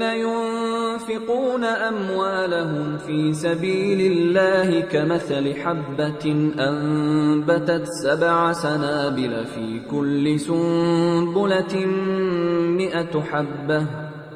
ينفقون 0.00 1.64
أموالهم 1.64 2.98
في 2.98 3.32
سبيل 3.32 4.12
الله 4.12 4.80
كمثل 4.80 5.54
حبة 5.54 6.52
أنبتت 6.58 7.84
سبع 8.04 8.52
سنابل 8.52 9.44
في 9.46 9.80
كل 9.90 10.40
سنبلة 10.40 11.86
مئة 12.76 13.20
حبة. 13.20 13.86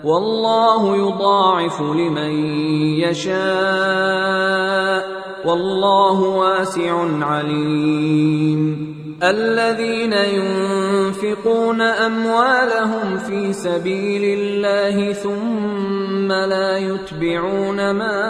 والله 0.04 0.96
يضاعف 0.96 1.80
لمن 1.80 2.32
يشاء. 3.00 3.40
والله 5.46 6.20
واسع 6.20 7.24
عليم. 7.24 8.99
الذين 9.22 10.12
ينفقون 10.12 11.80
أموالهم 11.80 13.18
في 13.18 13.52
سبيل 13.52 14.38
الله 14.38 15.12
ثم 15.12 16.32
لا 16.32 16.78
يتبعون 16.78 17.90
ما 17.90 18.20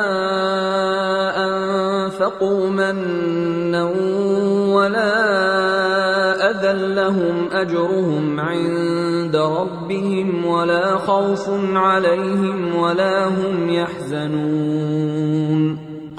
أنفقوا 1.46 2.70
منا 2.70 3.84
ولا 4.74 5.30
أذى 6.50 6.94
لهم 6.94 7.48
أجرهم 7.52 8.40
عند 8.40 9.36
ربهم 9.36 10.44
ولا 10.44 10.96
خوف 10.96 11.50
عليهم 11.74 12.74
ولا 12.74 13.26
هم 13.28 13.68
يحزنون 13.68 15.10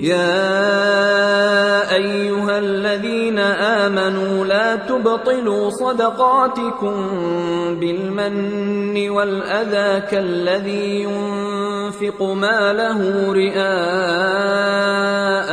يا 0.00 1.94
أيها 1.94 2.58
الذين 2.58 3.38
آمنوا 3.38 4.44
لا 4.44 4.76
تبطلوا 4.76 5.70
صدقاتكم 5.70 6.94
بالمن 7.80 9.10
والأذى 9.10 10.00
كالذي 10.10 11.02
ينفق 11.02 12.22
ماله 12.22 13.32
رئاء 13.32 13.60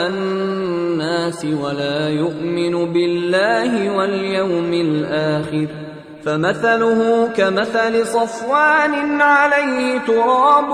الناس 0.08 1.45
ولا 1.45 2.09
يؤمن 2.09 2.94
بالله 2.94 3.98
واليوم 3.98 4.73
الآخر 4.73 5.68
فمثله 6.25 7.30
كمثل 7.38 8.06
صفوان 8.06 9.22
عليه 9.22 10.00
تراب 10.00 10.70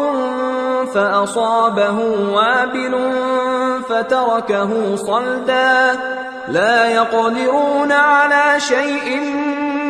فأصابه 0.93 1.99
وابل 2.33 2.93
فتركه 3.93 4.95
صلدا 4.95 5.99
لا 6.47 6.89
يقدرون 6.89 7.91
على 7.91 8.59
شيء 8.59 9.19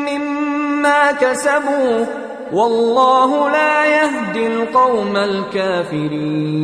مما 0.10 1.12
كسبوا 1.12 2.06
والله 2.54 3.50
لا 3.50 3.86
يهدي 3.86 4.48
القوم 4.48 5.18
الكافرين 5.18 6.64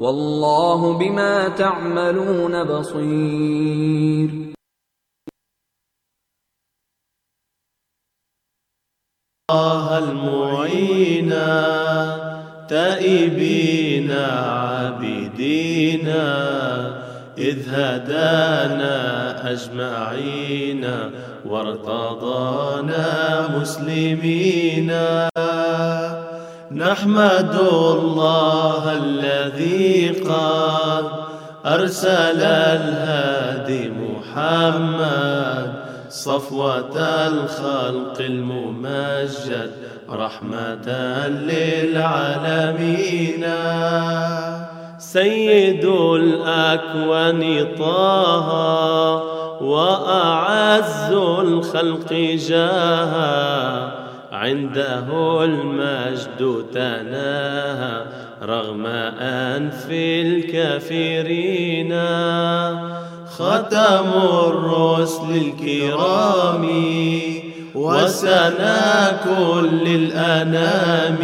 والله 0.00 0.98
بما 0.98 1.48
تعملون 1.48 2.64
بصير 2.64 4.30
الله 9.50 9.98
المعينا 9.98 11.46
تائبين 12.68 14.12
عابدين 14.12 16.08
إذ 17.38 17.68
هدانا 17.68 18.96
أجمعين 19.52 20.86
وارتضانا 21.46 23.08
مسلمين 23.58 24.90
نحمد 26.72 27.58
الله 27.70 28.92
الذي 28.92 30.08
قد 30.08 31.04
أرسل 31.66 32.42
الهادي 32.42 33.90
محمد 33.90 35.72
صفوة 36.08 36.98
الخلق 37.26 38.20
الممجد 38.20 39.70
رحمة 40.10 40.88
للعالمين 41.28 42.66
سيد 44.98 45.84
الأكوان 46.14 47.66
طه 47.78 48.50
وأعز 49.62 51.12
الخلق 51.12 52.12
جاها 52.48 53.99
عنده 54.40 55.44
المجد 55.44 56.64
تناهى 56.74 58.04
رغم 58.42 58.86
أنف 59.20 59.86
الكافرين 59.90 61.92
ختم 63.26 64.08
الرسل 64.46 65.30
الكرام 65.30 66.68
وسنا 67.74 69.20
كل 69.24 69.86
الأنام 69.86 71.18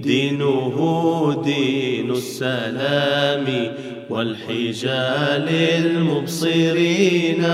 دينه 0.00 1.42
دين 1.44 2.10
السلام 2.10 3.72
والحجال 4.10 5.48
المبصرين 5.48 7.44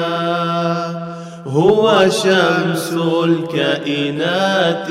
هو 1.53 2.09
شمس 2.09 2.93
الكائنات، 3.25 4.89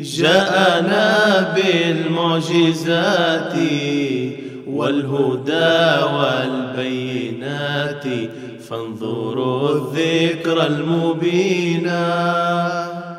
جاءنا 0.00 1.08
بالمعجزات، 1.54 3.54
والهدى 4.66 6.04
والبينات. 6.16 8.04
فانظروا 8.68 9.68
الذكر 9.70 10.66
المبين، 10.66 11.90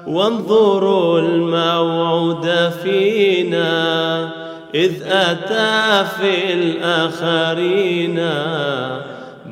وانظروا 0.07 1.19
الموعود 1.19 2.71
فينا، 2.83 4.29
إذ 4.75 4.91
أتى 5.07 6.06
في 6.19 6.53
الآخرين. 6.53 8.19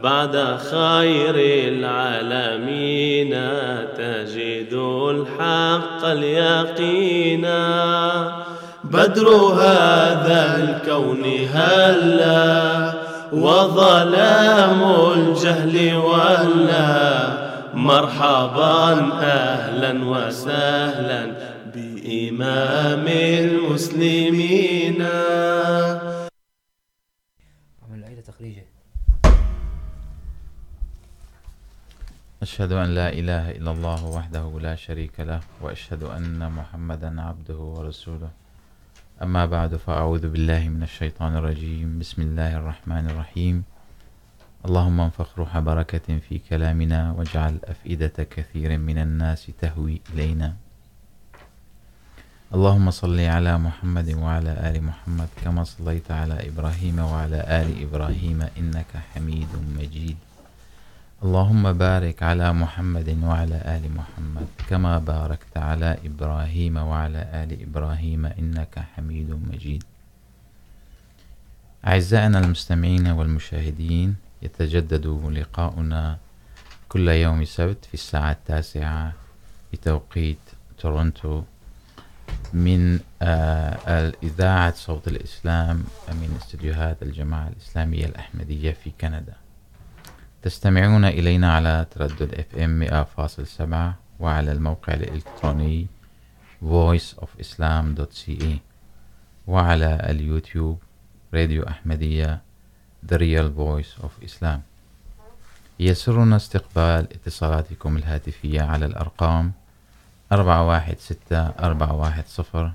بعد 0.04 0.58
خير 0.72 1.36
العالمين 1.74 3.32
تجد 3.98 4.74
الحق 5.14 6.06
اليقين. 6.06 7.46
بدر 8.84 9.28
هذا 9.64 10.42
الكون 10.64 11.24
هلا 11.54 12.94
وظلام 13.34 14.82
الجهل 15.14 15.96
ولا. 15.96 17.00
مرحبا 17.74 19.14
اهلا 19.22 19.92
وسهلا 20.06 21.22
بامام 21.76 23.06
المسلمين. 23.46 25.06
عمل 27.84 28.02
تخريجه 28.28 28.66
أشهد 32.42 32.72
أن 32.72 32.96
لا 32.96 33.10
إله 33.12 33.52
إلا 33.52 33.72
الله 33.72 34.06
وحده 34.06 34.60
لا 34.62 34.76
شريك 34.76 35.20
له 35.20 35.40
وأشهد 35.62 36.04
أن 36.04 36.52
محمدا 36.52 37.22
عبده 37.22 37.58
ورسوله. 37.58 38.30
أما 39.22 39.46
بعد، 39.46 39.76
فأعوذ 39.76 40.30
بالله 40.30 40.70
من 40.70 40.84
الشيطان 40.84 41.36
الرجيم. 41.36 42.00
بسم 42.00 42.22
الله 42.22 42.58
الرحمن 42.58 43.10
الرحيم. 43.10 43.64
اللهم 44.66 45.00
انفخ 45.00 45.40
روح 45.40 45.60
بركة 45.60 46.20
في 46.30 46.40
كلامنا 46.50 47.12
واجعل 47.12 47.60
أفئدة 47.64 48.18
كثير 48.32 48.78
من 48.78 48.98
الناس 48.98 49.52
تهوي 49.62 50.02
إلينا. 50.14 50.56
اللهم 52.56 52.92
صل 52.92 53.20
على 53.20 53.58
محمد 53.58 54.16
وعلى 54.16 54.52
آل 54.70 54.84
محمد 54.84 55.28
كما 55.44 55.64
صليت 55.64 56.12
على 56.12 56.48
إبراهيم 56.48 57.00
وعلى 57.00 57.40
آل 57.62 57.84
إبراهيم 57.84 58.48
إنك 58.58 58.92
حميد 59.14 59.52
مجيد. 59.80 60.29
اللهم 61.24 61.74
بارك 61.74 62.24
على 62.24 62.54
محمد 62.54 63.10
وعلى 63.24 63.58
آل 63.76 63.84
محمد 63.92 64.48
كما 64.70 64.98
باركت 65.00 65.58
على 65.58 65.98
إبراهيم 66.06 66.78
وعلى 66.78 67.22
آل 67.44 67.62
إبراهيم 67.62 68.26
إنك 68.26 68.80
حميد 68.96 69.30
مجيد. 69.52 69.84
أعزائنا 71.88 72.40
المستمعين 72.40 73.08
والمشاهدين، 73.08 74.16
يتجدد 74.42 75.08
لقاؤنا 75.08 76.18
كل 76.90 77.08
يوم 77.10 77.46
سبت 77.46 77.86
في 77.86 77.94
الساعة 77.94 78.32
التاسعة 78.32 79.14
بتوقيت 79.74 80.46
تورونتو 80.78 81.44
من 82.54 83.00
الإذاعة 83.88 84.74
صوت 84.74 85.08
الإسلام 85.08 85.84
من 86.10 86.40
استديوهات 86.42 87.04
الجماعة 87.04 87.48
الإسلامية 87.48 88.06
الأحمدية 88.06 88.72
في 88.72 88.92
كندا. 89.02 89.36
تستمعون 90.42 91.06
إلينا 91.06 91.54
على 91.54 91.86
تردد 91.92 92.32
FM 92.36 92.92
100.7 92.92 93.64
وعلى 94.20 94.52
الموقع 94.52 94.94
الإلكتروني 94.94 95.88
voiceofislam.ca 96.64 98.58
وعلى 99.48 100.08
اليوتيوب 100.10 100.80
راديو 101.34 101.64
أحمدية 101.64 102.42
The 103.12 103.16
Real 103.18 103.50
Voice 103.58 104.04
of 104.04 104.26
Islam. 104.30 104.60
يسرنا 105.80 106.36
استقبال 106.36 107.08
اتصالاتكم 107.14 107.98
الهاتفية 107.98 108.62
على 108.62 108.86
الأرقام 108.86 109.52
أربعة 110.32 110.68
واحد 110.68 111.00
ستة 111.00 111.48
أربعة 111.48 111.94
واحد 111.94 112.24
صفر 112.28 112.72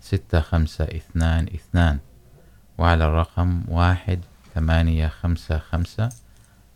ستة 0.00 0.40
خمسة 0.40 0.84
اثنان 0.84 1.46
اثنان 1.54 1.98
وعلى 2.78 3.04
الرقم 3.04 3.62
واحد 3.68 4.20
ثمانية 4.54 5.08
خمسة 5.08 5.58
خمسة 5.58 6.08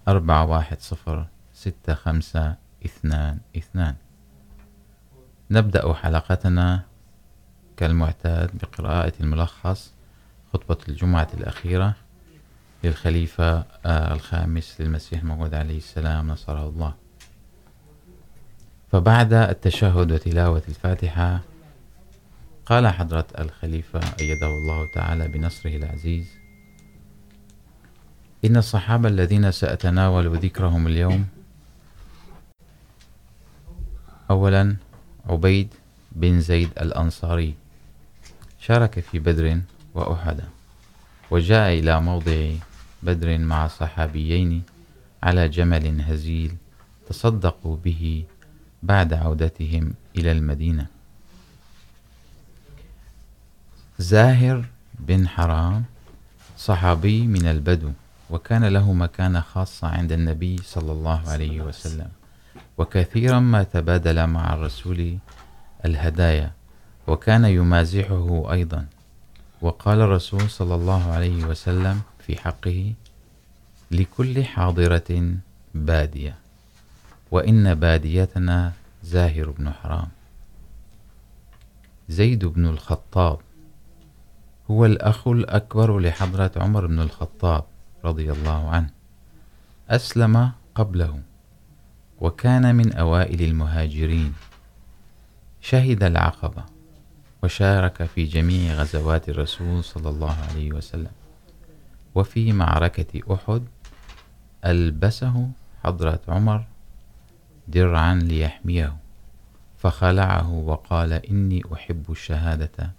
أربعة 0.08 0.46
واحد 0.46 0.80
صفر 0.80 1.26
ستة 1.52 1.94
خمسة 1.94 2.54
اثنان 2.84 3.38
اثنان. 3.56 3.94
نبدأ 5.50 5.94
حلقتنا 5.94 6.82
كالمعتاد 7.76 8.50
بقراءة 8.62 9.12
الملخص 9.20 9.92
خطبة 10.52 10.78
الجمعة 10.88 11.28
الأخيرة 11.34 11.94
للخليفة 12.84 13.64
الخامس 13.86 14.80
للمسيح 14.80 15.20
الموعود 15.20 15.54
عليه 15.54 15.76
السلام 15.76 16.28
نصره 16.28 16.68
الله. 16.68 16.94
فبعد 18.92 19.32
التشهد 19.32 20.12
وتلاوة 20.12 20.62
الفاتحة، 20.68 21.40
قال 22.66 22.88
حضرة 22.88 23.26
الخليفة 23.38 24.00
أيده 24.20 24.46
الله 24.46 24.86
تعالى 24.94 25.28
بنصره 25.28 25.76
العزيز 25.76 26.45
إن 28.44 28.56
الصحابة 28.56 29.08
الذين 29.08 29.52
سأتناول 29.52 30.36
ذكرهم 30.38 30.86
اليوم، 30.86 31.26
أولا 34.30 34.76
عبيد 35.26 35.68
بن 36.12 36.40
زيد 36.40 36.70
الأنصاري 36.80 37.54
شارك 38.60 39.00
في 39.00 39.18
بدر 39.18 39.60
وأحد، 39.94 40.44
وجاء 41.30 41.78
إلى 41.78 42.00
موضع 42.00 42.52
بدر 43.02 43.38
مع 43.38 43.68
صحابيين 43.68 44.62
على 45.22 45.48
جمل 45.48 46.00
هزيل 46.00 46.56
تصدقوا 47.08 47.76
به 47.84 48.24
بعد 48.82 49.12
عودتهم 49.12 49.94
إلى 50.16 50.32
المدينة. 50.32 50.86
زاهر 53.98 54.64
بن 54.98 55.28
حرام، 55.28 55.84
صحابي 56.58 57.26
من 57.26 57.46
البدو. 57.46 57.92
وكان 58.30 58.64
له 58.64 58.92
مكانة 58.92 59.40
خاصة 59.40 59.88
عند 59.88 60.12
النبي 60.12 60.56
صلى 60.64 60.92
الله 60.92 61.28
عليه 61.28 61.60
وسلم. 61.60 62.08
وكثيرا 62.78 63.40
ما 63.40 63.62
تبادل 63.62 64.26
مع 64.26 64.54
الرسول 64.54 65.18
الهدايا، 65.84 66.50
وكان 67.06 67.44
يمازحه 67.44 68.52
أيضا. 68.52 68.86
وقال 69.62 70.00
الرسول 70.00 70.50
صلى 70.50 70.74
الله 70.74 71.12
عليه 71.12 71.44
وسلم 71.44 72.00
في 72.26 72.40
حقه 72.40 72.92
لكل 73.90 74.44
حاضرة 74.44 75.34
بادية، 75.74 76.34
وإن 77.30 77.74
باديتنا 77.74 78.72
زاهر 79.04 79.50
بن 79.50 79.72
حرام. 79.72 80.08
زيد 82.08 82.44
بن 82.44 82.66
الخطاب 82.66 83.38
هو 84.70 84.86
الأخ 84.86 85.28
الأكبر 85.28 85.98
لحضرة 85.98 86.50
عمر 86.56 86.86
بن 86.86 87.00
الخطاب. 87.00 87.64
رضي 88.06 88.32
الله 88.32 88.68
عنه 88.70 88.90
أسلم 89.90 90.50
قبله 90.74 91.20
وكان 92.20 92.74
من 92.74 92.92
أوائل 92.92 93.42
المهاجرين 93.42 94.34
شهد 95.60 96.02
العقبة 96.02 96.64
وشارك 97.42 98.02
في 98.02 98.24
جميع 98.24 98.74
غزوات 98.74 99.28
الرسول 99.28 99.84
صلى 99.84 100.08
الله 100.08 100.36
عليه 100.50 100.72
وسلم 100.72 101.10
وفي 102.14 102.52
معركة 102.52 103.34
أحد 103.34 103.62
ألبسه 104.64 105.48
حضرة 105.84 106.20
عمر 106.28 106.64
درعا 107.68 108.14
ليحميه 108.14 108.96
فخلعه 109.78 110.50
وقال 110.52 111.12
إني 111.12 111.62
أحب 111.74 112.04
الشهادة 112.10 112.90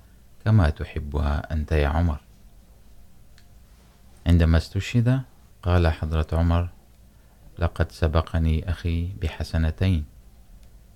كما 0.45 0.69
تحبها 0.69 1.53
أنت 1.53 1.71
يا 1.71 1.87
عمر 1.87 2.19
عندما 4.27 4.57
استشهد، 4.57 5.21
قال 5.63 5.87
حضرة 5.87 6.27
عمر، 6.33 6.69
لقد 7.59 7.91
سبقني 7.91 8.69
أخي 8.69 9.07
بحسنتين، 9.21 10.05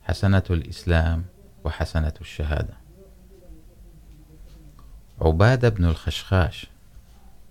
حسنة 0.03 0.43
الإسلام 0.49 1.25
وحسنة 1.63 2.13
الشهادة. 2.21 2.73
عبادة 5.21 5.69
بن 5.69 5.85
الخشخاش 5.85 6.67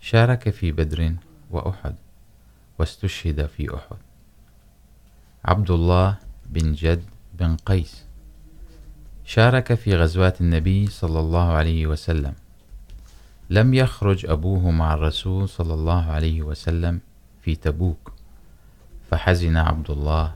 شارك 0.00 0.50
في 0.50 0.72
بدر 0.72 1.14
وأحد 1.50 1.94
واستشهد 2.78 3.46
في 3.46 3.74
أحد. 3.74 3.96
عبد 5.44 5.70
الله 5.70 6.16
بن 6.46 6.72
جد 6.72 7.04
بن 7.34 7.56
قيس 7.56 8.04
شارك 9.24 9.74
في 9.74 9.96
غزوات 9.96 10.40
النبي 10.40 10.86
صلى 10.86 11.20
الله 11.20 11.52
عليه 11.52 11.86
وسلم. 11.86 12.34
لم 13.50 13.74
يخرج 13.74 14.26
أبوه 14.26 14.70
مع 14.70 14.94
الرسول 14.94 15.48
صلى 15.48 15.74
الله 15.74 16.10
عليه 16.10 16.42
وسلم 16.42 17.00
في 17.42 17.56
تبوك، 17.56 18.12
فحزن 19.10 19.56
عبد 19.56 19.90
الله 19.90 20.32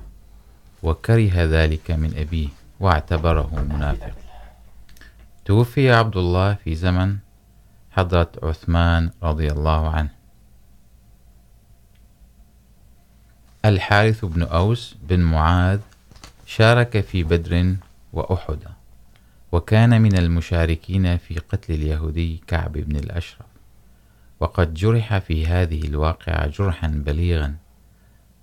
وكره 0.83 1.33
ذلك 1.37 1.91
من 1.91 2.19
أبيه 2.19 2.49
واعتبره 2.81 3.65
منافق. 3.69 4.15
توفي 5.45 5.93
عبد 5.93 6.17
الله 6.17 6.55
في 6.55 6.75
زمن 6.75 7.19
حضرة 7.91 8.33
عثمان 8.43 9.11
رضي 9.23 9.49
الله 9.51 9.89
عنه. 9.91 10.11
الحارث 13.65 14.25
بن 14.25 14.43
أوس 14.43 14.95
بن 15.03 15.21
معاذ 15.21 15.81
شارك 16.47 17.01
في 17.01 17.25
بدر 17.25 17.77
وأحد. 18.13 18.74
وكان 19.55 20.03
من 20.03 20.19
المشاركين 20.19 21.17
في 21.17 21.39
قتل 21.39 21.75
اليهودي 21.75 22.43
كعب 22.47 22.73
بن 22.73 22.97
الأشرف. 22.97 23.47
وقد 24.41 24.75
جرح 24.75 25.19
في 25.19 25.47
هذه 25.47 25.85
الواقعة 25.85 26.47
جرحا 26.47 26.89
بليغا، 26.89 27.55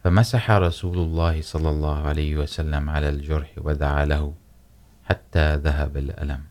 فمسح 0.03 0.51
رسول 0.51 0.97
الله 0.97 1.41
صلى 1.41 1.69
الله 1.69 2.07
عليه 2.07 2.35
وسلم 2.35 2.89
على 2.89 3.09
الجرح 3.09 3.51
ودعا 3.57 4.05
له 4.05 4.33
حتى 5.03 5.55
ذهب 5.55 5.97
الألم. 5.97 6.43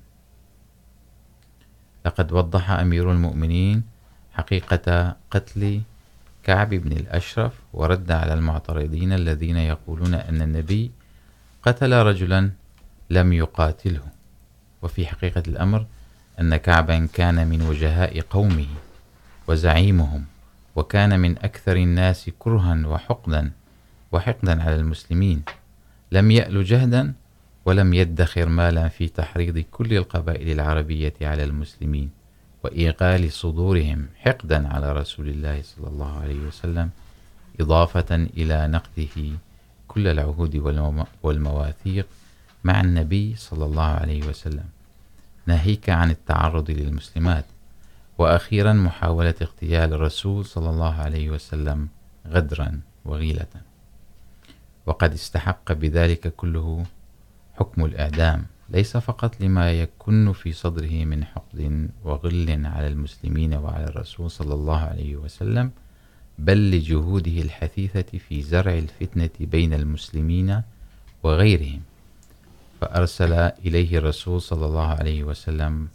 لقد 2.06 2.32
وضح 2.32 2.70
أمير 2.70 3.12
المؤمنين 3.12 3.82
حقيقة 4.32 5.16
قتل 5.30 5.80
كعب 6.44 6.68
بن 6.68 6.92
الأشرف 6.92 7.52
ورد 7.72 8.12
على 8.12 8.34
المعترضين 8.34 9.12
الذين 9.12 9.56
يقولون 9.56 10.14
أن 10.14 10.42
النبي 10.42 10.90
قتل 11.62 11.92
رجلا 11.92 12.50
لم 13.10 13.32
يقاتله. 13.32 14.19
وفي 14.82 15.06
حقيقة 15.06 15.42
الأمر 15.48 15.86
أن 16.40 16.56
كعبا 16.56 17.08
كان 17.12 17.46
من 17.48 17.62
وجهاء 17.62 18.20
قومه 18.20 18.66
وزعيمهم 19.48 20.24
وكان 20.76 21.20
من 21.20 21.38
أكثر 21.38 21.76
الناس 21.76 22.30
كرها 22.38 22.86
وحقدا 22.86 23.50
وحقدا 24.12 24.62
على 24.62 24.76
المسلمين. 24.76 25.42
لم 26.12 26.30
يأل 26.30 26.64
جهدا 26.64 27.12
ولم 27.64 27.94
يدخر 27.94 28.48
مالا 28.48 28.88
في 28.88 29.08
تحريض 29.08 29.58
كل 29.58 29.96
القبائل 29.96 30.50
العربية 30.50 31.14
على 31.22 31.44
المسلمين 31.44 32.10
وإيقال 32.64 33.32
صدورهم 33.32 34.06
حقدا 34.16 34.68
على 34.68 34.92
رسول 34.92 35.28
الله 35.28 35.62
صلى 35.62 35.88
الله 35.88 36.20
عليه 36.20 36.38
وسلم، 36.38 36.90
إضافة 37.60 38.14
إلى 38.14 38.66
نقده 38.66 39.38
كل 39.88 40.08
العهود 40.08 40.56
والمواثيق 41.22 42.06
مع 42.64 42.80
النبي 42.80 43.34
صلى 43.36 43.64
الله 43.64 43.82
عليه 43.82 44.28
وسلم. 44.28 44.64
ناهيك 45.46 45.90
عن 45.90 46.10
التعرض 46.10 46.70
للمسلمات. 46.70 47.44
وأخيرا 48.18 48.72
محاولة 48.72 49.34
اغتيال 49.42 49.92
الرسول 49.92 50.44
صلى 50.44 50.70
الله 50.70 50.94
عليه 50.94 51.30
وسلم 51.30 51.88
غدرا 52.28 52.80
وغيلة. 53.04 53.46
وقد 54.86 55.12
استحق 55.12 55.72
بذلك 55.72 56.34
كله 56.36 56.84
حكم 57.54 57.84
الإعدام. 57.84 58.46
ليس 58.70 58.96
فقط 58.96 59.40
لما 59.40 59.72
يكن 59.72 60.32
في 60.32 60.52
صدره 60.52 61.04
من 61.04 61.24
حقد 61.24 61.88
وغل 62.04 62.66
على 62.66 62.86
المسلمين 62.86 63.54
وعلى 63.54 63.84
الرسول 63.84 64.30
صلى 64.30 64.54
الله 64.54 64.78
عليه 64.78 65.16
وسلم، 65.16 65.70
بل 66.38 66.70
لجهوده 66.70 67.42
الحثيثة 67.42 68.18
في 68.18 68.42
زرع 68.42 68.74
الفتنة 68.74 69.30
بين 69.40 69.74
المسلمين 69.74 70.62
وغيرهم. 71.22 71.80
فأرسل 72.80 73.32
إليه 73.32 73.98
الرسول 73.98 74.42
صلى 74.42 74.66
الله 74.66 74.86
عليه 74.86 75.24
وسلم 75.24 75.88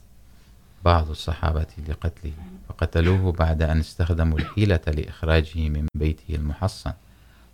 بعض 0.85 1.09
الصحابة 1.09 1.67
لقتله، 1.89 2.33
فقتلوه 2.69 3.31
بعد 3.31 3.61
أن 3.61 3.79
استخدموا 3.79 4.39
الحيلة 4.39 4.79
لإخراجه 4.87 5.69
من 5.69 5.87
بيته 5.95 6.35
المحصن، 6.35 6.93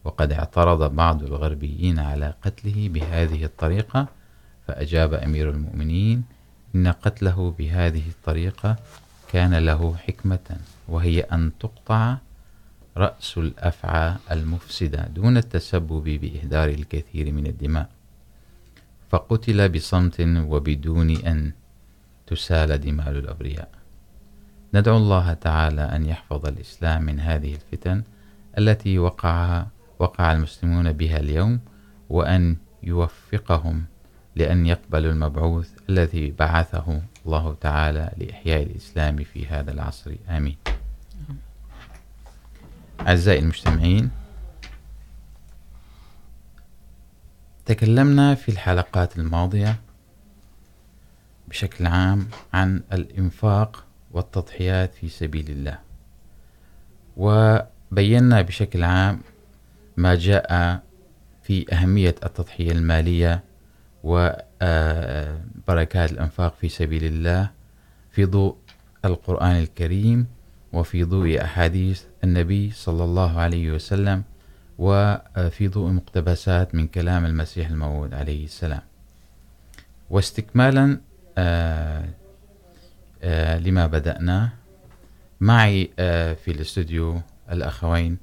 وقد 0.03 0.31
اعترض 0.31 0.95
بعض 0.95 1.23
الغربيين 1.23 1.99
على 1.99 2.33
قتله 2.41 2.89
بهذه 2.89 3.45
الطريقة، 3.45 4.07
فأجاب 4.67 5.13
أمير 5.13 5.49
المؤمنين 5.49 6.23
إن 6.75 6.87
قتله 6.87 7.55
بهذه 7.59 8.03
الطريقة 8.09 8.75
كان 9.31 9.53
له 9.53 9.95
حكمة، 9.95 10.57
وهي 10.87 11.19
أن 11.19 11.51
تقطع 11.59 12.17
رأس 12.97 13.37
الأفعى 13.37 14.15
المفسدة 14.31 15.07
دون 15.07 15.37
التسبب 15.37 16.03
بإهدار 16.03 16.69
الكثير 16.69 17.31
من 17.31 17.47
الدماء. 17.47 17.89
فقتل 19.11 19.69
بصمت 19.69 20.21
وبدون 20.21 21.09
أن 21.09 21.51
تسال 22.27 22.77
دماء 22.81 23.09
الأبرياء. 23.09 23.69
ندعو 24.73 24.97
الله 24.97 25.33
تعالى 25.33 25.81
أن 25.81 26.05
يحفظ 26.05 26.45
الإسلام 26.45 27.03
من 27.03 27.19
هذه 27.19 27.55
الفتن 27.55 28.03
التي 28.57 28.99
وقعها 28.99 29.67
وقع 29.99 30.33
المسلمون 30.33 30.93
بها 30.93 31.17
اليوم، 31.17 31.59
وأن 32.09 32.55
يوفقهم 32.83 33.85
لأن 34.35 34.65
يقبلوا 34.65 35.11
المبعوث 35.11 35.69
الذي 35.89 36.31
بعثه 36.39 37.01
الله 37.25 37.55
تعالى 37.61 38.11
لإحياء 38.17 38.63
الإسلام 38.63 39.15
في 39.23 39.47
هذا 39.47 39.71
العصر. 39.71 40.15
آمين. 40.29 40.57
أعزائي 43.07 43.39
المجتمعين 43.39 44.20
تكلمنا 47.65 48.35
في 48.35 48.49
الحلقات 48.49 49.17
الماضية 49.17 49.79
بشكل 51.47 51.87
عام 51.87 52.27
عن 52.53 52.83
الإنفاق 52.93 53.85
والتضحيات 54.11 54.95
في 54.95 55.09
سبيل 55.09 55.49
الله، 55.49 55.79
وبينا 57.17 58.41
بشكل 58.41 58.83
عام 58.83 59.21
ما 59.97 60.15
جاء 60.15 60.81
في 61.43 61.73
أهمية 61.73 62.15
التضحية 62.25 62.71
المالية 62.71 63.43
وبركات 64.03 64.51
الأنفاق 66.11 66.55
في 66.55 66.69
سبيل 66.69 67.03
الله 67.05 67.49
في 68.11 68.25
ضوء 68.25 68.55
القرآن 69.05 69.55
الكريم 69.55 70.27
وفي 70.73 71.03
ضوء 71.03 71.41
أحاديث 71.43 72.03
النبي 72.23 72.71
صلى 72.71 73.03
الله 73.03 73.39
عليه 73.39 73.71
وسلم 73.71 74.23
وفي 74.81 75.67
ضوء 75.67 75.91
مقتبسات 75.91 76.75
من 76.75 76.87
كلام 76.87 77.25
المسيح 77.25 77.69
الموعود 77.69 78.13
عليه 78.13 78.45
السلام. 78.45 78.81
واستكمالا 80.09 80.97
آآ 81.37 82.09
آآ 83.23 83.59
لما 83.59 83.87
بدأنا 83.87 84.49
معي 85.41 85.91
في 86.43 86.47
الاستوديو 86.47 87.21
الأخوين 87.51 88.17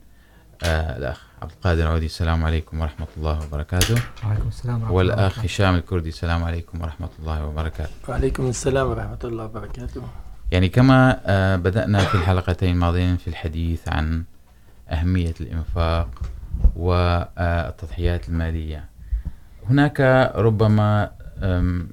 الأخ 0.63 1.23
عبد 1.43 1.51
القادر 1.51 1.87
عودي. 1.87 2.07
السلام 2.07 2.45
عليكم 2.45 2.81
ورحمة 2.81 3.07
الله 3.17 3.47
وبركاته. 3.47 3.95
وعليكم 4.25 4.49
السلام 4.49 4.83
ورحمة 4.83 4.95
والأخ 4.95 5.39
هشام 5.39 5.75
الكردي. 5.75 6.09
السلام 6.09 6.45
عليكم 6.45 6.83
ورحمة 6.83 7.11
الله 7.19 7.47
وبركاته. 7.47 7.93
وعليكم 8.09 8.47
السلام 8.47 8.87
ورحمة 8.87 9.19
الله 9.25 9.45
وبركاته. 9.45 10.03
يعني 10.51 10.69
كما 10.69 11.21
بدأنا 11.57 12.05
في 12.05 12.15
الحلقتين 12.15 12.75
الماضيين 12.75 13.17
في 13.17 13.29
الحديث 13.29 13.89
عن 13.89 14.25
أهمية 14.91 15.35
الإنفاق 15.41 16.09
والتضحيات 16.77 18.29
المالية. 18.29 18.89
هناك 19.71 20.01
ربما 20.35 21.11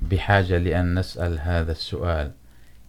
بحاجة 0.02 0.58
لأن 0.58 1.00
نسأل 1.00 1.40
هذا 1.40 1.72
السؤال. 1.72 2.32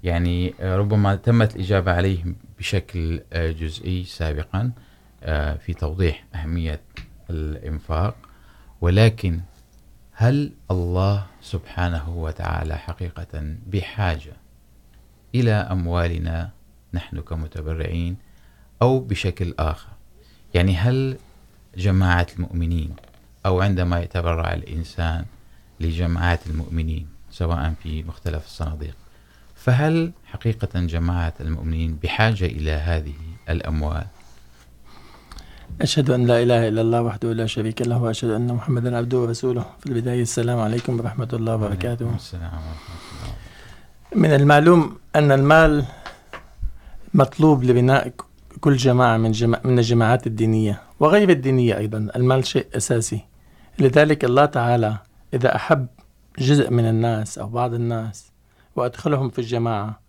يعني 0.03 0.55
ربما 0.61 1.17
تمت 1.17 1.57
الإجابة 1.57 1.93
عليه 1.93 2.25
بشكل 2.59 3.21
جزئي 3.33 4.05
سابقا 4.05 4.71
في 5.59 5.75
توضيح 5.79 6.25
أهمية 6.35 6.81
الإنفاق. 7.31 8.17
ولكن 8.81 9.41
هل 10.13 10.53
الله 10.71 11.27
سبحانه 11.43 12.09
وتعالى 12.09 12.77
حقيقة 12.77 13.57
بحاجة 13.67 14.33
إلى 15.35 15.53
أموالنا 15.53 16.51
نحن 16.95 17.21
كمتبرعين 17.21 18.17
أو 18.83 19.01
بشكل 19.01 19.55
آخر؟ 19.59 19.89
يعني 20.55 20.77
هل 20.77 21.19
جماعة 21.77 22.27
المؤمنين 22.37 22.97
أو 23.47 23.61
عندما 23.61 24.01
يتبرع 24.01 24.55
الإنسان 24.55 25.25
لجماعات 25.81 26.47
المؤمنين 26.47 27.07
سواء 27.31 27.75
في 27.83 28.03
مختلف 28.03 28.47
الصناديق. 28.47 28.97
فهل 29.55 30.13
حقيقة 30.25 30.81
جماعة 30.81 31.35
المؤمنين 31.41 31.99
بحاجة 32.03 32.45
إلى 32.45 32.71
هذه 32.71 33.15
الأموال؟ 33.49 34.07
أشهد 35.81 36.11
أن 36.11 36.27
لا 36.27 36.43
إله 36.43 36.69
إلا 36.69 36.81
الله 36.81 37.03
وحده 37.03 37.33
لا 37.33 37.47
شريك 37.47 37.83
له 37.83 38.03
وأشهد 38.03 38.31
أن 38.31 38.47
محمدا 38.47 38.97
عبده 38.97 39.19
ورسوله. 39.19 39.65
في 39.81 39.87
البداية 39.87 40.23
السلام 40.23 40.59
عليكم 40.59 41.01
ورحمة 41.01 41.29
الله 41.33 41.55
وبركاته. 41.55 42.15
السلام 42.15 42.53
ورحمة 42.53 43.01
الله 43.13 43.35
من 44.15 44.35
المعلوم 44.35 44.99
أن 45.17 45.33
المال 45.33 45.85
مطلوب 47.15 47.65
لبناء 47.65 48.13
كل 48.61 48.77
جماعة 48.77 49.17
من, 49.17 49.33
جماعة 49.33 49.61
من 49.65 49.79
الجماعات 49.79 50.27
الدينية 50.27 50.83
وغير 51.01 51.31
الدينية 51.31 51.77
أيضا 51.77 52.09
المال 52.17 52.47
شيء 52.47 52.67
أساسي. 52.77 53.21
لذلك 53.79 54.25
الله 54.25 54.45
تعالى 54.45 54.97
إذا 55.35 55.57
أحب 55.57 55.87
جزء 56.39 56.71
من 56.71 56.89
الناس 56.89 57.39
أو 57.39 57.49
بعض 57.49 57.75
الناس 57.75 58.33
وأدخلهم 58.77 59.29
في 59.29 59.39
الجماعة 59.39 60.01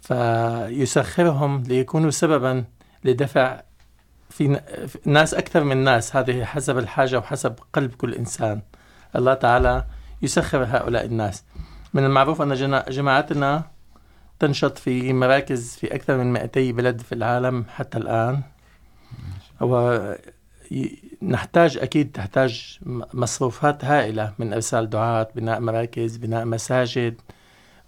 فيسخرهم 0.00 1.62
ليكونوا 1.62 2.10
سببا 2.10 2.64
لدفع 3.04 3.62
في 4.30 4.60
ناس 5.04 5.34
أكثر 5.34 5.64
من 5.64 5.76
ناس 5.76 6.16
هذه 6.16 6.44
حسب 6.44 6.78
الحاجة 6.78 7.18
وحسب 7.18 7.54
قلب 7.72 7.94
كل 7.94 8.14
إنسان. 8.14 8.62
الله 9.16 9.34
تعالى 9.34 9.84
يسخر 10.22 10.64
هؤلاء 10.64 11.04
الناس. 11.04 11.44
من 11.94 12.04
المعروف 12.04 12.42
أن 12.42 12.82
جماعتنا 12.88 13.64
تنشط 14.42 14.78
في 14.78 15.12
مراكز 15.12 15.76
في 15.76 15.94
أكثر 15.94 16.16
من 16.16 16.32
200 16.32 16.72
بلد 16.72 17.00
في 17.00 17.14
العالم 17.14 17.64
حتى 17.68 17.98
الآن. 17.98 18.42
ونحتاج 21.22 21.78
أكيد 21.78 22.12
تحتاج 22.12 22.78
مصروفات 23.14 23.84
هائلة 23.84 24.32
من 24.38 24.52
إرسال 24.52 24.90
دعاة 24.90 25.28
بناء 25.36 25.60
مراكز 25.60 26.16
بناء 26.16 26.44
مساجد 26.44 27.14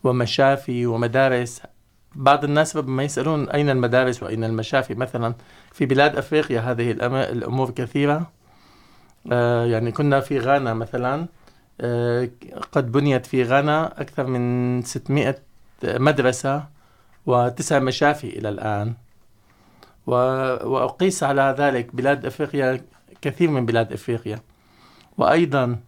ومشافي 0.05 0.87
ومدارس. 0.87 1.63
بعض 2.15 2.45
الناس 2.45 2.77
ربما 2.77 3.03
يسألون 3.03 3.51
أين 3.51 3.71
المدارس 3.71 4.23
وأين 4.23 4.45
المشافي؟ 4.45 4.95
مثلا 4.95 5.35
في 5.73 5.87
بلاد 5.87 6.17
أفريقيا 6.17 6.61
هذه 6.61 6.91
الأمور 6.91 7.71
كثيرة. 7.71 8.33
يعني 9.65 9.93
كنا 9.93 10.21
في 10.21 10.39
غانا 10.39 10.75
مثلا. 10.75 11.27
قد 12.73 12.93
بنيت 12.93 13.27
في 13.27 13.43
غانا 13.43 14.01
أكثر 14.01 14.27
من 14.27 14.83
600 14.83 15.54
مدرسة 15.87 16.65
وتسع 17.27 17.79
مشافي 17.79 18.39
إلى 18.39 18.49
الآن. 18.49 18.95
وأقيس 20.07 21.23
على 21.23 21.55
ذلك 21.59 21.97
بلاد 21.97 22.27
أفريقيا 22.27 22.85
كثير 23.23 23.51
من 23.51 23.67
بلاد 23.67 23.93
أفريقيا. 23.93 24.41
وأيضا 25.19 25.79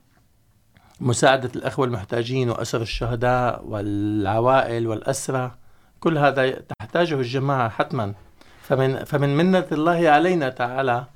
مساعدة 1.01 1.51
الأخوة 1.57 1.87
المحتاجين 1.87 2.51
وأسر 2.51 2.83
الشهداء 2.83 3.65
والعوائل 3.65 4.87
والأسرة 4.87 5.59
كل 6.01 6.19
هذا 6.19 6.51
تحتاجه 6.51 7.15
الجماعة 7.15 7.69
حتما. 7.69 8.15
فمن, 8.63 9.05
فمن 9.05 9.37
منة 9.37 9.67
الله 9.73 10.09
علينا 10.09 10.49
تعالى 10.49 11.07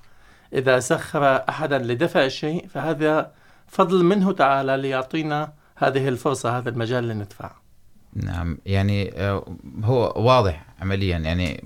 إذا 0.52 0.80
سخر 0.80 1.48
أحدا 1.48 1.78
لدفع 1.78 2.28
شيء 2.28 2.68
فهذا 2.68 3.32
فضل 3.68 4.04
منه 4.04 4.32
تعالى 4.32 4.76
ليعطينا 4.76 5.52
هذه 5.76 6.08
الفرصة 6.08 6.58
هذا 6.58 6.68
المجال 6.70 7.08
لندفع 7.08 7.50
نعم 8.16 8.58
یعنی، 8.66 9.02
يعني 9.02 9.12
هو 9.84 10.12
واضح 10.16 10.64
عمليا 10.80 11.18
يعني 11.18 11.44
یعنی 11.44 11.60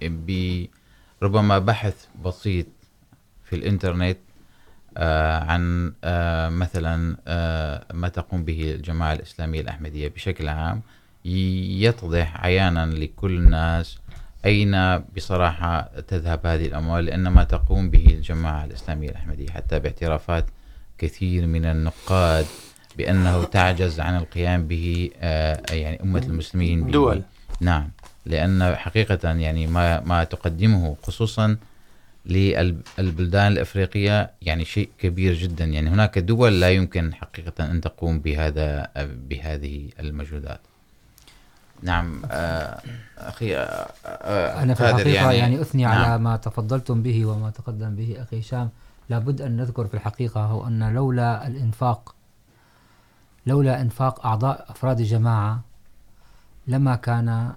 ب 0.00 0.66
ربما 1.22 1.58
بحث 1.58 2.06
بسيط 2.24 2.66
في 3.44 3.56
الانترنت 3.56 4.18
عن 5.48 5.92
مثلا 6.58 7.16
ما 7.94 8.08
تقوم 8.08 8.44
به 8.44 8.74
الجماعة 8.74 9.12
الإسلامية 9.12 9.60
الأحمدية 9.60 10.08
بشكل 10.08 10.48
عام 10.48 10.82
يتضح 11.24 12.44
عيانا 12.44 12.86
لكل 12.86 13.36
الناس 13.38 13.98
أين 14.46 14.98
بصراحة 14.98 15.82
تذهب 16.08 16.46
هذه 16.46 16.66
الأموال 16.66 17.04
لأن 17.04 17.28
ما 17.28 17.44
تقوم 17.44 17.90
به 17.90 18.06
الجماعة 18.06 18.64
الإسلامية 18.64 19.10
الأحمدية، 19.10 19.50
حتى 19.50 19.78
باعترافات 19.78 20.44
كثير 20.98 21.46
من 21.46 21.64
النقاد 21.64 22.46
بأنه 22.96 23.44
تعجز 23.44 24.00
عن 24.00 24.16
القيام 24.16 24.66
به 24.66 25.10
يعني 25.70 26.02
أمة 26.02 26.22
المسلمين 26.22 26.90
دول. 26.90 27.22
نعم. 27.60 27.90
لأن 28.26 28.74
حقيقة 28.76 29.28
يعني 29.30 29.66
ما 29.66 30.00
ما 30.00 30.24
تقدمه 30.24 30.96
خصوصا 31.02 31.56
للبلدان 32.26 33.52
الافريقيه 33.52 34.30
يعني 34.42 34.64
شيء 34.64 34.88
كبير 34.98 35.34
جدا. 35.34 35.64
يعني 35.64 35.90
هناك 35.90 36.18
دول 36.18 36.60
لا 36.60 36.70
يمكن 36.70 37.14
حقيقه 37.14 37.70
ان 37.70 37.80
تقوم 37.80 38.18
بهذا 38.18 38.88
بهذه 39.28 39.88
المجهودات. 40.00 40.60
نعم 41.82 42.22
اخي 43.18 43.56
انا 43.56 44.74
في 44.74 44.90
الحقيقه 44.90 45.10
يعني, 45.10 45.38
يعني 45.38 45.60
اثني 45.60 45.82
نعم. 45.82 45.92
على 45.92 46.18
ما 46.18 46.36
تفضلتم 46.36 47.02
به 47.02 47.26
وما 47.26 47.50
تقدم 47.50 47.96
به 47.96 48.16
اخي 48.22 48.40
هشام. 48.40 48.68
لابد 49.10 49.40
ان 49.40 49.56
نذكر 49.56 49.86
في 49.86 49.94
الحقيقه 49.94 50.40
هو 50.40 50.66
ان 50.66 50.94
لولا 50.94 51.46
الانفاق 51.46 52.14
لولا 53.46 53.80
انفاق 53.80 54.26
اعضاء 54.26 54.70
افراد 54.70 55.00
الجماعه 55.00 55.60
لما 56.66 56.94
كان 56.96 57.52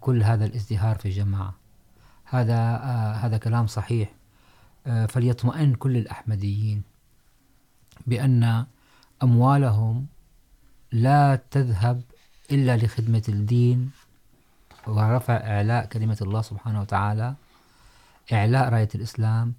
كل 0.00 0.22
هذا 0.22 0.44
الازدهار 0.44 0.96
في 0.96 1.06
الجماعه 1.06 1.54
هذا 2.24 2.76
هذا 3.22 3.38
كلام 3.38 3.66
صحيح. 3.66 4.12
فليطمئن 5.08 5.74
كل 5.74 5.96
الأحمديين 5.96 6.82
بأن 8.06 8.66
أموالهم 9.22 10.06
لا 10.92 11.36
تذهب 11.50 12.02
إلا 12.50 12.76
لخدمة 12.76 13.22
الدين 13.28 13.90
ورفع 14.86 15.36
إعلاء 15.36 15.86
كلمة 15.86 16.18
الله 16.22 16.42
سبحانه 16.42 16.80
وتعالى، 16.80 17.34
إعلاء 18.32 18.68
راية 18.68 18.88
الإسلام، 18.94 19.54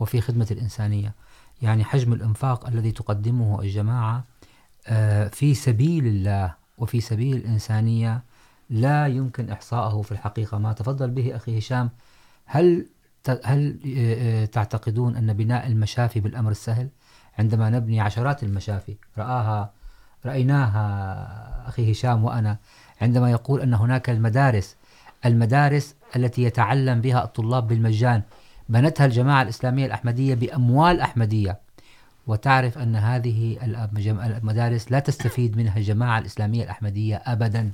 وفي 0.00 0.20
خدمة 0.20 0.48
الإنسانية. 0.50 1.14
يعني 1.62 1.84
حجم 1.84 2.12
الإنفاق 2.12 2.66
الذي 2.66 2.92
تقدمه 2.92 3.60
الجماعة 3.60 4.16
آه 4.16 4.24
في 5.30 5.54
سبيل 5.54 6.06
الله 6.06 6.54
وفي 6.78 7.00
سبيل 7.00 7.36
الإنسانية 7.36 8.22
لا 8.70 9.06
يمكن 9.06 9.50
إحصاءه 9.50 10.02
في 10.02 10.12
الحقيقة. 10.12 10.58
ما 10.58 10.72
تفضل 10.72 11.10
به 11.10 11.36
أخي 11.36 11.58
هشام، 11.58 11.90
هل 12.46 12.86
هل 13.44 13.78
تعتقدون 14.52 15.16
أن 15.16 15.32
بناء 15.32 15.66
المشافي 15.66 16.20
بالأمر 16.20 16.50
السهل؟ 16.50 16.88
عندما 17.38 17.70
نبني 17.70 18.00
عشرات 18.00 18.42
المشافي، 18.42 18.96
رآها، 19.18 19.72
رأيناها 20.26 21.68
أخي 21.68 21.92
هشام 21.92 22.24
وأنا، 22.24 22.56
عندما 23.00 23.30
يقول 23.30 23.60
أن 23.60 23.74
هناك 23.74 24.10
المدارس 24.10 24.76
المدارس 25.26 25.94
التي 26.16 26.42
يتعلم 26.42 27.00
بها 27.00 27.24
الطلاب 27.24 27.66
بالمجان، 27.68 28.22
بنتها 28.68 29.06
الجماعة 29.06 29.42
الإسلامية 29.42 29.86
الأحمدية 29.86 30.34
بأموال 30.34 31.00
أحمدية 31.00 31.63
وتعرف 32.26 32.78
أن 32.78 32.96
هذه 32.96 33.58
المدارس 34.06 34.92
لا 34.92 34.98
تستفيد 34.98 35.56
منها 35.56 35.76
الجماعة 35.76 36.18
الإسلامية 36.18 36.64
الأحمدية 36.64 37.22
أبدا. 37.26 37.70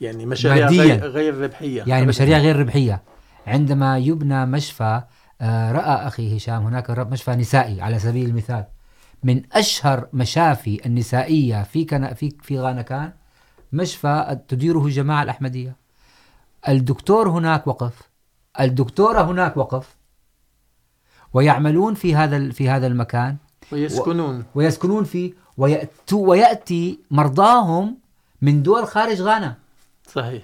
يعني 0.00 0.26
مشاريع 0.26 0.68
غير, 0.68 1.06
غير 1.06 1.34
ربحية. 1.38 1.84
يعني 1.86 2.06
مشاريع 2.06 2.38
غير 2.38 2.56
ربحية. 2.56 3.02
عندما 3.46 3.98
يبنى 3.98 4.46
مشفى 4.46 5.02
رأى 5.42 6.06
أخي 6.06 6.36
هشام 6.36 6.62
هناك 6.62 6.90
مشفى 6.90 7.30
نسائي 7.30 7.82
على 7.82 7.98
سبيل 7.98 8.28
المثال. 8.28 8.64
من 9.22 9.42
أشهر 9.52 10.08
مشافي 10.12 10.86
النسائية 10.86 11.62
في 11.62 11.84
كان 11.84 12.14
في 12.14 12.32
في 12.42 12.60
غانكان 12.60 13.12
مشفى 13.72 14.38
تديره 14.48 14.86
الجماعة 14.86 15.22
الأحمدية. 15.22 15.76
الدكتور 16.68 17.28
هناك 17.28 17.66
وقف. 17.66 18.10
الدكتورة 18.60 19.22
هناك 19.22 19.56
وقف. 19.56 19.96
ويعملون 21.32 21.94
في 21.94 22.14
هذا 22.14 22.50
في 22.50 22.70
هذا 22.70 22.86
المكان. 22.86 23.36
ويسكنون. 23.72 24.44
ويسكنون 24.54 25.04
فيه 25.04 25.32
ويأتي, 25.56 26.14
ويأتي 26.14 26.98
مرضاهم 27.10 27.98
من 28.42 28.62
دول 28.62 28.86
خارج 28.86 29.22
غانا. 29.22 29.56
صحيح. 30.14 30.42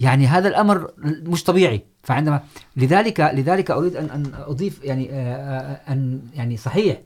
يعني 0.00 0.26
هذا 0.26 0.48
الامر 0.48 0.90
مش 0.98 1.44
طبيعي. 1.44 1.82
فعندما 2.02 2.40
لذلك 2.76 3.20
لذلك 3.20 3.70
اريد 3.70 3.96
ان 3.96 4.10
ان 4.10 4.32
اضيف 4.34 4.84
يعني 4.84 5.12
ان 5.92 6.22
يعني 6.34 6.56
صحيح 6.56 6.98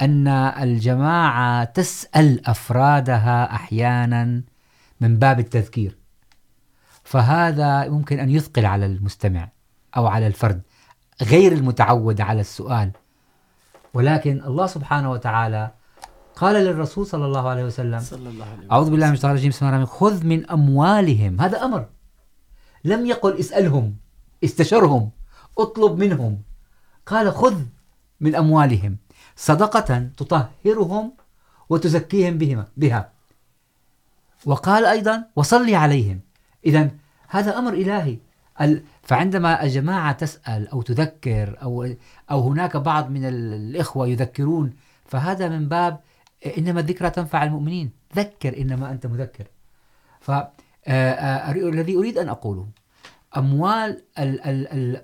ان 0.00 0.28
الجماعه 0.28 1.64
تسال 1.64 2.46
افرادها 2.48 3.54
احيانا 3.54 4.42
من 5.00 5.18
باب 5.18 5.40
التذكير. 5.40 5.96
فهذا 7.04 7.88
ممكن 7.88 8.20
ان 8.20 8.30
يثقل 8.30 8.66
على 8.66 8.86
المستمع 8.86 9.48
او 9.96 10.06
على 10.06 10.26
الفرد 10.26 10.62
غير 11.22 11.52
المتعود 11.52 12.20
على 12.20 12.40
السؤال. 12.40 12.90
ولكن 13.94 14.42
الله 14.44 14.66
سبحانه 14.66 15.10
وتعالى 15.10 15.70
قال 16.36 16.54
للرسول 16.56 17.06
صلى 17.06 17.24
الله 17.26 17.48
عليه 17.48 17.64
وسلم 17.64 18.00
صلى 18.00 18.28
الله 18.28 18.44
عليه 18.44 18.56
وسلم. 18.58 18.72
اعوذ 18.72 18.90
بالله 18.90 19.06
من 19.06 19.12
الشيطان 19.12 19.30
الرجيم 19.30 19.50
بسم 19.50 19.66
الله 19.66 19.76
الرحمن 19.76 19.98
خذ 19.98 20.26
من 20.26 20.50
اموالهم 20.50 21.40
هذا 21.40 21.64
امر 21.64 21.86
لم 22.84 23.06
يقل 23.06 23.36
اسألهم 23.36 23.96
استشرهم 24.44 25.10
اطلب 25.58 25.98
منهم. 25.98 26.42
قال 27.06 27.32
خذ 27.32 27.56
من 28.20 28.34
أموالهم. 28.34 28.96
صدقة 29.36 30.10
تطهرهم 30.16 31.12
وتزكيهم 31.68 32.38
بهما 32.38 32.66
بها. 32.76 33.12
وقال 34.46 34.84
أيضا 34.84 35.24
وصلي 35.36 35.74
عليهم. 35.74 36.20
إذا 36.66 36.90
هذا 37.28 37.58
أمر 37.58 37.72
إلهي. 37.72 38.18
فعندما 39.10 39.62
الجماعة 39.62 40.12
تسأل 40.12 40.68
أو 40.68 40.82
تذكر 40.82 41.58
أو 41.62 41.94
أو 42.30 42.48
هناك 42.48 42.76
بعض 42.76 43.10
من 43.10 43.24
الإخوة 43.24 44.08
يذكرون، 44.08 44.72
فهذا 45.04 45.48
من 45.48 45.68
باب، 45.68 46.00
إنما 46.58 46.80
الذكرى 46.80 47.10
تنفع 47.10 47.44
المؤمنين. 47.44 47.90
ذكر 48.16 48.60
إنما 48.60 48.90
أنت 48.90 49.06
مذكر. 49.06 49.46
ف 50.20 50.30
الذي 50.88 51.96
أريد 51.96 52.18
أن 52.18 52.28
أقوله، 52.28 52.68
أموال 53.36 54.02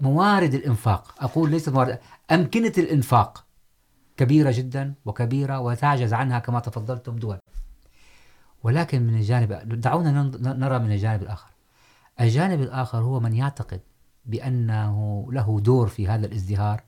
موارد 0.00 0.54
الإنفاق، 0.54 1.14
أقول 1.20 1.50
ليست 1.50 1.68
موارد، 1.68 1.98
أمكنة 2.30 2.72
الإنفاق 2.78 3.44
كبيرة 4.16 4.50
جدا 4.50 4.94
وكبيرة 5.04 5.60
وتعجز 5.60 6.12
عنها 6.12 6.38
كما 6.38 6.60
تفضلتم 6.60 7.16
دول. 7.16 7.38
ولكن 8.62 9.02
من 9.02 9.14
الجانب، 9.14 9.80
دعونا 9.80 10.22
نرى 10.40 10.78
من 10.78 10.92
الجانب 10.92 11.22
الآخر. 11.22 11.50
الجانب 12.20 12.60
الآخر 12.60 12.98
هو 12.98 13.20
من 13.20 13.34
يعتقد 13.34 13.80
بأنه 14.26 15.26
له 15.30 15.60
دور 15.60 15.86
في 15.88 16.08
هذا 16.08 16.26
الازدهار 16.26 16.82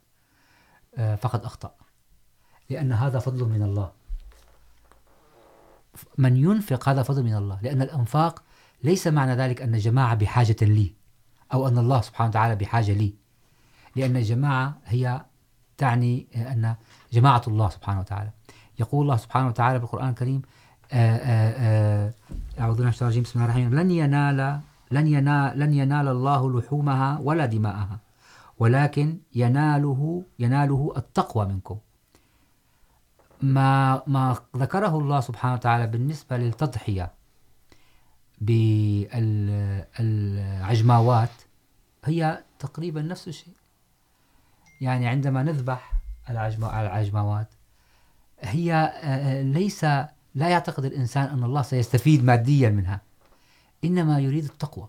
فقد 0.96 1.44
أخطأ. 1.44 1.74
لأن 2.70 2.92
هذا 2.92 3.18
فضل 3.18 3.48
من 3.48 3.62
الله. 3.62 3.92
من 6.18 6.36
ينفق 6.36 6.88
هذا 6.88 7.02
فضل 7.02 7.22
من 7.22 7.34
الله. 7.34 7.58
لأن 7.62 7.82
الإنفاق 7.82 8.42
ليس 8.84 9.06
معنى 9.06 9.34
ذلك 9.34 9.62
أن 9.62 9.74
الجماعة 9.74 10.14
بحاجة 10.14 10.56
لي، 10.62 10.94
أو 11.52 11.68
أن 11.68 11.78
الله 11.78 12.00
سبحانه 12.00 12.30
وتعالى 12.30 12.56
بحاجة 12.56 12.92
لي. 12.92 13.14
لأن 13.96 14.16
الجماعة 14.16 14.78
هي 14.84 15.24
تعني 15.78 16.26
أن 16.36 16.74
جماعة 17.12 17.42
الله 17.48 17.68
سبحانه 17.68 18.00
وتعالى. 18.00 18.30
يقول 18.78 19.02
الله 19.02 19.16
سبحانه 19.16 19.46
وتعالى 19.46 19.78
بالقرآن 19.78 20.08
الكريم 20.08 20.42
أعوذ 20.92 22.74
بالله 22.74 22.82
من 22.82 22.88
الشيطان 22.88 23.08
الرجيم، 23.08 23.22
بسم 23.22 23.40
الله 23.40 23.44
الرحمن 23.44 23.66
الرحيم، 23.66 23.80
لن 23.80 23.90
ينال 23.90 24.60
لن 24.90 25.06
ينال 25.06 25.58
لن 25.58 25.74
ينال 25.74 26.08
الله 26.08 26.58
لحومها 26.58 27.18
ولا 27.22 27.46
دماءها. 27.46 27.98
ولكن 28.58 29.18
يناله 29.34 30.24
يناله 30.38 30.92
التقوى 30.96 31.46
منكم. 31.46 31.78
ما 33.42 34.02
ما 34.06 34.36
ذكره 34.56 34.98
الله 34.98 35.20
سبحانه 35.20 35.54
وتعالى 35.54 35.86
بالنسبة 35.86 36.36
للتضحية 36.36 37.12
بالعجماوات 39.90 41.30
هي 42.04 42.44
تقريبا 42.58 43.02
نفس 43.02 43.28
الشيء. 43.28 43.54
يعني 44.80 45.06
عندما 45.08 45.42
نذبح 45.42 45.92
العجماوات، 46.30 47.54
هي 48.40 48.92
ليس 49.44 49.84
لا 50.34 50.48
يعتقد 50.48 50.84
الإنسان 50.84 51.24
أن 51.24 51.44
الله 51.44 51.62
سيستفيد 51.62 52.24
ماديا 52.24 52.70
منها. 52.70 53.07
إنما 53.84 54.18
يريد 54.18 54.44
التقوى. 54.44 54.88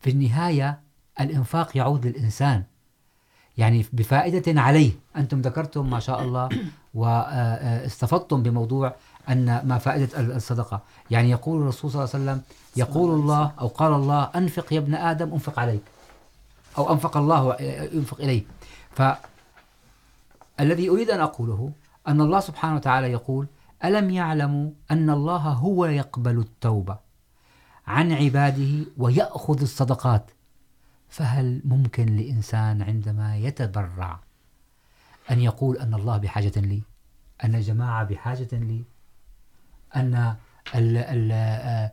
في 0.00 0.10
النهاية 0.10 0.80
الإنفاق 1.20 1.76
يعود 1.76 2.06
للإنسان. 2.06 2.64
يعني 3.58 3.86
بفائدة 3.92 4.60
عليه. 4.60 4.92
أنتم 5.16 5.40
ذكرتم 5.40 5.90
ما 5.90 6.00
شاء 6.00 6.22
الله 6.22 6.48
واستفدتم 6.94 8.42
بموضوع 8.42 8.94
أن 9.28 9.62
ما 9.64 9.78
فائدة 9.78 10.36
الصدقة. 10.36 10.80
يعني 11.10 11.30
يقول 11.30 11.62
الرسول 11.62 11.90
صلى 11.90 12.04
الله 12.04 12.14
عليه 12.14 12.24
وسلم 12.24 12.42
يقول 12.76 13.20
الله 13.20 13.52
أو 13.60 13.68
قال 13.68 13.92
الله 13.92 14.22
أنفق 14.22 14.72
يا 14.72 14.78
ابن 14.78 14.94
آدم 14.94 15.32
أنفق 15.32 15.58
عليك. 15.58 15.82
أو 16.78 16.92
أنفق 16.92 17.16
الله 17.16 17.56
ينفق 17.92 18.20
إليه 18.20 18.42
الذي 20.60 20.88
أريد 20.88 21.10
أن 21.10 21.20
أقوله 21.20 21.72
أن 22.08 22.20
الله 22.20 22.40
سبحانه 22.40 22.76
وتعالى 22.76 23.12
يقول 23.12 23.46
ألم 23.84 24.10
يعلموا 24.10 24.70
أن 24.90 25.10
الله 25.10 25.36
هو 25.36 25.86
يقبل 25.86 26.38
التوبة؟ 26.38 27.11
عن 27.86 28.12
عباده 28.12 28.86
ويأخذ 28.98 29.60
الصدقات. 29.60 30.30
فهل 31.08 31.62
ممكن 31.64 32.16
لإنسان 32.16 32.82
عندما 32.82 33.36
يتبرع 33.36 34.20
أن 35.30 35.40
يقول 35.40 35.76
أن 35.76 35.94
الله 35.94 36.18
بحاجة 36.18 36.60
لي؟ 36.60 36.82
أن 37.44 37.54
الجماعة 37.54 38.04
بحاجة 38.04 38.48
لي؟ 38.52 38.84
أن 39.96 40.34
ال 40.74 40.96
ال 40.96 41.90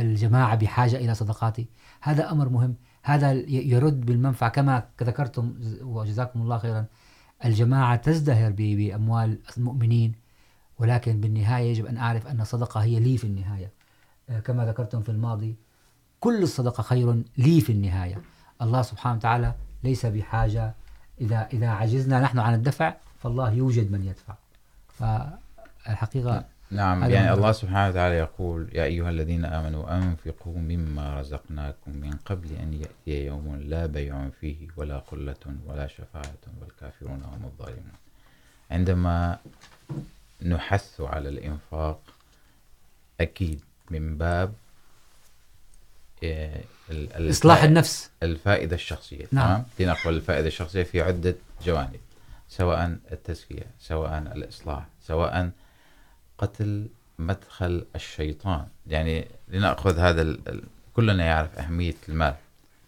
الجماعة 0.00 0.54
بحاجة 0.54 0.96
إلى 0.96 1.14
صدقاتي؟ 1.14 1.66
هذا 2.00 2.30
أمر 2.30 2.48
مهم. 2.48 2.74
هذا 3.02 3.32
يرد 3.48 4.00
بالمنفعة. 4.00 4.48
كما 4.50 4.88
ذكرتم، 5.02 5.54
وجزاكم 5.80 6.42
الله 6.42 6.58
خيرا، 6.58 6.84
الجماعة 7.44 7.96
تزدهر 7.96 8.52
بأموال 8.52 9.38
المؤمنين، 9.56 10.14
ولكن 10.78 11.20
بالنهاية 11.20 11.70
يجب 11.70 11.86
أن 11.86 11.96
أعرف 11.96 12.26
أن 12.26 12.40
الصدقة 12.40 12.82
هي 12.82 13.00
لي 13.00 13.18
في 13.18 13.24
النهاية. 13.24 13.77
كما 14.44 14.66
ذكرتم 14.66 15.02
في 15.02 15.08
الماضي 15.08 15.56
كل 16.20 16.42
الصدقة 16.42 16.82
خير 16.82 17.22
لي 17.38 17.60
في 17.60 17.72
النهاية. 17.72 18.22
الله 18.62 18.82
سبحانه 18.82 19.16
وتعالى 19.16 19.54
ليس 19.84 20.06
بحاجة. 20.06 20.74
إذا 21.20 21.48
إذا 21.52 21.68
عجزنا 21.68 22.20
نحن 22.20 22.38
عن 22.38 22.54
الدفع 22.54 22.94
فالله 23.22 23.52
يوجد 23.52 23.92
من 23.92 24.04
يدفع. 24.04 24.34
فالحقيقة 24.98 26.44
نعم. 26.70 27.10
يعني 27.10 27.32
الله 27.32 27.52
سبحانه 27.52 27.88
وتعالى 27.88 28.14
يقول 28.14 28.70
يا 28.72 28.84
أيها 28.84 29.10
الذين 29.10 29.44
آمنوا 29.44 29.96
أنفقوا 29.96 30.58
مما 30.58 31.20
رزقناكم 31.20 31.96
من 31.96 32.10
قبل 32.24 32.52
أن 32.52 32.72
يأتي 32.72 33.26
يوم 33.26 33.56
لا 33.56 33.86
بيع 33.86 34.28
فيه 34.40 34.68
ولا 34.76 34.98
قلة 34.98 35.44
ولا 35.66 35.86
شفاعة 35.86 36.42
والكافرون 36.60 37.22
هم 37.22 37.44
الظالمون. 37.44 37.92
عندما 38.70 39.38
نحث 40.42 41.00
على 41.00 41.28
الإنفاق 41.28 42.00
أكيد 43.20 43.60
من 43.90 44.18
باب 44.18 44.52
إصلاح 47.30 47.62
النفس. 47.62 48.10
الفائدة 48.22 48.76
الشخصية 48.76 49.26
نعم. 49.32 49.62
لنقل 49.80 50.14
الفائدة 50.14 50.46
الشخصية 50.46 50.82
في 50.82 51.02
عدة 51.02 51.34
جوانب 51.64 52.00
سواء 52.48 52.98
التزكية 53.12 53.66
سواء 53.80 54.18
الإصلاح 54.18 54.86
سواء 55.06 55.50
قتل 56.38 56.86
مدخل 57.18 57.84
الشيطان. 57.94 58.66
يعني 58.86 59.28
لنأخذ 59.48 59.98
هذا 59.98 60.22
ال... 60.22 60.62
كلنا 60.94 61.24
يعرف 61.24 61.58
أهمية 61.58 61.94
المال 62.08 62.34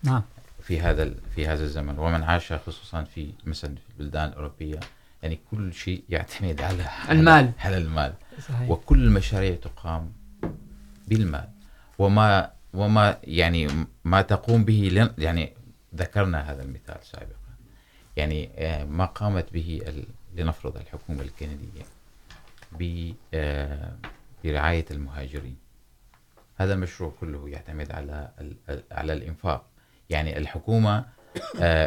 نعم. 0.03 0.23
في 0.63 0.81
هذا 0.81 1.03
ال... 1.03 1.15
في 1.35 1.47
هذا 1.47 1.65
الزمن. 1.65 1.99
ومن 1.99 2.23
عاش 2.23 2.53
خصوصا 2.53 3.03
في 3.03 3.33
مثلا 3.45 3.75
في 3.75 4.01
البلدان 4.01 4.29
الأوروبية 4.29 4.81
يعني 5.23 5.39
كل 5.51 5.75
شيء 5.75 6.03
يعتمد 6.09 6.61
على 6.61 6.87
المال. 7.11 7.53
على 7.59 7.79
المال. 7.79 8.13
صحيح. 8.49 8.71
وكل 8.71 9.05
المشاريع 9.05 9.57
تقام 9.57 10.13
بالمال 11.11 11.49
وما 11.99 12.53
وما 12.75 13.19
يعني 13.25 13.69
ما 14.05 14.23
تقوم 14.23 14.65
به 14.65 14.89
لن 14.93 15.15
يعني 15.19 15.53
ذكرنا 15.95 16.53
هذا 16.53 16.63
المثال 16.63 16.97
سابقا. 17.03 17.35
يعني 18.17 18.51
ما 18.85 19.05
قامت 19.05 19.53
به 19.53 19.81
لنفرض 20.35 20.77
الحكومة 20.77 21.23
الكندية 21.23 21.85
برعاية 24.45 24.85
المهاجرين. 24.91 25.57
هذا 26.57 26.73
المشروع 26.75 27.13
كله 27.21 27.49
يعتمد 27.49 27.93
على 27.93 28.31
على 28.93 29.13
الإنفاق. 29.13 29.67
يعني 30.11 30.39
الحكومة 30.39 31.05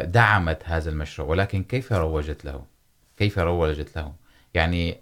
دعمت 0.02 0.62
هذا 0.64 0.90
المشروع، 0.90 1.28
ولكن 1.28 1.62
كيف 1.62 1.92
روجت 1.92 2.44
له؟ 2.44 2.64
كيف 3.16 3.38
روجت 3.38 3.96
له؟ 3.96 4.14
يعني 4.54 4.98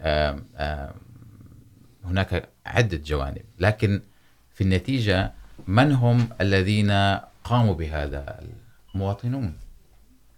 هناك 2.04 2.48
عدة 2.66 2.96
جوانب. 2.96 3.44
لكن 3.58 4.02
في 4.62 4.68
النتيجة 4.68 5.33
من 5.66 5.92
هم 5.92 6.29
الذين 6.40 6.90
قاموا 7.44 7.75
بهذا 7.75 8.40
المواطنون؟ 8.94 9.55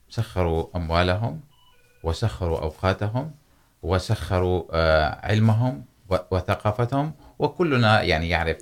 سخروا 0.09 0.67
أموالهم 0.77 1.41
وسخروا 2.03 2.59
أوقاتهم 2.61 3.31
وسخروا 3.83 4.63
علمهم 5.27 5.85
وثقافتهم 6.31 7.13
وكلنا 7.39 8.03
يعني 8.03 8.29
يعرف 8.29 8.57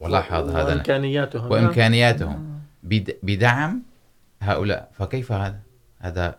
ولاحظ 0.00 0.50
هذا. 0.50 0.64
وإمكانياتهم. 0.64 1.50
وإمكانياتهم. 1.50 2.60
بدعم 3.22 3.82
هؤلاء. 4.42 4.90
فكيف 4.92 5.32
هذا؟ 5.32 5.60
هذا 5.98 6.34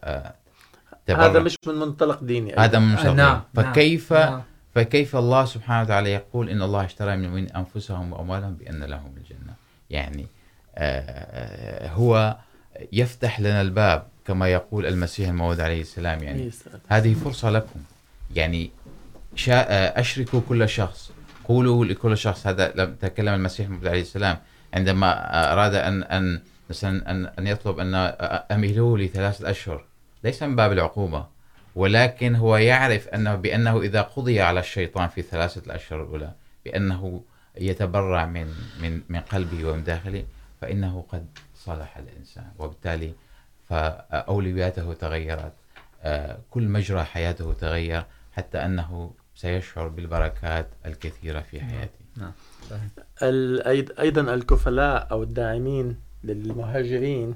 هذا 1.09 1.39
مش 1.39 1.57
من 1.67 1.75
منطلق 1.75 2.23
ديني 2.23 2.55
هذا 2.57 2.79
من 2.79 2.87
منطلق 2.87 3.13
نعم 3.13 3.41
فكيف 3.53 4.13
نعم. 4.13 4.41
فكيف 4.75 5.15
الله 5.15 5.45
سبحانه 5.45 5.81
وتعالى 5.81 6.11
يقول 6.11 6.49
إن 6.49 6.61
الله 6.61 6.85
اشترى 6.85 7.15
من 7.15 7.51
أنفسهم 7.51 8.13
وأموالهم 8.13 8.53
بأن 8.53 8.83
لهم 8.83 9.13
الجنة. 9.17 9.53
يعني 9.89 10.27
هو 11.93 12.37
يفتح 12.93 13.39
لنا 13.39 13.61
الباب 13.61 14.07
كما 14.27 14.47
يقول 14.47 14.85
المسيح 14.85 15.29
الموعود 15.29 15.59
عليه 15.59 15.81
السلام. 15.81 16.23
يعني 16.23 16.51
هذه 16.87 17.13
فرصة 17.13 17.49
لكم. 17.49 17.79
يعني 18.35 18.71
أشركوا 19.47 20.41
كل 20.49 20.69
شخص. 20.69 21.11
قولوا 21.43 21.85
لكل 21.85 22.17
شخص. 22.17 22.47
هذا 22.47 22.73
لم 22.75 22.95
تكلم 22.95 23.33
المسيح 23.33 23.65
الموعود 23.65 23.87
عليه 23.87 24.01
السلام. 24.01 24.37
عندما 24.73 25.53
أراد 25.53 25.75
أن 25.75 26.03
أن 26.03 26.41
مثلا 26.69 27.11
أن 27.11 27.25
أن 27.39 27.47
يطلب 27.47 27.79
أن 27.79 27.95
أمهلوه 28.51 28.97
لثلاثة 28.97 29.49
أشهر. 29.49 29.85
ليس 30.23 30.43
من 30.43 30.55
باب 30.55 30.71
العقوبة. 30.71 31.34
ولكن 31.75 32.35
هو 32.35 32.57
يعرف 32.57 33.07
أنه 33.07 33.35
بأنه 33.35 33.81
إذا 33.81 34.01
قضي 34.01 34.41
على 34.41 34.59
الشيطان 34.59 35.07
في 35.07 35.21
ثلاثة 35.21 35.61
الأشهر 35.65 36.03
الأولى 36.03 36.31
بأنه 36.65 37.21
يتبرع 37.57 38.25
من 38.25 38.47
من 38.81 39.01
من 39.09 39.19
قلبه 39.19 39.65
ومن 39.65 39.83
داخله 39.83 40.25
فإنه 40.61 41.05
قد 41.09 41.25
صلح 41.55 41.97
الإنسان. 41.97 42.51
وبالتالي 42.59 43.13
فأولوياته 43.69 44.93
تغيرت 44.93 45.53
كل 46.49 46.63
مجرى 46.63 47.03
حياته 47.03 47.53
تغير 47.53 48.03
حتى 48.33 48.57
أنه 48.57 49.11
سيشعر 49.35 49.87
بالبركات 49.87 50.67
الكثيرة 50.85 51.39
في 51.39 51.61
حياته. 51.61 52.05
أيضا 53.99 54.33
الكفلاء 54.33 55.07
أو 55.11 55.23
الداعمين 55.23 55.99
للمهاجرين 56.23 57.35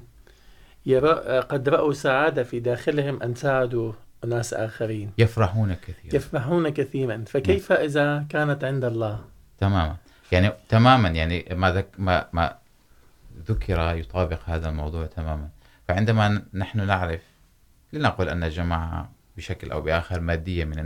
يرى 0.86 1.12
قد 1.38 1.68
رأوا 1.68 1.92
سعادة 1.92 2.42
في 2.42 2.60
داخلهم 2.60 3.22
أن 3.22 3.34
ساعدوا 3.34 3.92
ناس 4.26 4.54
آخرين. 4.54 5.12
يفرحون 5.18 5.74
كثيرا. 5.74 6.16
يفرحون 6.16 6.68
كثيرا. 6.68 7.24
فكيف 7.26 7.72
إذا 7.72 8.26
كانت 8.28 8.64
عند 8.64 8.84
الله؟ 8.84 9.24
تماما. 9.58 9.96
يعني 10.32 10.52
تماما 10.68 11.08
يعني 11.08 11.46
ما 11.50 11.72
ذك 11.72 11.88
ما 11.98 12.26
ما 12.32 12.56
ذكر 13.48 13.96
يطابق 13.96 14.40
هذا 14.46 14.68
الموضوع 14.68 15.06
تماما. 15.06 15.48
فعندما 15.88 16.42
نحن 16.54 16.86
نعرف 16.86 17.22
لنقل 17.92 18.28
أن 18.28 18.44
الجماعة 18.44 19.12
بشكل 19.36 19.70
أو 19.70 19.80
بآخر 19.80 20.20
مادية 20.20 20.64
من 20.64 20.78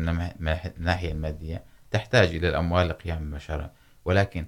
الناحية 0.79 1.13
المادية 1.13 1.63
تحتاج 1.91 2.29
إلى 2.35 2.49
الأموال 2.49 2.89
لقيام 2.89 3.23
المشاريع 3.23 3.71
ولكن 4.05 4.47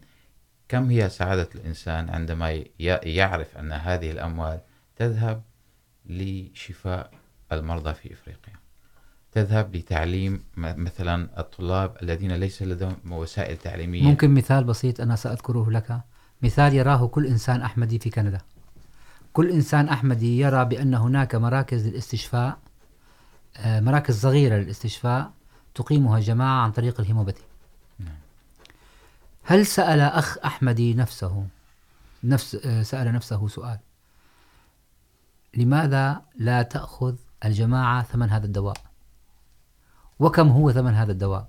كم 0.69 0.91
هي 0.91 1.09
سعادة 1.09 1.49
الإنسان 1.55 2.11
عندما 2.11 2.65
يعرف 2.79 3.59
أن 3.59 3.73
هذه 3.73 4.11
الأموال 4.11 4.61
تذهب 4.97 5.43
لشفاء 6.07 7.11
المرضى 7.53 7.95
في 7.95 8.13
إفريقيا؟ 8.13 8.56
تذهب 9.37 9.77
لتعليم 9.77 10.45
مثلا 10.57 11.41
الطلاب 11.41 11.97
الذين 12.03 12.33
ليس 12.33 12.63
لديهم 12.63 13.13
وسائل 13.13 13.57
تعليمية. 13.57 14.03
ممكن 14.03 14.31
مثال 14.31 14.65
بسيط 14.65 15.01
أنا 15.01 15.17
سأذكره 15.17 15.71
لك. 15.71 16.01
مثال 16.43 16.75
يراه 16.75 17.07
كل 17.07 17.27
إنسان 17.27 17.63
أحمدي 17.63 17.99
في 17.99 18.11
كندا. 18.11 18.41
كل 19.33 19.51
إنسان 19.51 19.89
أحمدي 19.89 20.39
يرى 20.39 20.65
بأن 20.65 20.95
هناك 20.95 21.35
مراكز 21.35 21.87
للاستشفاء 21.87 22.59
مراكز 23.65 24.21
صغيرة 24.21 24.57
للاستشفاء 24.57 25.33
تقيمها 25.75 26.21
جماعة 26.21 26.63
عن 26.63 26.73
طريق 26.73 27.01
الهيموباثي. 27.01 27.45
هل 29.45 29.67
سأل 29.67 30.01
أخ 30.01 30.39
أحمدي 30.45 30.95
نفسه 30.95 31.47
نفس 32.25 32.57
سأل 32.83 33.13
نفسه 33.13 33.49
سؤال. 33.49 33.79
لماذا 35.57 36.23
لا 36.39 36.63
تأخذ 36.63 37.15
الجماعة 37.45 38.03
ثمن 38.03 38.31
هذا 38.31 38.47
الدواء؟ 38.47 38.77
وكم 40.19 40.49
هو 40.49 40.73
ثمن 40.73 40.95
هذا 40.95 41.13
الدواء؟ 41.13 41.49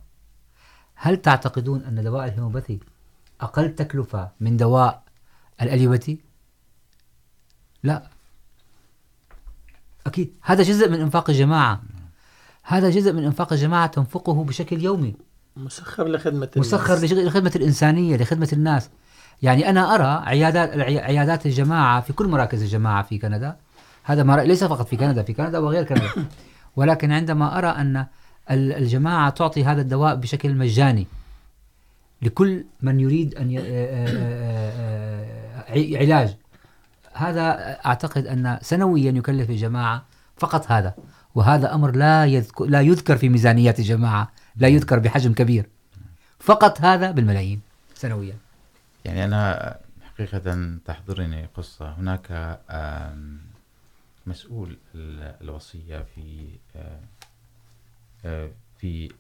هل 0.96 1.18
تعتقدون 1.18 1.84
أن 1.84 2.04
دواء 2.04 2.26
الهيموباثي 2.26 2.80
أقل 3.42 3.76
تكلفة 3.76 4.30
من 4.40 4.58
دواء 4.58 5.04
الأليوباثي؟ 5.62 6.20
لا. 7.84 8.04
أكيد. 10.08 10.34
هذا 10.42 10.64
جزء 10.64 10.90
من 10.90 11.02
إنفاق 11.02 11.30
الجماعة. 11.30 11.82
هذا 12.64 12.90
جزء 12.90 13.14
من 13.14 13.24
إنفاق 13.24 13.54
الجماعة 13.54 13.88
تنفقه 13.88 14.44
بشكل 14.44 14.82
يومي. 14.82 15.16
مسخر 15.58 16.08
لخدمة 16.08 16.50
مسخر 16.58 16.94
الناس. 16.94 17.14
لخدمة 17.14 17.52
الإنسانية 17.56 18.18
لخدمة 18.18 18.50
الناس. 18.54 18.90
يعني 19.42 19.70
أنا 19.70 19.96
أرى 19.96 20.28
عيادات 20.28 20.70
عيادات 20.80 21.46
الجماعة 21.46 22.02
في 22.02 22.14
كل 22.14 22.28
مراكز 22.28 22.62
الجماعة 22.62 23.04
في 23.04 23.18
كندا. 23.18 23.58
هذا 24.04 24.24
مر... 24.24 24.42
ليس 24.42 24.64
فقط 24.64 24.88
في 24.88 24.98
كندا 24.98 25.24
في 25.24 25.34
كندا 25.34 25.60
وغير 25.60 25.84
كندا. 25.84 26.10
ولكن 26.78 27.12
عندما 27.12 27.58
أرى 27.58 27.68
أن 27.68 28.06
الجماعة 28.52 29.30
تعطي 29.30 29.64
هذا 29.66 29.82
الدواء 29.82 30.16
بشكل 30.16 30.56
مجاني 30.56 31.08
لكل 32.22 32.66
من 32.82 33.00
يريد 33.00 33.36
أن 33.36 33.58
علاج. 35.98 36.36
هذا 37.14 37.78
أعتقد 37.86 38.28
أن 38.28 38.60
سنويا 38.62 39.12
يكلف 39.12 39.50
الجماعة 39.50 40.06
فقط 40.38 40.72
هذا 40.72 40.96
وهذا 41.36 41.74
أمر 41.74 41.96
لا 41.96 42.26
يذكر, 42.26 42.66
لا 42.66 42.82
يذكر 42.82 43.18
في 43.18 43.30
ميزانيات 43.30 43.80
الجماعة 43.80 44.32
لا 44.56 44.68
يذكر 44.68 45.00
بحجم 45.00 45.34
كبير. 45.34 45.70
فقط 46.40 46.82
هذا 46.82 47.12
بالملايين 47.12 47.62
سنويا. 47.96 48.36
يعني 49.06 49.26
أنا 49.26 49.78
حقيقة 50.04 50.78
تحضرني 50.86 51.46
قصة. 51.56 51.92
هناك 51.92 52.60
مسؤول 54.28 54.78
الوصية 55.42 56.06
في 56.16 56.48
في 58.78 59.12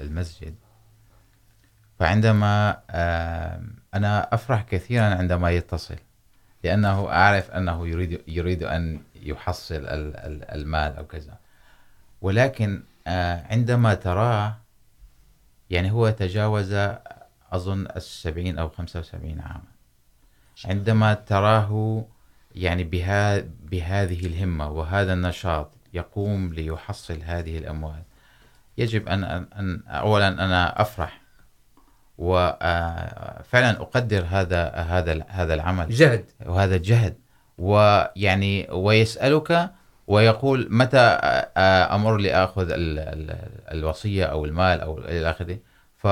المسجد. 0.00 0.54
فعندما 1.98 2.80
أنا 3.94 4.34
أفرح 4.34 4.62
كثيرا 4.62 5.04
عندما 5.04 5.50
يتصل، 5.50 5.96
لأنه 6.64 7.08
أعرف 7.08 7.50
أنه 7.50 7.88
يريد 7.88 8.22
يريد 8.28 8.62
أن 8.62 9.00
يحصل 9.14 9.86
المال 10.54 10.96
أو 10.96 11.06
كذا. 11.06 11.38
ولكن 12.20 12.82
عندما 13.50 13.94
تراه، 13.94 14.56
يعني 15.70 15.90
هو 15.90 16.10
تجاوز، 16.10 16.72
أظن، 17.52 17.86
السبعين 17.96 18.58
أو 18.58 18.68
خمسة 18.68 19.00
وسبعين 19.00 19.40
عاما. 19.40 19.72
عندما 20.64 21.14
تراه، 21.14 22.04
يعني 22.54 22.84
بها، 22.84 23.38
بهذه 23.62 24.26
الهمة 24.26 24.70
وهذا 24.70 25.12
النشاط 25.12 25.70
يقوم 25.94 26.54
ليحصل 26.54 27.22
هذه 27.22 27.58
الأموال 27.58 28.02
يجب 28.78 29.08
أن, 29.08 29.24
أن 29.24 29.82
أولا 29.88 30.28
أنا 30.28 30.80
أفرح 30.80 31.20
وفعلا 32.18 33.70
أقدر 33.70 34.24
هذا 34.30 34.68
هذا 34.68 35.24
هذا 35.28 35.54
العمل. 35.54 35.88
جهد. 35.90 36.24
وهذا 36.46 36.76
الجهد. 36.76 37.14
ويعني 37.58 38.68
ويسألك 38.70 39.70
ويقول 40.06 40.68
متى 40.70 40.98
أمر 41.96 42.16
لأخذ 42.16 42.68
الوصية 43.72 44.24
أو 44.24 44.44
المال 44.44 44.80
أو 44.80 44.98
إلى 44.98 45.30
آخره؟ 45.30 45.58
ف 45.96 46.04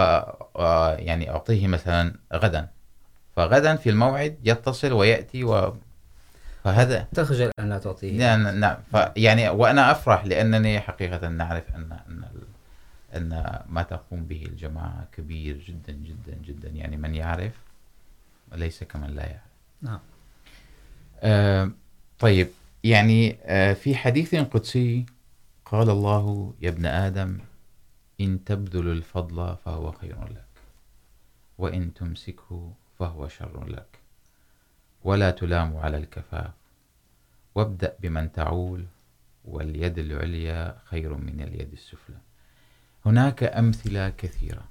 يعني 1.06 1.30
أعطيه 1.30 1.66
مثلا 1.66 2.14
غدا. 2.34 2.68
فغدا 3.36 3.76
في 3.76 3.90
الموعد 3.90 4.36
يتصل 4.44 4.92
ويأتي 4.92 5.44
و 5.44 5.76
فهذا. 6.64 7.06
تخجل 7.14 7.50
أن 7.60 7.68
لا 7.68 7.78
تعطيه. 7.78 8.18
نعم 8.18 8.60
نعم 8.60 8.76
يعني 9.16 9.48
وأنا 9.48 9.90
أفرح 9.90 10.24
لأنني 10.24 10.80
حقيقة 10.80 11.28
نعرف 11.28 11.64
أن 11.74 11.98
أن 12.08 12.24
أن 13.16 13.62
ما 13.68 13.82
تقوم 13.82 14.24
به 14.24 14.42
الجماعة 14.42 15.08
كبير 15.12 15.58
جدا 15.58 15.92
جدا 15.92 16.38
جدا. 16.44 16.68
يعني 16.68 16.96
من 16.96 17.14
يعرف 17.14 17.52
ليس 18.52 18.84
كمن 18.84 19.10
لا 19.10 19.26
يعرف. 19.26 19.52
نعم. 19.82 20.00
آه 21.20 21.70
طيب. 22.18 22.48
يعني 22.84 23.38
آه 23.42 23.72
في 23.72 23.96
حديث 23.96 24.34
قدسي 24.34 25.06
قال 25.64 25.90
الله 25.90 26.54
يا 26.62 26.68
ابن 26.68 26.86
آدم 26.86 27.38
إن 28.20 28.44
تبذل 28.44 28.88
الفضل 28.88 29.56
فهو 29.64 29.92
خير 29.92 30.24
لك 30.24 30.44
وإن 31.58 31.94
تمسكه 31.94 32.72
فهو 32.98 33.28
شر 33.28 33.68
لك. 33.68 33.98
ولا 35.04 35.30
تلام 35.30 35.76
على 35.76 35.96
الكفاف 35.96 36.50
وابدأ 37.54 37.96
بمن 38.00 38.32
تعول 38.32 38.84
واليد 39.44 39.98
العليا 39.98 40.78
خير 40.84 41.14
من 41.14 41.40
اليد 41.40 41.72
السفلى. 41.72 42.16
هناك 43.06 43.42
أمثلة 43.42 44.08
كثيرة. 44.08 44.64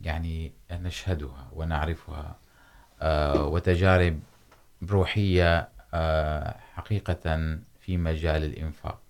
يعني 0.00 0.52
نشهدها 0.70 1.48
ونعرفها. 1.52 2.36
وتجارب 3.36 4.20
روحية 4.90 5.68
حقيقة 6.74 7.58
في 7.80 7.96
مجال 7.96 8.44
الإنفاق. 8.44 9.00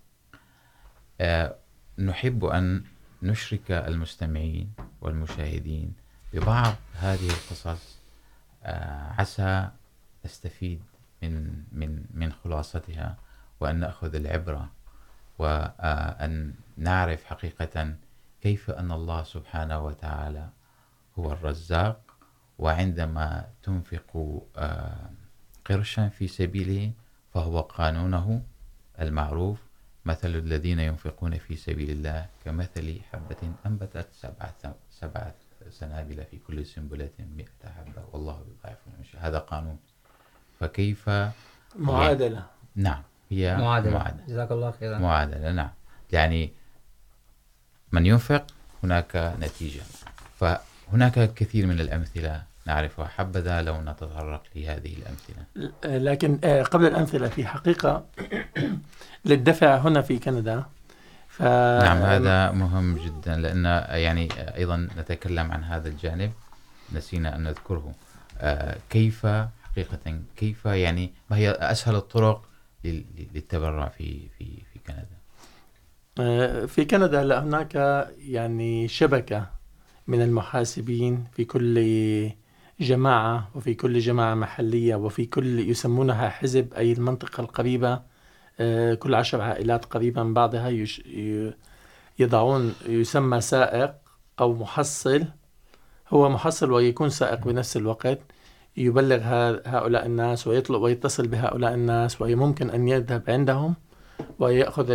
نحب 1.97 2.45
أن 2.45 2.83
نشرك 3.21 3.71
المستمعين 3.71 4.73
والمشاهدين 5.01 5.93
ببعض 6.33 6.75
هذه 6.93 7.29
القصص. 7.29 7.97
عسى 9.17 9.69
نستفيد 10.25 10.81
من 11.21 11.63
من 11.71 12.05
من 12.13 12.31
خلاصتها 12.31 13.17
وأن 13.59 13.79
نأخذ 13.79 14.15
العبرة، 14.15 14.71
وأن 15.39 16.53
نعرف 16.77 17.25
حقيقة 17.25 17.95
كيف 18.41 18.71
أن 18.71 18.91
الله 18.91 19.23
سبحانه 19.23 19.85
وتعالى 19.85 20.49
هو 21.19 21.31
الرزاق 21.31 22.01
وعندما 22.59 23.47
تنفق 23.63 24.41
قرشا 25.65 26.09
في 26.09 26.27
سبيله 26.27 26.91
فهو 27.33 27.61
قانونه 27.61 28.43
المعروف 28.99 29.59
مثل 30.05 30.35
الذين 30.35 30.79
ينفقون 30.79 31.37
في 31.37 31.55
سبيل 31.55 31.89
الله 31.89 32.25
كمثل 32.45 33.01
حبة 33.11 33.53
أنبتت 33.65 34.07
سبعة 34.13 34.75
سبعة 34.89 35.35
سنابل 35.69 36.23
في 36.31 36.37
كل 36.37 36.65
سنبلة 36.65 37.09
مئة 37.37 37.69
حبة 37.69 38.03
والله 38.11 38.45
يضاعف 38.47 38.77
هذا 39.17 39.39
قانون. 39.39 39.79
فكيف 40.59 41.09
معادلة 41.75 42.45
نعم 42.75 43.03
هي 43.29 43.57
معادلة, 43.57 43.93
معادلة. 43.93 44.25
جزاك 44.27 44.51
الله 44.51 44.71
خيرا 44.71 44.97
معادلة 44.97 45.51
نعم. 45.51 45.69
يعني 46.11 46.53
من 47.93 48.05
ينفق 48.05 48.45
هناك 48.83 49.33
نتيجة. 49.41 49.81
فهناك 50.39 51.33
كثير 51.33 51.67
من 51.67 51.79
الأمثلة 51.79 52.43
نعرفها. 52.65 53.05
حبذا 53.05 53.61
لو 53.61 53.81
نتطرق 53.81 54.43
لهذه 54.55 54.95
الأمثلة. 54.97 55.71
لكن 55.85 56.37
قبل 56.63 56.85
الأمثلة 56.85 57.27
في 57.27 57.45
حقيقة 57.45 58.05
للدفع 59.25 59.77
هنا 59.77 60.01
في 60.01 60.19
كندا 60.19 60.63
ف... 61.27 61.41
نعم 61.41 61.97
هذا 61.97 62.51
مهم 62.51 62.97
جدا 62.97 63.35
لأن 63.35 63.65
يعني 63.89 64.29
أيضا 64.55 64.87
نتكلم 64.97 65.51
عن 65.51 65.63
هذا 65.63 65.87
الجانب. 65.89 66.31
نسينا 66.93 67.35
أن 67.35 67.43
نذكره. 67.43 67.93
كيف 68.89 69.27
حقيقة 69.63 70.19
كيف 70.37 70.65
يعني 70.65 71.13
ما 71.29 71.37
هي 71.37 71.51
أسهل 71.51 71.95
الطرق 71.95 72.45
للتبرع 73.33 73.87
في 73.87 74.27
في 74.37 74.45
في 74.73 74.79
كندا؟ 74.87 75.22
في 76.67 76.85
كندا 76.89 77.21
هلا 77.21 77.43
هناك 77.43 77.75
يعني 78.17 78.87
شبكة 78.87 79.49
من 80.07 80.21
المحاسبين 80.21 81.23
في 81.31 81.45
كل 81.45 82.31
جماعة 82.79 83.49
وفي 83.55 83.73
كل 83.73 83.99
جماعة 83.99 84.35
محلية 84.35 84.95
وفي 84.95 85.25
كل 85.25 85.69
يسمونها 85.69 86.29
حزب، 86.29 86.73
أي 86.73 86.91
المنطقة 86.91 87.41
القريبة 87.41 88.01
كل 88.99 89.15
عشر 89.15 89.41
عائلات 89.41 89.85
قريبة 89.85 90.23
من 90.23 90.33
بعضها 90.33 90.85
يضعون، 92.19 92.73
يسمى 92.87 93.41
سائق 93.41 93.93
أو 94.39 94.53
محصل. 94.53 95.25
هو 96.09 96.29
محصل 96.29 96.71
ويكون 96.71 97.09
سائق 97.09 97.47
بنفس 97.47 97.77
الوقت. 97.77 98.19
يبلغ 98.77 99.19
هؤلاء 99.65 100.05
الناس 100.05 100.47
ويطلب 100.47 100.81
ويتصل 100.81 101.27
بهؤلاء 101.27 101.73
الناس 101.73 102.21
وممكن 102.21 102.69
أن 102.69 102.87
يذهب 102.87 103.23
عندهم. 103.27 103.75
ويأخذ 104.39 104.85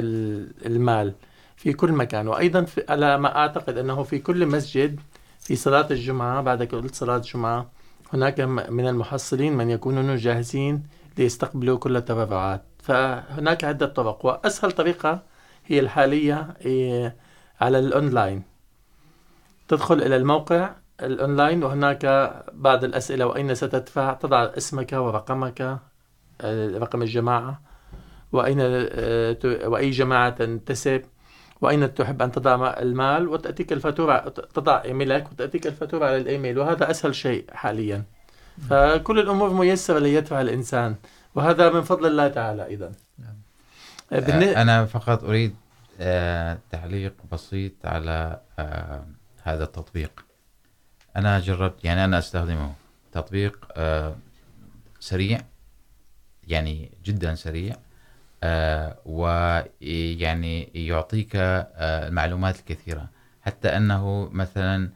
المال 0.67 1.15
في 1.57 1.73
كل 1.73 1.93
مكان. 1.93 2.29
وأيضا 2.29 2.63
في 2.63 2.85
على 2.89 3.19
ما 3.19 3.37
أعتقد 3.37 3.79
أنه 3.79 4.03
في 4.03 4.19
كل 4.19 4.47
مسجد 4.47 5.01
في 5.41 5.57
صلاة 5.57 5.87
الجمعة، 5.91 6.43
بعد 6.43 6.63
كل 6.63 6.91
صلاة 6.91 7.17
الجمعة، 7.17 7.71
هناك 8.13 8.41
من 8.41 8.89
المحصلين 8.89 9.57
من 9.57 9.71
يكونون 9.71 10.17
جاهزين 10.17 10.83
ليستقبلوا 11.19 11.79
كل 11.79 11.97
التبرعات. 11.97 12.63
فهناك 12.83 13.65
عدة 13.65 13.87
طرق، 13.87 14.27
وأسهل 14.27 14.73
طريقة 14.73 15.23
هي 15.67 15.81
الحالية 15.81 16.57
على 17.61 17.79
الأونلاين. 17.79 18.43
تدخل 19.69 20.03
إلى 20.03 20.17
الموقع 20.17 20.71
الأونلاين، 21.03 21.65
وهناك 21.65 22.33
بعض 22.53 22.85
الأسئلة، 22.85 23.27
وأين 23.27 23.55
ستدفع؟ 23.55 24.13
تضع 24.13 24.43
اسمك 24.57 24.93
ورقمك 24.93 25.79
رقم 26.75 27.03
الجماعة 27.03 27.61
وأين 28.33 28.61
وأي 29.65 29.91
جماعة 29.91 30.31
تنتسب 30.31 31.03
وأين 31.61 31.95
تحب 31.95 32.23
أن 32.23 32.33
تضع 32.33 32.75
المال 32.79 33.29
وتأتيك 33.29 33.73
الفاتورة 33.73 34.19
تضع 34.29 34.83
إيميلك 34.85 35.33
وتأتيك 35.33 35.67
الفاتورة 35.67 36.07
على 36.07 36.17
الإيميل. 36.17 36.59
وهذا 36.59 36.91
أسهل 36.91 37.15
شيء 37.15 37.45
حاليا. 37.53 38.05
فكل 38.71 39.19
الأمور 39.19 39.53
ميسرة 39.53 39.99
ليدفع 39.99 40.41
الإنسان. 40.41 40.97
وهذا 41.35 41.71
من 41.71 41.83
فضل 41.83 42.07
الله 42.07 42.29
تعالى 42.29 42.67
أيضا. 42.67 42.93
أنا 44.63 44.87
فقط 44.87 45.25
أريد 45.25 45.57
تعليق 46.71 47.15
بسيط 47.33 47.73
على 47.85 48.41
هذا 49.43 49.65
التطبيق. 49.65 50.25
أنا 51.17 51.41
جربت 51.41 51.85
يعني 51.85 52.05
أنا 52.05 52.19
أستخدمه. 52.19 52.73
تطبيق 53.13 53.67
سريع 55.01 55.41
يعني 56.49 56.91
جدا 57.05 57.35
سريع. 57.35 57.77
ويعني 59.05 60.63
يعطيك 60.75 61.31
المعلومات 61.37 62.59
الكثيرة. 62.59 63.09
حتى 63.43 63.69
أنه 63.77 64.29
مثلا 64.33 64.91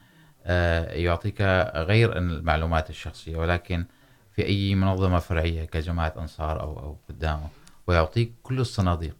يعطيك 0.95 1.41
غير 1.75 2.17
المعلومات 2.17 2.89
الشخصية 2.89 3.37
ولكن 3.37 3.85
في 4.31 4.45
أي 4.45 4.75
منظمة 4.75 5.19
فرعية 5.19 5.65
كجماعة 5.65 6.13
أنصار 6.17 6.61
أو 6.61 6.79
أو 6.79 6.97
قدامه 7.09 7.47
ويعطيك 7.87 8.33
كل 8.43 8.59
الصناديق. 8.59 9.15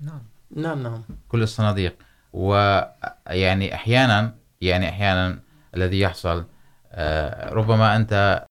نعم. 0.00 0.22
نعم 0.56 0.82
نعم. 0.82 1.02
كل 1.28 1.42
الصناديق. 1.42 1.96
ويعني 2.32 3.74
احيانا 3.74 4.34
يعني 4.60 4.88
احيانا 4.88 5.38
الذي 5.76 6.00
يحصل 6.00 6.44
ربما 7.52 7.96
انت 7.96 8.44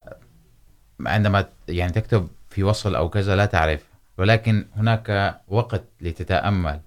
عندما 1.05 1.45
يعني 1.67 1.91
تكتب 1.91 2.27
في 2.49 2.63
وصل 2.63 2.95
او 2.95 3.09
كذا 3.09 3.35
لا 3.35 3.45
تعرف 3.45 3.92
ولكن 4.17 4.65
هناك 4.75 5.39
وقت 5.47 5.83
لتتامل 6.01 6.79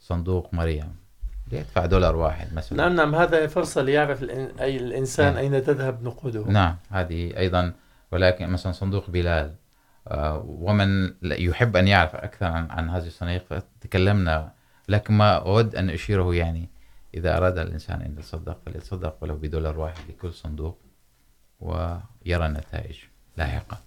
صندوق 0.00 0.54
مريم. 0.54 0.96
ليدفع 1.52 1.86
دولار 1.86 2.16
واحد 2.16 2.54
مثلا. 2.54 2.78
نعم 2.78 2.96
نعم 2.96 3.14
هذا 3.14 3.46
فرصة 3.46 3.82
ليعرف 3.82 4.22
أي 4.60 4.76
الإنسان 4.76 5.34
نعم. 5.34 5.36
أين 5.36 5.64
تذهب 5.64 6.02
نقوده. 6.02 6.44
نعم 6.44 6.76
هذه 6.90 7.36
ايضا 7.36 7.72
ولكن 8.12 8.48
مثلا 8.48 8.72
صندوق 8.72 9.10
بلال 9.10 9.54
ومن 10.44 11.14
يحب 11.22 11.76
ان 11.76 11.88
يعرف 11.88 12.16
اكثر 12.16 12.46
عن 12.46 12.70
عن 12.70 12.90
هذه 12.90 13.06
الصناديق 13.06 13.44
فتكلمنا 13.44 14.52
لكن 14.88 15.14
ما 15.14 15.36
اود 15.36 15.76
ان 15.76 15.90
اشيره 15.90 16.34
يعني 16.34 16.68
اذا 17.14 17.36
اراد 17.36 17.58
الانسان 17.58 18.02
ان 18.02 18.12
يتصدق 18.18 18.58
فليتصدق 18.66 19.16
ولو 19.20 19.36
بدولار 19.36 19.78
واحد 19.78 19.98
لكل 20.08 20.32
صندوق 20.32 20.78
ويرى 21.60 22.46
النتائج 22.46 22.96
لاحقا. 23.36 23.78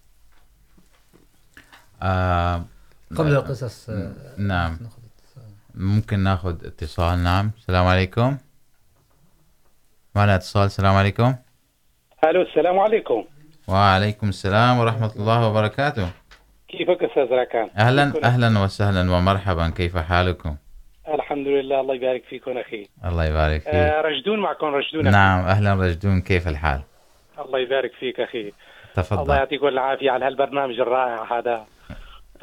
قبل 3.17 3.31
القصص 3.35 3.89
نعم. 4.37 4.77
ممكن 5.75 6.19
ناخذ 6.19 6.65
اتصال 6.65 7.23
نعم. 7.23 7.51
السلام 7.57 7.85
عليكم. 7.85 8.37
معنا 10.15 10.35
اتصال 10.35 10.65
السلام 10.65 10.95
عليكم. 10.95 11.35
الو 12.23 12.41
السلام 12.41 12.79
عليكم. 12.79 13.23
وعليكم 13.67 14.29
السلام 14.29 14.79
ورحمة 14.79 15.11
الله 15.15 15.49
وبركاته. 15.49 16.09
كيفك 16.67 17.03
استاذ 17.03 17.23
راكان 17.23 17.69
أهلا 17.77 18.05
كيفكم؟ 18.05 18.25
أهلا 18.25 18.59
وسهلا 18.59 19.11
ومرحبا. 19.11 19.69
كيف 19.69 19.97
حالكم؟ 19.97 20.55
الحمد 21.07 21.47
لله 21.47 21.81
الله 21.81 21.95
يبارك 21.95 22.23
فيكم 22.29 22.57
اخي 22.57 22.87
الله 23.05 23.25
يبارك 23.25 23.61
فيك. 23.61 23.73
آه 23.73 24.01
رشدون 24.01 24.39
معكم 24.39 24.65
رشدون 24.65 25.07
أخي. 25.07 25.17
نعم 25.17 25.45
أهلا 25.45 25.73
رجدون 25.73 26.21
كيف 26.21 26.47
الحال؟ 26.47 26.81
الله 27.39 27.59
يبارك 27.59 27.91
فيك 27.99 28.19
اخي 28.19 28.39
الله 28.41 28.53
تفضل 28.95 29.35
يعطيكم 29.35 29.67
العافيه 29.67 30.11
على 30.11 30.25
هالبرنامج 30.25 30.79
الرائع 30.79 31.39
هذا. 31.39 31.65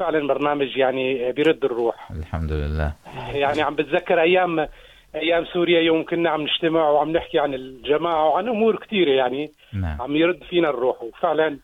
فعلا 0.03 0.27
برنامج 0.27 0.77
يعني 0.77 1.31
بيرد 1.31 1.65
الروح. 1.65 2.11
الحمد 2.11 2.51
لله. 2.51 2.93
يعني 3.33 3.61
عم 3.61 3.75
بتذكر 3.75 4.21
ايام 4.21 4.67
ايام 5.15 5.45
سوريا 5.45 5.81
يوم 5.81 6.05
كنا 6.05 6.29
عم 6.29 6.41
نجتمع 6.41 6.89
وعم 6.89 7.11
نحكي 7.11 7.39
عن 7.39 7.53
الجماعه 7.53 8.25
وعن 8.29 8.47
امور 8.47 8.75
كثيره 8.75 9.11
يعني 9.11 9.51
نعم. 9.73 10.01
عم 10.01 10.15
يرد 10.15 10.43
فينا 10.49 10.69
الروح. 10.69 11.03
وفعلا 11.03 11.57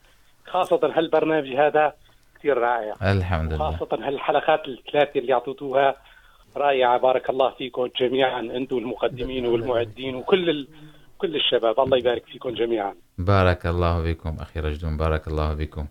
خاصه 0.45 0.79
هالبرنامج 0.95 1.47
هذا 1.55 1.93
كثير 2.39 2.57
رائع. 2.57 2.93
الحمد 3.11 3.53
لله. 3.53 3.71
خاصة 3.71 4.07
هالحلقات 4.07 4.67
الثلاثة 4.67 5.19
اللي 5.19 5.33
أعطيتوها 5.33 5.95
رائعة. 6.57 6.97
بارك 6.97 7.29
الله 7.29 7.49
فيكم 7.49 7.89
جميعا 8.01 8.39
أنتم 8.39 8.77
المقدمين 8.77 9.45
والمعدين 9.45 10.15
وكل 10.15 10.49
ال... 10.49 10.67
كل 11.17 11.35
الشباب. 11.35 11.79
الله 11.79 11.97
يبارك 11.97 12.25
فيكم 12.25 12.49
جميعا. 12.49 12.95
بارك 13.17 13.65
الله 13.65 14.03
بكم 14.03 14.37
أخي 14.39 14.59
رجدون 14.59 14.97
بارك 14.97 15.27
الله 15.27 15.53
بكم 15.53 15.85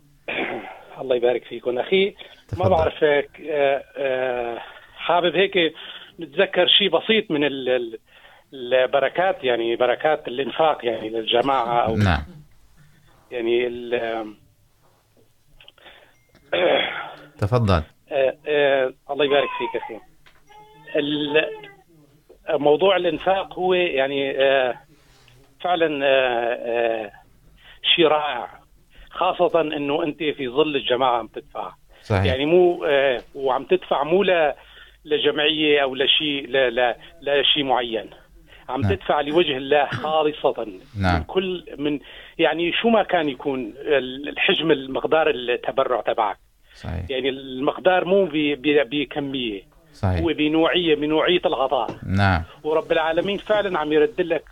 الله 1.01 1.17
يبارك 1.17 1.45
فيكم. 1.45 1.79
أخي 1.79 2.15
ما. 2.57 2.69
بعرف 2.69 3.05
هيك 3.05 3.31
حابب 4.97 5.37
هيك 5.37 5.75
نتذكر 6.21 6.67
شيء 6.67 6.89
بسيط 6.89 7.31
من 7.31 7.45
ال... 7.45 7.69
ال- 7.69 7.99
البركات 8.53 9.45
يعني 9.45 9.77
بركات 9.77 10.29
الإنفاق 10.29 10.87
يعني 10.87 11.09
للجماعة 11.09 11.81
أو 11.87 11.97
نعم. 11.97 12.23
يعني 13.31 13.67
ال... 13.67 14.35
تفضل. 17.39 17.83
الله 19.11 19.25
يبارك 19.25 19.49
فيك 19.59 19.83
اخي 19.83 20.01
موضوع 22.59 22.97
الانفاق 22.97 23.53
هو 23.59 23.75
يعني 23.75 24.35
فعلا 25.61 25.89
شيء 27.95 28.07
رائع 28.07 28.61
خاصة 29.11 29.61
انه 29.61 30.03
انت 30.03 30.19
في 30.19 30.49
ظل 30.49 30.77
الجماعة 30.77 31.19
عم 31.19 31.27
تدفع. 31.27 31.73
صحيح. 32.09 32.25
يعني 32.25 32.47
مو 32.47 32.85
آه، 32.85 33.21
وعم 33.35 33.65
تدفع 33.65 34.03
مو 34.03 34.23
ل 34.23 34.53
لجمعية 35.05 35.83
او 35.83 35.95
لشيء 35.95 36.47
لا 36.49 36.71
لا 36.71 36.97
لا 37.21 37.43
شيء 37.43 37.65
معين. 37.65 38.11
عم 38.69 38.81
نعم. 38.81 38.95
تدفع 38.95 39.21
لوجه 39.21 39.57
الله 39.57 39.87
خالصة 39.87 40.67
نعم. 41.01 41.15
من 41.19 41.25
كل 41.25 41.65
من 41.79 41.99
يعني 42.39 42.73
شو 42.73 42.89
ما 42.89 43.03
كان 43.03 43.29
يكون 43.29 43.75
الحجم 44.29 44.71
المقدار 44.71 45.31
التبرع 45.31 46.01
تبعك. 46.01 46.37
صحيح. 46.75 47.11
يعني 47.11 47.29
المقدار 47.29 48.05
مو 48.05 48.25
ب- 48.25 48.31
ب- 48.63 48.91
بكميه 48.91 49.61
هو 49.61 49.93
صحيح 49.95 50.21
بنوعيه 50.37 50.95
بنوعيه 50.95 51.41
العطاء 51.47 51.91
نعم. 52.07 52.43
ورب 52.65 52.93
العالمين 52.93 53.37
فعلا 53.39 53.79
عم 53.79 53.93
يرد 53.93 54.21
لك 54.21 54.45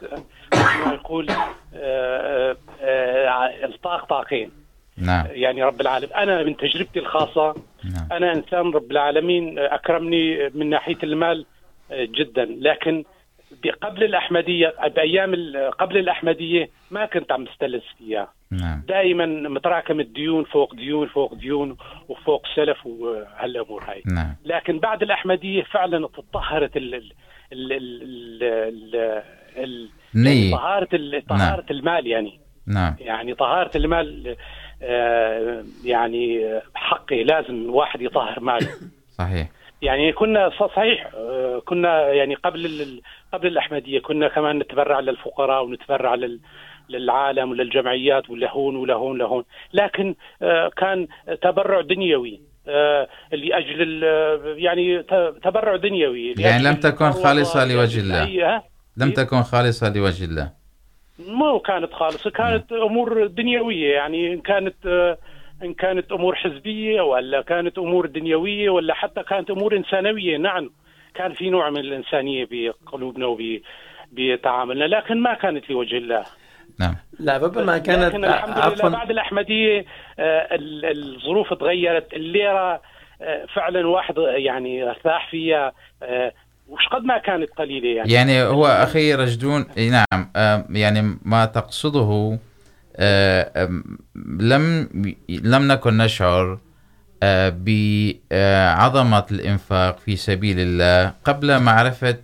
يقول 0.92 1.26
آه، 1.74 2.56
آه، 2.82 3.64
الطاق 3.64 4.04
طاقين. 4.04 4.50
نعم. 4.98 5.26
يعني 5.30 5.62
رب 5.62 5.80
العالمين. 5.80 6.12
انا 6.16 6.42
من 6.42 6.56
تجربتي 6.56 6.98
الخاصه 6.98 7.54
نعم. 7.84 8.08
انا 8.12 8.32
انسان 8.32 8.70
رب 8.70 8.90
العالمين 8.90 9.58
اكرمني 9.58 10.48
من 10.54 10.70
ناحيه 10.70 10.98
المال 11.02 11.46
جدا. 11.92 12.44
لكن 12.44 13.04
قبل 13.82 14.04
الاحمديه 14.04 14.74
بايام 14.96 15.34
ال- 15.34 15.70
قبل 15.78 15.96
الاحمديه 15.98 16.68
ما 16.90 17.06
كنت 17.06 17.32
عم 17.32 17.46
استلذ 17.46 17.80
فيها. 17.98 18.32
نعم. 18.50 18.82
دائما 18.88 19.26
متراكم 19.26 20.00
الديون 20.00 20.44
فوق 20.44 20.74
ديون 20.74 21.08
فوق 21.08 21.34
ديون 21.34 21.76
وفوق 22.08 22.46
سلف 22.56 22.86
وهالامور 22.86 23.84
هاي. 23.88 24.02
نعم. 24.06 24.36
لكن 24.44 24.78
بعد 24.78 25.02
الاحمديه 25.02 25.62
فعلا 25.62 26.08
تطهرت 26.08 26.76
ال 26.76 26.94
ال 26.94 27.12
ال 27.52 27.72
ال 27.72 28.94
ال 29.56 29.88
ال 30.94 31.26
طهاره 31.26 31.66
المال 31.70 32.06
يعني. 32.06 32.40
نعم. 32.66 32.96
يعني 33.00 33.34
طهاره 33.34 33.70
المال 33.76 34.36
يعني 35.84 36.60
حقي 36.74 37.24
لازم 37.24 37.54
الواحد 37.54 38.02
يطهر 38.02 38.40
ماله 38.40 38.68
صحيح. 39.18 39.48
يعني 39.82 40.12
كنا 40.12 40.50
صحيح 40.60 41.10
كنا 41.64 42.12
يعني 42.12 42.34
قبل 42.34 43.02
قبل 43.32 43.46
الاحمديه 43.46 44.00
كنا 44.00 44.28
كمان 44.28 44.58
نتبرع 44.58 45.00
للفقراء 45.00 45.64
ونتبرع 45.64 46.14
لل 46.14 46.40
للعالم 46.88 47.50
وللجمعيات 47.50 48.30
ولهون 48.30 48.76
ولهون 48.76 49.18
لهون 49.18 49.44
لكن 49.72 50.14
كان 50.76 51.08
تبرع 51.42 51.80
دنيوي 51.80 52.40
لاجل 53.32 54.02
يعني 54.58 55.02
تبرع 55.44 55.76
دنيوي. 55.76 56.34
يعني 56.38 56.62
لم 56.64 56.74
تكن 56.74 57.10
ولأجل 57.10 57.64
لوجه 57.64 58.00
الله. 58.00 58.62
لم 58.96 59.10
تكن 59.10 59.42
خالصة 59.42 59.94
لوجه 59.94 60.24
الله. 60.24 60.65
مو 61.18 61.58
كانت 61.58 61.92
خالصة 61.92 62.30
كانت 62.30 62.72
امور 62.72 63.26
دنيويه 63.26 63.94
يعني 63.94 64.32
ان 64.32 64.40
كانت 64.40 64.86
ان 65.62 65.74
كانت 65.74 66.12
امور 66.12 66.34
حزبيه 66.34 67.00
ولا 67.00 67.42
كانت 67.42 67.78
امور 67.78 68.06
دنيويه 68.06 68.70
ولا 68.70 68.94
حتى 68.94 69.22
كانت 69.22 69.50
امور 69.50 69.76
انسانويه 69.76 70.36
نعم 70.36 70.70
كان 71.14 71.32
في 71.32 71.50
نوع 71.50 71.70
من 71.70 71.78
الانسانيه 71.80 72.48
بقلوبنا 72.50 73.26
وب 73.26 73.60
بتعاملنا 74.12 74.84
لكن 74.84 75.20
ما 75.20 75.34
كانت 75.34 75.70
لوجه 75.70 75.96
الله. 75.96 76.24
نعم. 76.80 76.94
لا 77.20 77.36
ربما 77.36 77.78
كانت 77.78 78.14
لكن 78.14 78.24
الحمد 78.24 78.56
لله 78.56 78.64
عفوا. 78.64 78.88
بعد 78.88 79.10
الاحمديه 79.10 79.84
الظروف 80.18 81.54
تغيرت. 81.54 82.12
الليره 82.14 82.80
فعلا 83.54 83.88
واحد 83.88 84.14
يعني 84.18 84.90
ارتاح 84.90 85.30
فيها 85.30 85.72
وش 86.68 86.86
قد 86.92 87.02
ما 87.04 87.18
كانت 87.18 87.50
قليله 87.58 87.88
يعني. 87.96 88.12
يعني 88.12 88.42
هو 88.42 88.66
أخي 88.66 89.14
رجدون 89.14 89.66
نعم 89.76 90.30
يعني 90.70 91.18
ما 91.22 91.44
تقصده 91.44 92.38
لم 94.40 94.88
لم 95.28 95.68
نكن 95.68 95.96
نشعر 95.96 96.58
بعظمة 97.50 99.26
الإنفاق 99.30 99.98
في 99.98 100.16
سبيل 100.16 100.56
الله 100.58 101.12
قبل 101.24 101.60
معرفة 101.60 102.16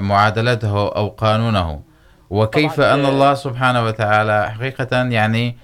معادلته 0.00 0.92
أو 0.96 1.08
قانونه. 1.08 1.82
وكيف 2.30 2.80
أن 2.80 3.06
الله 3.06 3.34
سبحانه 3.34 3.84
وتعالى 3.84 4.50
حقيقة 4.50 5.02
يعني 5.02 5.56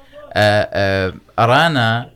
أرانا 1.38 2.10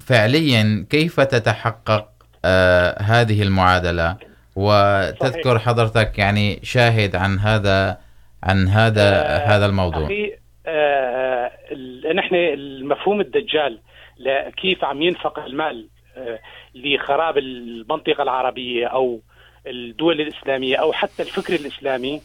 فعليا 0.00 0.86
كيف 0.90 1.20
تتحقق 1.20 2.08
هذه 3.02 3.42
المعادلة؟ 3.42 4.16
وتذكر 4.58 5.58
حضرتك 5.58 6.18
يعني 6.18 6.60
شاهد 6.62 7.16
عن 7.16 7.38
هذا 7.38 7.98
عن 8.42 8.68
هذا 8.68 9.02
آه، 9.02 9.38
هذا 9.38 9.66
الموضوع. 9.66 10.04
أخي 10.04 10.32
آه، 10.66 11.50
نحن 12.14 12.34
المفهوم 12.34 13.20
الدجال 13.20 13.78
كيف 14.56 14.84
عم 14.84 15.02
ينفق 15.02 15.38
المال 15.38 15.88
آه، 16.16 16.38
لخراب 16.74 17.38
المنطقه 17.38 18.22
العربيه 18.22 18.86
او 18.86 19.20
الدول 19.66 20.20
الاسلاميه 20.20 20.76
او 20.76 20.92
حتى 20.92 21.22
الفكر 21.22 21.54
الاسلامي 21.54 22.20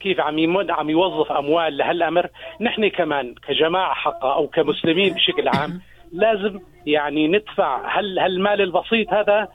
كيف 0.00 0.20
عم 0.20 0.38
يمد 0.38 0.70
عم 0.70 0.90
يوظف 0.90 1.32
اموال 1.32 1.76
لهالامر 1.76 2.28
نحن 2.60 2.88
كمان 2.88 3.34
كجماعه 3.48 3.94
حقا 3.94 4.34
او 4.34 4.46
كمسلمين 4.46 5.14
بشكل 5.14 5.48
عام 5.48 5.80
لازم 6.12 6.60
يعني 6.86 7.28
ندفع 7.28 7.98
هال 7.98 8.18
هالمال 8.18 8.60
البسيط 8.60 9.12
هذا 9.12 9.48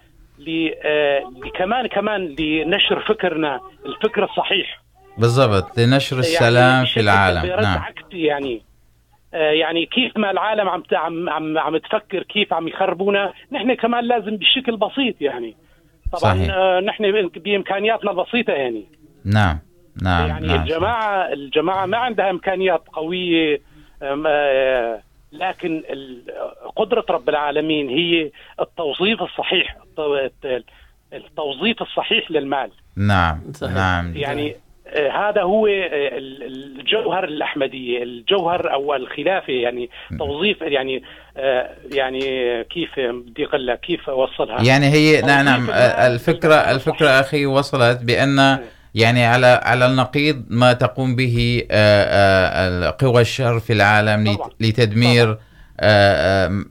كمان 1.57 1.87
كمان 1.87 2.35
لنشر 2.39 2.99
فكرنا 2.99 3.59
الفكر 3.85 4.23
الصحيح. 4.23 4.81
بالضبط 5.17 5.79
لنشر 5.79 6.19
السلام 6.19 6.73
يعني 6.73 6.87
في 6.87 6.99
العالم. 6.99 7.61
نعم. 7.61 7.81
يعني. 8.11 8.61
يعني 9.33 9.85
كيف 9.85 10.17
ما 10.17 10.31
العالم 10.31 10.69
عم 10.69 10.83
عم 10.91 11.29
عم, 11.29 11.57
عم 11.57 11.77
تفكر 11.77 12.23
كيف 12.23 12.53
عم 12.53 12.67
يخربونا 12.67 13.33
نحن 13.51 13.73
كمان 13.73 14.03
لازم 14.03 14.37
بشكل 14.37 14.77
بسيط 14.77 15.21
يعني. 15.21 15.55
طبعا 16.11 16.33
صحيح. 16.33 16.55
نحن 16.83 17.29
بامكانياتنا 17.35 18.11
البسيطه 18.11 18.53
يعني. 18.53 18.85
نعم. 19.25 19.59
نعم. 20.03 20.27
يعني 20.27 20.47
نعم. 20.47 20.61
الجماعه. 20.61 21.33
الجماعه 21.33 21.85
ما 21.85 21.97
عندها 21.97 22.29
امكانيات 22.29 22.83
قويه 22.93 23.61
لكن 25.31 25.83
قدره 26.75 27.05
رب 27.09 27.29
العالمين 27.29 27.89
هي 27.89 28.31
التوظيف 28.59 29.21
الصحيح 29.21 29.77
التوظيف 31.13 31.81
الصحيح 31.81 32.31
للمال. 32.31 32.71
نعم 32.95 33.41
صحيح. 33.53 33.73
نعم. 33.73 34.13
يعني 34.15 34.55
هذا 34.95 35.41
هو 35.41 35.67
الجوهر 35.67 37.23
الاحمديه 37.23 38.03
الجوهر 38.03 38.73
او 38.73 38.95
الخلافه 38.95 39.53
يعني 39.53 39.89
توظيف 40.19 40.61
يعني 40.61 41.03
يعني 41.93 42.19
كيف 42.63 42.99
بدي 42.99 43.45
اقول 43.45 43.67
لك 43.67 43.79
كيف 43.79 44.09
اوصلها 44.09 44.61
يعني 44.61 44.85
هي 44.85 45.21
نعم 45.21 45.45
نعم. 45.45 45.69
الفكره 46.11 46.55
الفكره 46.55 47.07
اخي 47.07 47.45
وصلت 47.45 48.03
بان 48.03 48.59
يعني 48.95 49.25
على 49.25 49.47
على 49.63 49.85
النقيض 49.85 50.43
ما 50.49 50.73
تقوم 50.73 51.15
به 51.15 51.63
قوى 52.99 53.21
الشر 53.21 53.59
في 53.59 53.73
العالم 53.73 54.37
لتدمير 54.59 55.37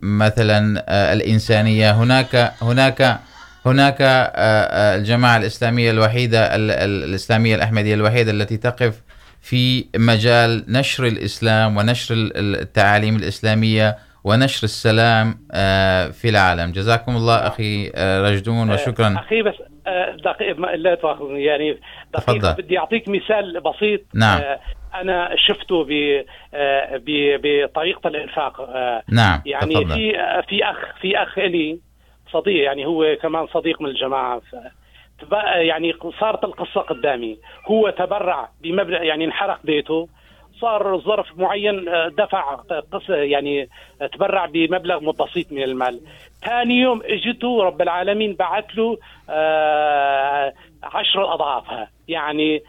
مثلا 0.02 0.84
الانسانيه 1.12 1.90
هناك 1.90 2.52
هناك 2.62 3.18
هناك 3.66 3.96
الجماعة 4.00 5.36
الإسلامية 5.36 5.90
الوحيدة 5.90 6.48
الإسلامية 6.54 7.54
الأحمدية 7.54 7.94
الوحيدة 7.94 8.30
التي 8.30 8.56
تقف 8.56 8.94
في 9.42 9.84
مجال 9.96 10.64
نشر 10.68 11.06
الإسلام 11.06 11.76
ونشر 11.76 12.14
التعاليم 12.36 13.16
الإسلامية 13.16 13.98
ونشر 14.24 14.64
السلام 14.64 15.34
في 16.12 16.28
العالم. 16.28 16.72
جزاكم 16.72 17.16
الله 17.16 17.34
أخي 17.34 17.90
رجدون 18.30 18.70
وشكرا. 18.70 19.14
أخي 19.18 19.42
بس 19.42 19.54
دقيقة 20.24 20.74
لا 20.74 20.94
تأخذني 20.94 21.44
يعني 21.44 21.78
دقيقة 22.14 22.52
بدي 22.52 22.78
أعطيك 22.78 23.08
مثال 23.08 23.60
بسيط. 23.60 24.00
نعم. 24.14 24.40
أنا 24.94 25.30
شفته 25.36 25.86
بطريقة 27.42 28.08
الإنفاق. 28.08 28.60
نعم 29.08 29.42
يعني 29.46 29.74
تفضل. 29.74 29.94
في 29.94 30.12
في 30.48 30.64
أخ 30.64 30.76
في 31.00 31.22
أخ 31.22 31.38
إلي 31.38 31.78
صديق 32.32 32.64
يعني 32.64 32.86
هو 32.86 33.16
كمان 33.22 33.46
صديق 33.46 33.82
من 33.82 33.88
الجماعه 33.88 34.42
يعني 35.54 35.92
صارت 36.20 36.44
القصه 36.44 36.80
قدامي. 36.80 37.38
هو 37.70 37.90
تبرع 37.90 38.50
بمبلغ 38.62 39.02
يعني 39.02 39.24
انحرق 39.24 39.58
بيته 39.64 40.08
صار 40.60 40.98
ظرف 40.98 41.26
معين 41.38 41.84
دفع 42.18 42.60
يعني 43.08 43.68
تبرع 44.12 44.46
بمبلغ 44.46 45.10
بسيط 45.10 45.52
من 45.52 45.62
المال. 45.62 46.00
ثاني 46.44 46.74
يوم 46.74 47.02
اجته 47.04 47.62
رب 47.62 47.82
العالمين 47.82 48.34
بعت 48.34 48.76
له 48.76 48.98
عشر 50.82 51.34
اضعافها 51.34 51.90
يعني 52.08 52.62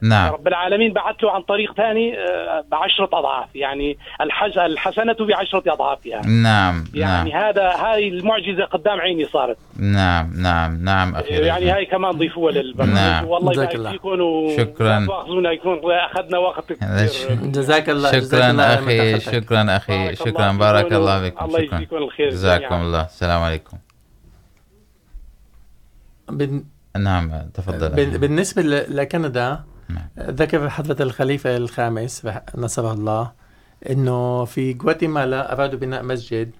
نعم 0.00 0.32
رب 0.32 0.48
العالمين 0.48 0.92
بعث 0.92 1.14
له 1.22 1.30
عن 1.30 1.42
طريق 1.42 1.72
ثاني 1.76 2.14
بعشرة 2.70 3.08
أضعاف 3.12 3.56
يعني 3.56 3.98
الحسنة 4.20 5.16
بعشرة 5.20 5.72
أضعافها 5.72 6.26
نعم 6.26 6.84
يعني 6.94 7.30
نعم. 7.30 7.42
هذا 7.44 7.62
هاي 7.68 8.08
المعجزة 8.08 8.64
قدام 8.64 9.00
عيني 9.00 9.24
صارت 9.24 9.56
نعم 9.76 10.32
نعم 10.42 10.84
نعم 10.84 11.14
أخي 11.14 11.28
يعني 11.34 11.70
هاي 11.70 11.86
كمان 11.86 12.10
ضيفوها 12.10 12.52
للبرنامج 12.52 12.96
نعم. 12.98 13.24
والله 13.28 13.52
جزاك 13.52 13.74
الله. 13.74 13.90
فيكم 13.90 14.20
و 14.20 14.56
شكراً. 14.56 14.98
يكون 15.52 15.92
أخذنا 15.92 16.38
وقت 16.38 16.72
كثير 16.72 17.34
جزاك 17.42 17.90
الله 17.90 18.10
جزاك 18.10 18.22
شكرا 18.40 18.50
الله 18.50 18.74
أخي. 18.74 19.20
شكرا 19.20 19.76
أخي 19.76 20.04
بارك 20.04 20.14
شكرا 20.16 20.50
الله 20.50 20.58
بارك 20.58 20.84
فيكم 20.84 20.96
الله 20.96 21.28
بكم 21.28 21.44
الله 21.44 21.60
يجزيكم 21.60 21.96
الخير 21.96 22.28
جزاكم. 22.30 22.74
الله 22.74 23.04
السلام 23.04 23.40
عليكم 23.42 23.78
بن- 26.28 26.64
نعم 26.98 27.48
تفضل. 27.54 28.18
بالنسبة 28.18 28.62
لكندا 28.88 29.60
نعم. 29.88 30.06
ذكر 30.18 30.70
حضرة 30.70 31.02
الخليفة 31.02 31.56
الخامس 31.56 32.26
نصره 32.56 32.92
الله 32.92 33.32
انه 33.90 34.44
في 34.44 34.78
غواتيمالا 34.82 35.52
ارادوا 35.52 35.78
بناء 35.78 36.02
مسجد 36.02 36.50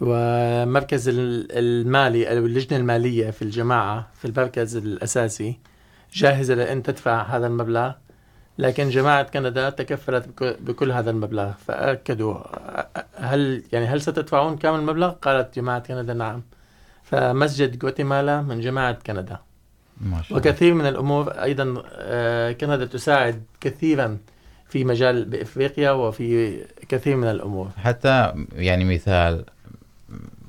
ومركز 0.00 1.08
ال- 1.08 1.46
المالي 1.52 2.30
او 2.38 2.46
اللجنه 2.46 2.78
الماليه 2.78 3.30
في 3.30 3.42
الجماعه 3.42 4.06
في 4.14 4.24
المركز 4.24 4.76
الاساسي 4.76 5.58
جاهزه 6.14 6.54
لان 6.54 6.82
تدفع 6.82 7.22
هذا 7.22 7.46
المبلغ 7.46 7.92
لكن 8.58 8.88
جماعه 8.88 9.22
كندا 9.22 9.70
تكفلت 9.70 10.28
بك- 10.28 10.56
بكل 10.62 10.92
هذا 10.92 11.10
المبلغ 11.10 11.50
فاكدوا 11.66 12.36
هل 13.14 13.62
يعني 13.72 13.86
هل 13.86 14.00
ستدفعون 14.02 14.56
كامل 14.56 14.78
المبلغ؟ 14.78 15.10
قالت 15.10 15.54
جماعه 15.56 15.78
كندا 15.78 16.14
نعم 16.14 16.42
فمسجد 17.02 17.82
غواتيمالا 17.84 18.42
من 18.42 18.60
جماعه 18.60 18.98
كندا 19.06 19.38
وكثير 20.36 20.74
من 20.74 20.86
الامور 20.86 21.30
ايضا 21.30 21.64
كندا 22.52 22.84
تساعد 22.86 23.42
كثيرا 23.60 24.18
في 24.68 24.84
مجال 24.84 25.24
بافريقيا 25.24 25.90
وفي 25.90 26.58
كثير 26.88 27.16
من 27.16 27.30
الامور 27.30 27.68
حتى 27.76 28.32
يعني 28.52 28.84
مثال 28.84 29.44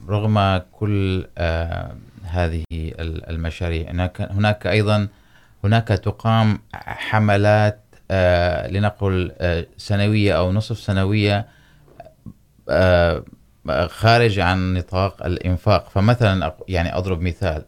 رغم 0.10 0.62
كل 0.72 1.28
هذه 2.24 2.64
ال- 2.74 3.30
المشاريع 3.30 3.92
هناك 3.92 4.22
هناك 4.22 4.68
ايضا 4.68 5.08
هناك 5.64 5.88
تقام 5.88 6.60
حملات 6.84 7.80
لنقل 8.72 9.32
سنويه 9.78 10.34
او 10.38 10.52
نصف 10.52 10.80
سنويه 10.80 11.46
خارج 13.88 14.40
عن 14.40 14.74
نطاق 14.74 15.26
الانفاق 15.26 15.90
فمثلا 15.90 16.56
يعني 16.68 16.98
اضرب 16.98 17.22
مثال 17.22 17.66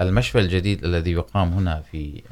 المشفى 0.00 0.38
الجديد 0.38 0.84
الذي 0.84 1.12
يقام 1.12 1.52
هنا 1.52 1.80
في 1.80 2.22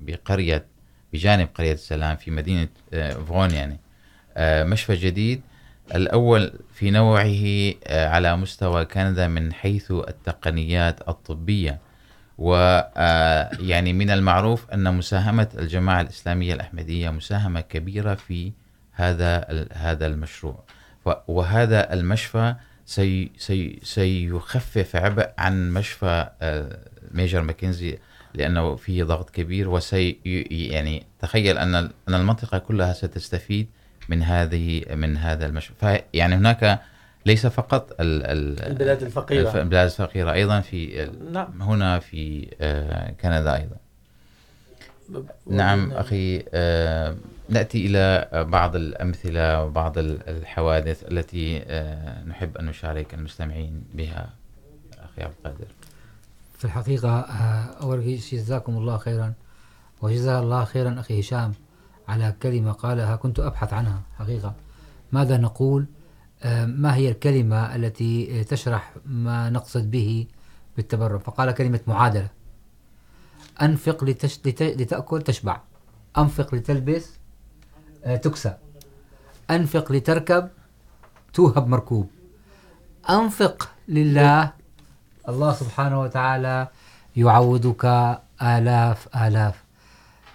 بقريه 0.00 0.64
بجانب 1.12 1.48
قريه 1.54 1.72
السلام 1.72 2.16
في 2.16 2.30
مدينه 2.30 2.68
آه 2.92 3.12
فون 3.12 3.50
يعني. 3.50 3.80
مشفى 4.40 4.94
جديد 4.94 5.40
الأول 5.94 6.52
في 6.74 6.90
نوعه 6.90 7.74
على 8.08 8.36
مستوى 8.36 8.84
كندا 8.84 9.28
من 9.28 9.52
حيث 9.52 9.90
التقنيات 9.90 11.08
الطبية. 11.08 11.78
ويعني 12.38 13.92
من 13.92 14.10
المعروف 14.10 14.70
أن 14.70 14.94
مساهمة 14.94 15.48
الجماعة 15.58 16.00
الإسلامية 16.00 16.54
الأحمدية 16.54 17.10
مساهمة 17.10 17.60
كبيرة 17.60 18.14
في 18.14 18.52
هذا 18.92 19.44
هذا 19.72 20.06
المشروع. 20.06 20.52
و- 20.54 20.77
وهذا 21.28 21.92
المشفى 21.92 22.54
سي 22.86 23.30
سي 23.38 23.78
سيخفف 23.82 24.96
عبء 24.96 25.28
عن 25.38 25.70
مشفى 25.72 26.28
ميجر 27.10 27.42
ماكنزي 27.42 27.98
لأنه 28.34 28.76
فيه 28.76 29.04
ضغط 29.04 29.30
كبير 29.30 29.68
وسي 29.68 30.18
يعني 30.70 31.06
تخيل 31.20 31.58
أن 31.58 31.74
ال- 31.74 31.90
أن 32.08 32.14
المنطقة 32.14 32.58
كلها 32.58 32.92
ستستفيد 32.92 33.66
من 34.08 34.22
هذه 34.22 34.82
من 34.94 35.16
هذا 35.16 35.46
المشروع 35.46 36.00
يعني 36.14 36.34
هناك 36.34 36.80
ليس 37.26 37.46
فقط 37.46 37.90
ال 38.00 38.26
ال 38.26 38.62
البلاد 38.66 39.02
الفقيرة. 39.02 39.48
الف- 39.48 39.56
البلاد 39.56 39.84
الفقيرة 39.86 40.32
أيضا 40.32 40.60
في 40.60 41.10
نعم. 41.32 41.62
هنا 41.62 41.98
في 41.98 42.46
كندا 43.22 43.54
أيضا. 43.56 43.76
نعم 45.46 45.92
أخي 45.92 46.42
آه، 47.50 47.52
نأتي 47.52 47.86
إلى 47.86 48.28
بعض 48.44 48.76
الأمثلة 48.76 49.64
وبعض 49.64 49.92
الحوادث 49.98 51.04
التي 51.10 51.58
نحب 52.26 52.56
أن 52.56 52.66
نشارك 52.66 53.14
المستمعين 53.14 53.84
بها 53.94 54.30
أخي 54.98 55.22
عبد 55.22 55.34
القادر. 55.44 55.66
في 56.58 56.64
الحقيقة 56.64 57.20
آه، 57.20 57.82
أول 57.82 58.20
شيء 58.20 58.38
جزاكم 58.38 58.76
الله 58.76 58.98
خيرا. 58.98 59.32
وجزا 60.02 60.40
الله 60.40 60.64
خيرا 60.64 61.00
أخي 61.00 61.20
هشام 61.20 61.52
على 62.08 62.34
كلمة 62.42 62.72
قالها 62.72 63.16
كنت 63.16 63.40
أبحث 63.40 63.72
عنها 63.72 64.02
حقيقة. 64.18 64.54
ماذا 65.12 65.36
نقول؟ 65.36 65.86
ما 66.66 66.94
هي 66.94 67.08
الكلمة 67.08 67.76
التي 67.76 68.44
تشرح 68.44 68.94
ما 69.06 69.50
نقصد 69.50 69.90
به 69.90 70.26
بالتبرع؟ 70.76 71.18
فقال 71.18 71.50
كلمة 71.50 71.80
معادلة. 71.86 72.28
أنفق 73.62 74.04
لتش... 74.04 74.38
لت... 74.46 74.62
لتأكل 74.62 75.22
تشبع. 75.22 75.60
أنفق 76.18 76.54
لتلبس 76.54 77.17
تكسى 78.16 78.54
أنفق 79.50 79.92
لتركب 79.92 80.48
توهب 81.34 81.68
مركوب. 81.68 82.10
أنفق 83.10 83.68
لله 83.88 84.52
الله 85.28 85.52
سبحانه 85.52 86.00
وتعالى 86.00 86.68
يعوضك 87.16 87.84
آلاف 88.42 89.16
آلاف. 89.16 89.64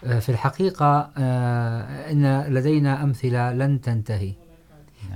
في 0.03 0.30
الحقيقة 0.30 1.11
إن 2.11 2.41
لدينا 2.41 3.03
أمثلة 3.03 3.51
لن 3.51 3.82
تنتهي. 3.82 4.34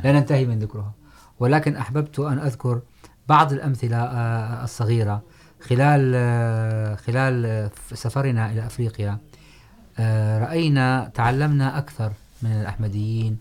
لا 0.04 0.12
ننتهي 0.12 0.46
من 0.46 0.60
ذكرها. 0.60 0.92
ولكن 1.40 1.76
أحببت 1.76 2.20
أن 2.20 2.40
أذكر 2.40 2.82
بعض 3.28 3.54
الأمثلة 3.54 3.98
الصغيرة. 4.64 5.22
خلال 5.62 6.98
خلال 6.98 7.70
سفرنا 7.94 8.52
إلى 8.52 8.66
أفريقيا 8.66 9.18
رأينا 10.40 11.12
تعلمنا 11.14 11.78
أكثر 11.78 12.12
من 12.42 12.52
الأحمديين، 12.52 13.38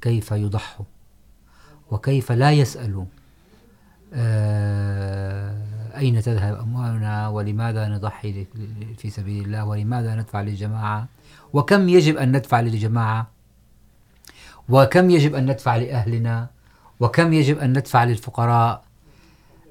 كيف 0.00 0.32
يضحوا 0.32 0.86
وكيف 1.90 2.32
لا 2.32 2.52
يسألوا؟ 2.52 3.04
أين 5.96 6.22
تذهب 6.22 6.58
أموالنا 6.58 7.28
ولماذا 7.28 7.88
نضحي 7.88 8.46
في 8.98 9.10
سبيل 9.10 9.44
الله؟ 9.44 9.64
ولماذا 9.64 10.14
ندفع 10.14 10.40
للجماعة؟ 10.40 11.06
وكم 11.52 11.88
يجب 11.88 12.16
أن 12.16 12.36
ندفع 12.36 12.60
للجماعة؟ 12.60 13.26
وكم 14.68 15.10
يجب 15.10 15.34
أن 15.34 15.50
ندفع 15.50 15.76
لأهلنا؟ 15.76 16.46
وكم 17.00 17.32
يجب 17.32 17.58
أن 17.58 17.70
ندفع 17.70 18.04
للفقراء؟ 18.04 18.84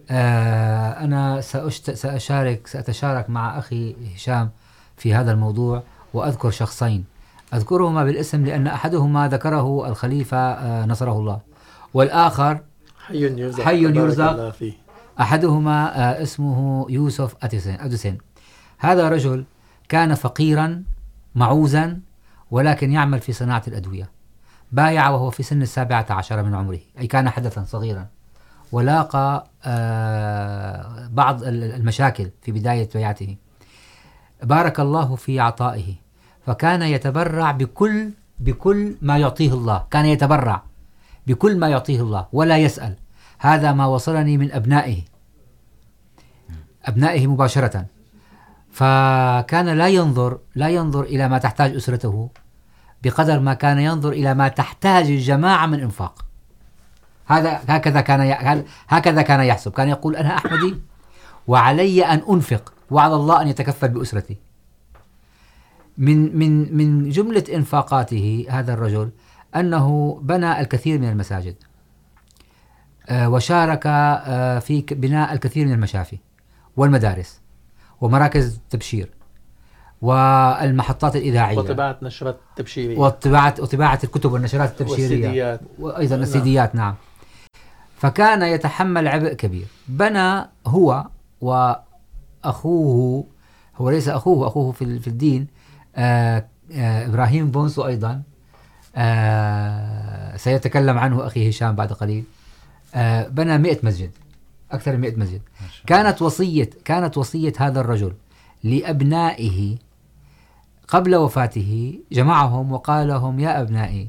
أنا 0.09 1.41
سأشارك 1.41 2.67
سأتشارك 2.67 3.29
مع 3.29 3.59
أخي 3.59 3.95
هشام 4.15 4.49
في 4.97 5.13
هذا 5.13 5.31
الموضوع، 5.31 5.83
وأذكر 6.13 6.51
شخصين. 6.51 7.05
أذكرهما 7.53 8.03
بالاسم 8.03 8.45
لأن 8.45 8.67
أحدهما 8.67 9.27
ذكره 9.27 9.87
الخليفة 9.87 10.85
نصره 10.85 11.19
الله. 11.19 11.39
والآخر 11.93 12.59
حي 13.05 13.21
يرزق 13.21 13.63
حي 13.63 13.83
يرزق 13.83 14.53
أحدهما 15.19 16.21
اسمه 16.23 16.85
يوسف 16.89 17.35
أديسن 17.43 18.17
هذا 18.77 19.09
رجل 19.09 19.43
كان 19.89 20.15
فقيرا 20.15 20.83
معوزا 21.35 21.99
ولكن 22.51 22.91
يعمل 22.91 23.19
في 23.19 23.33
صناعة 23.33 23.63
الأدوية. 23.67 24.09
بايع 24.71 25.09
وهو 25.09 25.29
في 25.29 25.43
سن 25.43 25.61
السابعة 25.61 26.05
عشر 26.09 26.43
من 26.43 26.55
عمره 26.55 26.79
أي 26.99 27.07
كان 27.07 27.29
حدثا 27.29 27.63
صغيرا. 27.63 28.07
ولاقى 28.71 29.47
بعض 31.09 31.43
المشاكل 31.43 32.29
في 32.41 32.51
بداية 32.51 32.89
بيعته. 32.93 33.35
بارك 34.43 34.79
الله 34.79 35.15
في 35.15 35.39
عطائه. 35.39 36.06
فكان 36.47 36.81
يتبرع 36.81 37.51
بكل 37.51 38.11
بكل 38.39 38.95
ما 39.01 39.17
يعطيه 39.17 39.53
الله. 39.53 39.85
كان 39.91 40.05
يتبرع 40.05 40.63
بكل 41.27 41.59
ما 41.59 41.67
يعطيه 41.67 42.01
الله 42.01 42.27
ولا 42.33 42.57
يسأل. 42.57 42.95
هذا 43.39 43.73
ما 43.73 43.85
وصلني 43.85 44.37
من 44.37 44.51
أبنائه. 44.51 45.01
أبنائه 46.85 47.27
مباشرة. 47.27 47.85
فكان 48.71 49.69
لا 49.69 49.87
ينظر 49.87 50.37
لا 50.55 50.69
ينظر 50.69 51.03
إلى 51.03 51.29
ما 51.29 51.37
تحتاج 51.37 51.75
أسرته 51.75 52.29
بقدر 53.03 53.39
ما 53.39 53.53
كان 53.53 53.79
ينظر 53.79 54.11
إلى 54.11 54.33
ما 54.33 54.47
تحتاج 54.47 55.05
الجماعة 55.05 55.65
من 55.65 55.79
إنفاق. 55.79 56.25
هذا 57.25 57.61
هكذا 57.67 58.01
كان 58.01 58.63
هكذا 58.87 59.21
كان 59.21 59.39
يحسب. 59.39 59.71
كان 59.71 59.89
يقول 59.89 60.15
أنا 60.15 60.37
أحمدي 60.37 60.75
وعلي 61.47 62.05
أن 62.05 62.21
أنفق 62.29 62.73
وعلى 62.91 63.15
الله 63.15 63.41
أن 63.41 63.47
يتكفل 63.47 63.87
بأسرتي. 63.87 64.46
من 65.97 66.37
من 66.37 66.77
من 66.77 67.09
جملة 67.09 67.43
إنفاقاته 67.53 68.45
هذا 68.49 68.73
الرجل 68.73 69.09
أنه 69.55 70.19
بنى 70.21 70.61
الكثير 70.61 70.99
من 70.99 71.09
المساجد 71.09 71.55
وشارك 73.11 73.83
في 74.61 74.85
بناء 74.91 75.33
الكثير 75.33 75.65
من 75.65 75.73
المشافي 75.73 76.17
والمدارس 76.77 77.41
ومراكز 78.01 78.59
تبشير 78.69 79.09
والمحطات 80.01 81.15
الإذاعية 81.15 81.57
وطباعة 81.57 81.97
نشرات 82.01 82.37
تبشيرية. 82.55 82.97
وطباعة 82.97 83.55
وطباعة 83.59 83.99
الكتب 84.03 84.31
والنشرات 84.31 84.69
التبشيرية 84.69 85.27
والسيديات. 85.27 85.61
وأيضا 85.79 86.15
السيديات 86.15 86.75
نعم. 86.75 86.95
فكان 87.97 88.41
يتحمل 88.41 89.07
عبء 89.07 89.33
كبير. 89.33 89.65
بنى 89.87 90.45
هو 90.67 91.05
وأخوه 91.41 93.25
هو 93.75 93.89
ليس 93.89 94.09
أخوه 94.09 94.47
أخوه 94.47 94.71
في, 94.71 94.99
في 94.99 95.07
الدين 95.07 95.47
إبراهيم 95.97 97.51
بونسو 97.51 97.87
أيضا 97.87 98.21
سيتكلم 100.37 100.97
عنه 100.97 101.27
أخي 101.27 101.49
هشام 101.49 101.75
بعد 101.75 101.93
قليل. 101.93 102.23
بنى 103.29 103.57
مئة 103.57 103.79
مسجد 103.83 104.11
أكثر 104.71 104.91
من 104.91 105.01
مئة 105.01 105.15
مسجد. 105.15 105.41
كانت 105.87 106.21
وصية 106.21 106.69
كانت 106.85 107.17
وصية 107.17 107.53
هذا 107.57 107.79
الرجل 107.79 108.13
لأبنائه 108.63 109.77
قبل 110.87 111.15
وفاته 111.15 111.99
جمعهم 112.11 112.71
وقال 112.71 113.07
لهم 113.07 113.39
يا 113.39 113.61
أبنائي 113.61 114.07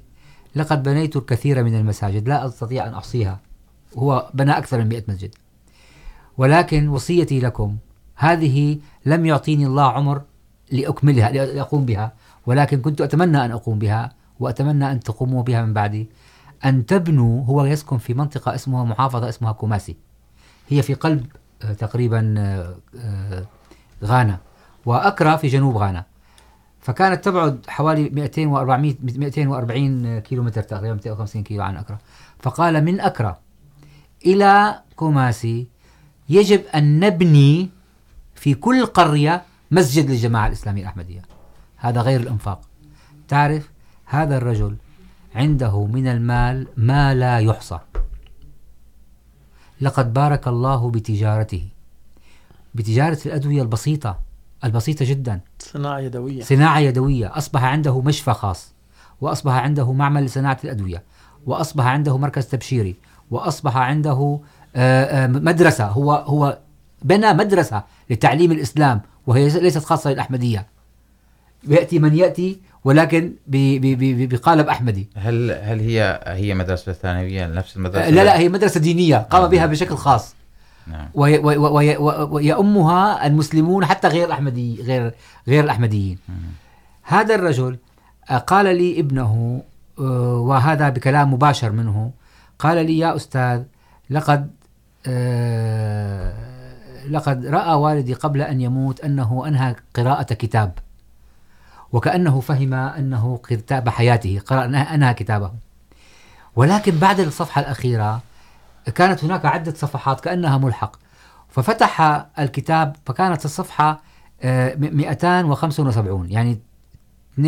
لقد 0.55 0.83
بنيت 0.83 1.17
الكثير 1.17 1.65
من 1.65 1.75
المساجد 1.75 2.29
لا 2.29 2.47
أستطيع 2.47 2.87
أن 2.87 2.95
أحصيها. 2.95 3.41
هو 3.97 4.31
بنى 4.35 4.59
أكثر 4.59 4.79
من 4.79 4.89
مئة 4.89 5.03
مسجد. 5.09 5.35
ولكن 6.39 6.89
وصيتي 6.89 7.41
لكم 7.41 7.77
هذه 8.17 8.79
لم 9.07 9.27
يعطيني 9.27 9.67
الله 9.67 9.93
عمر 9.93 10.23
لأكملها 10.73 11.31
لأقوم 11.31 11.85
بها. 11.85 12.13
ولكن 12.47 12.81
كنت 12.81 13.01
أتمنى 13.01 13.45
أن 13.45 13.51
أقوم 13.51 13.79
بها، 13.79 14.13
وأتمنى 14.41 14.93
أن 14.93 15.01
تقوموا 15.01 15.43
بها 15.43 15.63
من 15.63 15.73
بعدي. 15.73 16.09
أن 16.65 16.87
تبنوا 16.87 17.45
هو 17.45 17.65
يسكن 17.65 17.99
في 17.99 18.15
منطقة 18.15 18.55
اسمها، 18.55 18.85
محافظة 18.85 19.29
اسمها 19.29 19.53
كوماسي. 19.53 19.97
هي 20.69 20.83
في 20.83 20.95
قلب 20.95 21.27
تقريبا 21.79 22.35
غانا 24.05 24.39
وأكرا 24.87 25.37
في 25.37 25.49
جنوب 25.49 25.77
غانا. 25.77 26.05
فكانت 26.81 27.25
تبعد 27.25 27.65
حوالي 27.69 28.11
200 28.11 28.45
و400 28.45 29.19
240 29.19 30.19
كيلو 30.19 30.43
متر 30.43 30.63
تقريبا 30.63 30.95
250 30.95 31.43
كيلو 31.43 31.63
عن 31.63 31.77
أكرا 31.77 31.99
فقال 32.39 32.85
من 32.85 33.01
أكرا 33.01 33.39
إلى 34.27 34.81
كوماسي، 34.97 35.67
يجب 36.29 36.63
أن 36.75 37.01
نبني 37.01 37.71
في 38.35 38.55
كل 38.55 38.87
قرية 38.87 39.43
مسجد 39.71 40.11
للجماعة 40.11 40.47
الإسلامية 40.47 40.83
الأحمدية. 40.83 41.23
هذا 41.77 42.01
غير 42.01 42.21
الإنفاق. 42.21 42.61
تعرف 43.29 43.71
هذا 44.05 44.37
الرجل 44.37 44.77
عنده 45.35 45.87
من 45.87 46.07
المال 46.07 46.67
ما 46.77 47.15
لا 47.15 47.39
يحصى. 47.39 47.79
لقد 49.81 50.13
بارك 50.13 50.49
الله 50.49 50.91
بتجارته. 50.91 51.69
بتجارة 52.75 53.19
الأدوية 53.27 53.63
البسيطة 53.63 54.19
البسيطة 54.65 55.05
جدا. 55.05 55.41
صناعة 55.59 55.99
يدوية. 55.99 56.43
صناعة 56.43 56.79
يدوية. 56.79 57.39
أصبح 57.39 57.65
عنده 57.65 58.01
مشفى 58.01 58.33
خاص 58.33 58.73
وأصبح 59.21 59.53
عنده 59.53 59.93
معمل 59.93 60.25
لصناعة 60.25 60.59
الأدوية 60.65 61.03
وأصبح 61.47 61.87
عنده 61.87 62.19
مركز 62.19 62.47
تبشيري 62.47 62.97
وأصبح 63.31 63.77
عنده 63.77 64.41
مدرسة. 65.27 65.87
هو 65.87 66.13
هو 66.13 66.59
بنى 67.03 67.33
مدرسة 67.33 67.85
لتعليم 68.11 68.53
الإسلام 68.53 69.01
وهي 69.29 69.49
ليست 69.61 69.85
خاصة 69.85 70.11
للأحمدية 70.11 70.67
يأتي 71.69 71.99
من 71.99 72.15
يأتي 72.17 72.61
ولكن 72.85 73.33
بقالب 73.47 74.69
أحمدي. 74.69 75.09
هل 75.17 75.51
هل 75.51 75.81
هي 75.81 76.21
هي 76.27 76.55
مدرسة 76.55 76.93
ثانوية؟ 76.93 77.47
نفس 77.47 77.77
المدرسة؟ 77.77 78.11
لا 78.11 78.25
لا 78.25 78.39
هي 78.39 78.49
مدرسة 78.49 78.81
دينية 78.81 79.17
قام 79.17 79.51
بها 79.51 79.67
بشكل 79.67 79.97
خاص. 79.97 80.35
نعم. 80.87 81.09
ويأمها 82.31 83.27
المسلمون 83.27 83.85
حتى 83.85 84.09
غير 84.09 84.27
الأحمدي 84.27 84.83
غير 84.83 85.13
غير 85.49 85.65
الأحمديين. 85.65 86.19
هذا 87.03 87.35
الرجل 87.35 87.77
قال 88.47 88.77
لي 88.77 89.01
ابنه 89.01 89.63
وهذا 90.49 90.89
بكلام 90.89 91.33
مباشر 91.35 91.73
منه 91.73 92.11
قال 92.59 92.87
لي 92.87 92.99
يا 92.99 93.17
أستاذ 93.17 93.63
لقد 94.11 94.51
لقد 97.11 97.47
رأى 97.47 97.75
والدي 97.75 98.15
قبل 98.15 98.43
أن 98.43 98.61
يموت 98.61 99.01
أنه 99.01 99.45
أنهى 99.47 99.77
قراءة 99.95 100.35
كتاب 100.35 100.73
وكأنه 101.93 102.41
فهم 102.41 102.75
أنه 102.75 103.41
كتاب 103.49 103.89
حياته 103.89 104.41
قرأ 104.47 104.65
أنهى 104.65 105.15
كتابه. 105.15 105.53
ولكن 106.57 106.99
بعد 106.99 107.21
الصفحة 107.21 107.61
الأخيرة 107.61 108.21
كانت 108.95 109.25
هناك 109.25 109.47
عدة 109.47 109.75
صفحات 109.75 110.21
كأنها 110.21 110.59
ملحق. 110.59 110.97
ففتح 111.49 112.27
الكتاب 112.39 112.97
فكانت 113.07 113.45
الصفحة 113.45 114.01
275 114.45 116.31
يعني 116.31 116.59
2.75 117.39 117.43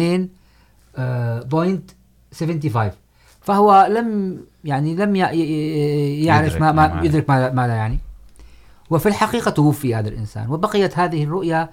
فهو 3.40 3.86
لم 3.90 4.38
يعني 4.64 4.94
لم 4.94 5.16
يعرف 5.16 6.56
ما, 6.56 6.72
ما 6.72 7.00
يدرك 7.04 7.30
ماذا 7.30 7.74
يعني. 7.74 7.98
وفي 8.90 9.08
الحقيقة 9.08 9.50
توفي 9.50 9.94
هذا 9.94 10.08
الإنسان، 10.08 10.50
وبقيت 10.50 10.98
هذه 10.98 11.24
الرؤيا 11.24 11.70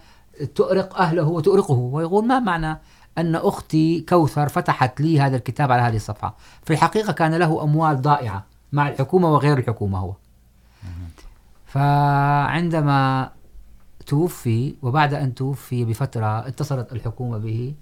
تؤرق 0.55 0.97
أهله 0.97 1.27
وتؤرقه، 1.27 1.73
ويقول 1.73 2.27
ما 2.27 2.39
معنى 2.39 2.79
أن 3.17 3.35
أختي 3.35 4.01
كوثر 4.01 4.49
فتحت 4.49 5.01
لي 5.01 5.19
هذا 5.19 5.35
الكتاب 5.35 5.71
على 5.71 5.81
هذه 5.81 5.95
الصفحة؟ 5.95 6.37
في 6.63 6.73
الحقيقة 6.73 7.13
كان 7.13 7.35
له 7.35 7.63
أموال 7.63 8.01
ضائعة 8.01 8.45
مع 8.71 8.89
الحكومة 8.89 9.33
وغير 9.33 9.57
الحكومة 9.57 9.99
هو. 9.99 10.13
فعندما 11.65 13.31
توفي، 14.05 14.75
وبعد 14.81 15.13
أن 15.13 15.35
توفي 15.35 15.85
بفترة 15.85 16.47
اتصلت 16.47 16.93
الحكومة 16.93 17.37
به 17.37 17.73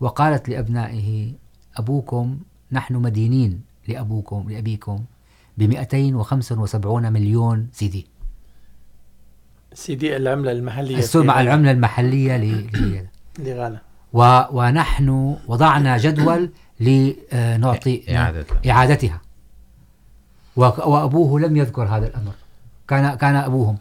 وقالت 0.00 0.48
لأبنائه، 0.48 1.32
أبوكم 1.76 2.38
نحن 2.72 2.94
مدينين 2.94 3.60
لأبوكم، 3.88 4.50
لأبيكم 4.50 5.04
ب 5.58 5.62
275 5.62 7.12
مليون 7.12 7.68
سي 7.72 8.06
دي 9.76 9.82
سي 9.82 9.94
دي 9.94 10.16
العملة 10.16 10.52
المحلية 10.52 10.98
السوق 10.98 11.24
مع 11.24 11.34
غانا. 11.34 11.42
العملة 11.42 11.70
المحلية 11.70 12.36
ل- 12.36 12.66
لغانا 13.46 13.80
و 14.12 14.40
ونحن 14.52 15.36
وضعنا 15.48 15.98
جدول 15.98 16.50
لنعطي 16.80 18.16
إعادتها. 18.16 18.60
إعادتها 18.70 19.20
وك- 20.56 20.86
وأبوه 20.86 21.40
لم 21.40 21.56
يذكر 21.56 21.82
هذا 21.84 22.06
الأمر 22.06 22.32
كان 22.88 23.14
كان 23.14 23.36
أبوهم 23.36 23.78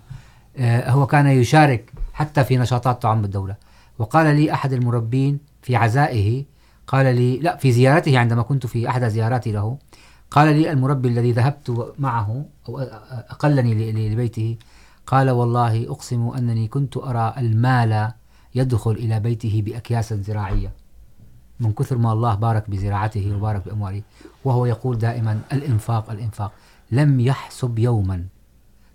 آه، 0.58 0.89
هو 0.89 1.06
كان 1.08 1.28
يشارك 1.28 1.91
حتى 2.14 2.43
في 2.43 2.58
نشاطات 2.58 3.02
تعم 3.04 3.24
الدولة 3.24 3.56
وقال 4.00 4.36
لي 4.36 4.54
أحد 4.54 4.74
المربين 4.74 5.39
في 5.62 5.76
عزائه 5.76 6.43
قال 6.88 7.16
لي 7.16 7.38
لا 7.38 7.56
في 7.58 7.72
زيارته 7.72 8.20
عندما 8.20 8.41
كنت 8.41 8.66
في 8.68 8.89
أحد 8.89 9.04
زياراتي 9.08 9.52
له 9.52 9.78
قال 10.32 10.56
لي 10.56 10.72
المربي 10.72 11.08
الذي 11.08 11.32
ذهبت 11.32 11.93
معه 12.00 12.46
أو 12.70 12.80
أقلني 13.30 13.74
ل- 13.74 13.96
ل- 13.96 14.12
لبيته 14.12 14.56
قال 15.08 15.30
والله 15.30 15.91
أقسم 15.91 16.28
أنني 16.38 16.68
كنت 16.68 16.97
أرى 16.97 17.34
المال 17.38 18.12
يدخل 18.56 18.91
إلى 18.91 19.20
بيته 19.20 19.62
بأكياس 19.66 20.14
زراعية. 20.14 20.72
من 21.60 21.74
كثر 21.74 21.97
ما 21.97 22.14
الله 22.14 22.36
بارك 22.36 22.70
بزراعته 22.70 23.36
وبارك 23.36 23.66
بأمواله. 23.66 24.01
وهو 24.45 24.66
يقول 24.66 24.97
دائما 24.97 25.39
الإنفاق 25.53 26.12
الإنفاق. 26.12 26.51
لم 26.91 27.20
يحسب 27.20 27.80
يوما. 27.80 28.24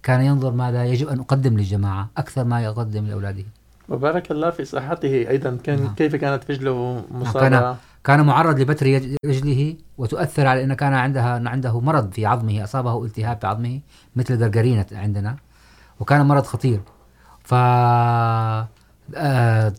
كان 0.02 0.20
ينظر 0.20 0.52
ماذا 0.52 0.84
يجب 0.84 1.08
أن 1.08 1.20
أقدم 1.20 1.56
للجماعة 1.56 2.10
أكثر 2.16 2.44
ما 2.44 2.60
يقدم 2.60 3.06
لأولاده. 3.06 3.44
وبارك 3.88 4.30
الله 4.30 4.50
في 4.50 4.64
صحته 4.64 5.28
أيضا. 5.28 5.58
كان 5.62 5.82
نعم. 5.82 5.94
كيف 5.94 6.16
كانت 6.16 6.50
رجله 6.50 7.04
كان 7.10 7.20
مصابة؟ 7.20 7.76
كان 8.04 8.26
معرض 8.26 8.60
لبتر 8.60 8.86
رجله 9.26 9.76
وتؤثر 9.98 10.46
على 10.46 10.64
أن 10.64 10.74
كان 10.74 10.94
عندها 10.94 11.48
عنده 11.48 11.80
مرض 11.80 12.12
في 12.12 12.26
عظمه 12.26 12.64
أصابه 12.64 13.04
التهاب 13.04 13.40
في 13.40 13.46
عظمه 13.46 13.80
مثل 14.16 14.34
الجرجرينة 14.34 14.86
عندنا. 14.92 15.36
وكان 16.00 16.26
مرض 16.26 16.44
خطير. 16.44 16.80
ف 17.44 17.54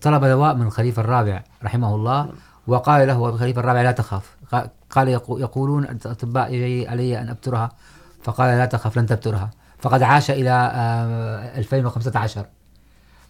طلب 0.01 0.25
دواء 0.25 0.55
من 0.55 0.61
الخليفة 0.67 1.01
الرابع 1.01 1.43
رحمه 1.63 1.95
الله 1.95 2.29
وقال 2.67 3.07
له 3.07 3.29
الخليفة 3.29 3.59
الرابع 3.59 3.81
لا 3.81 3.91
تخاف. 3.91 4.35
قا- 4.55 4.67
قال 4.89 5.07
يقو- 5.19 5.39
يقولون 5.39 5.83
الأطباء 5.83 6.53
يجي 6.53 6.87
علي 6.87 7.21
أن 7.21 7.29
أبترها. 7.29 7.69
فقال 8.23 8.57
لا 8.57 8.65
تخف 8.65 8.97
لن 8.97 9.05
تبترها. 9.05 9.49
فقد 9.79 10.03
عاش 10.03 10.31
إلى 10.31 10.71
آه، 10.75 11.57
2015 11.59 12.45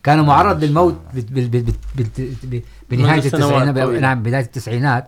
كان 0.03 0.25
معرض 0.25 0.63
للموت 0.63 0.95
بنهاية 2.89 3.21
سنوات 3.21 3.67
التسعينات. 3.67 4.01
نعم 4.01 4.23
بداية 4.23 4.43
التسعينات 4.43 5.07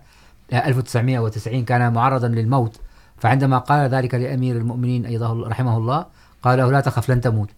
آه، 0.54 0.68
1990 0.68 1.66
كان 1.66 1.94
معرضا 1.94 2.28
للموت. 2.28 2.80
فعندما 3.18 3.58
قال 3.58 3.90
ذلك 3.90 4.16
لأمير 4.16 4.58
المؤمنين 4.58 5.06
أيضا 5.06 5.32
الله- 5.32 5.48
رحمه 5.48 5.78
الله 5.78 6.06
قال 6.44 6.58
له 6.60 6.72
لا 6.72 6.80
تخف 6.82 7.10
لن 7.12 7.22
تموت. 7.22 7.50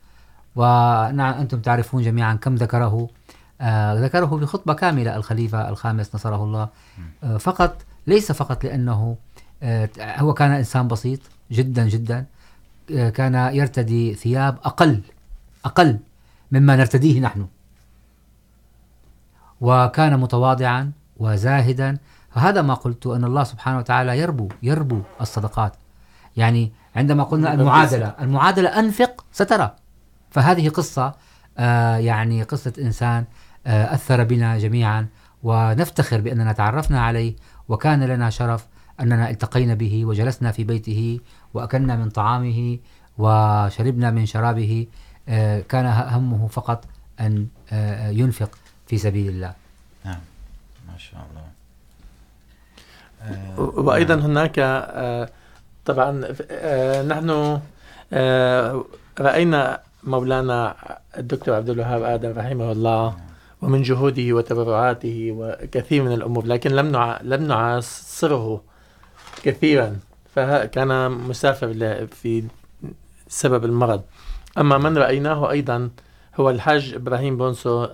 ونعم 0.55 1.33
أنتم 1.33 1.59
تعرفون 1.59 2.03
جميعا 2.03 2.33
كم 2.33 2.55
ذكره 2.55 3.09
ذكره 3.93 4.25
بخطبة 4.25 4.73
كاملة 4.73 5.15
الخليفة 5.15 5.69
الخامس 5.69 6.15
نصره 6.15 6.43
الله. 6.43 6.69
فقط 7.39 7.81
ليس 8.07 8.31
فقط 8.31 8.63
لأنه 8.63 9.17
هو 9.99 10.33
كان 10.33 10.51
إنسان 10.51 10.87
بسيط 10.87 11.19
جدا 11.51 11.87
جدا 11.87 12.25
كان 12.87 13.35
يرتدي 13.35 14.13
ثياب 14.15 14.57
أقل 14.63 15.01
أقل 15.65 15.99
مما 16.51 16.75
نرتديه 16.75 17.19
نحن. 17.19 17.47
وكان 19.61 20.19
متواضعا 20.19 20.91
وزاهدا. 21.17 21.97
فهذا 22.29 22.61
ما 22.61 22.73
قلت 22.73 23.07
أن 23.07 23.23
الله 23.23 23.43
سبحانه 23.43 23.77
وتعالى 23.77 24.19
يربو 24.19 24.49
يربو 24.63 25.01
الصدقات. 25.21 25.73
يعني 26.37 26.71
عندما 26.95 27.23
قلنا 27.23 27.53
المعادلة 27.53 28.15
المعادلة 28.21 28.79
أنفق 28.79 29.25
سترى. 29.31 29.75
فهذه 30.35 30.69
قصة 30.69 31.13
يعني 31.97 32.43
قصة 32.43 32.73
إنسان 32.79 33.25
أثر 33.65 34.23
بنا 34.23 34.57
جميعا 34.57 35.07
ونفتخر 35.43 36.21
بأننا 36.21 36.51
تعرفنا 36.53 37.01
عليه 37.01 37.35
وكان 37.69 38.03
لنا 38.03 38.29
شرف 38.29 38.65
أننا 38.99 39.29
التقينا 39.29 39.73
به 39.73 40.05
وجلسنا 40.05 40.51
في 40.51 40.63
بيته 40.63 41.19
وأكلنا 41.53 41.95
من 41.95 42.09
طعامه 42.09 42.77
وشربنا 43.17 44.11
من 44.11 44.25
شرابه 44.25 44.87
كان 45.69 45.85
همه 45.85 46.47
فقط 46.47 46.85
أن 47.19 47.47
ينفق 48.11 48.49
في 48.87 48.97
سبيل 48.97 49.29
الله. 49.29 49.53
نعم. 50.05 50.19
ما 50.87 50.97
شاء 50.97 51.27
الله. 51.29 51.45
وأيضا 53.57 54.15
هناك 54.15 54.55
طبعا 55.85 56.11
نحن 57.03 57.59
رأينا 59.19 59.79
مولانا 60.05 60.75
الدكتور 61.17 61.55
عبد 61.55 61.69
الوهاب 61.69 62.03
آدم 62.03 62.33
رحمه 62.37 62.71
الله، 62.71 63.15
ومن 63.61 63.81
جهوده 63.81 64.33
وتبرعاته 64.33 65.31
وكثير 65.31 66.03
من 66.03 66.11
الأمور، 66.11 66.45
لكن 66.45 66.71
لم 66.71 66.91
نع... 66.91 67.19
لم 67.21 67.43
نعاصره 67.43 68.63
كثيرا. 69.43 69.99
فكان 70.35 71.11
مسافر 71.11 72.07
في 72.11 72.43
سبب 73.27 73.65
المرض. 73.65 74.01
أما 74.57 74.77
من 74.77 74.97
رأيناه 74.97 75.51
أيضا 75.51 75.89
هو 76.35 76.49
الحاج 76.49 76.93
إبراهيم 76.93 77.37
بونسو 77.37 77.87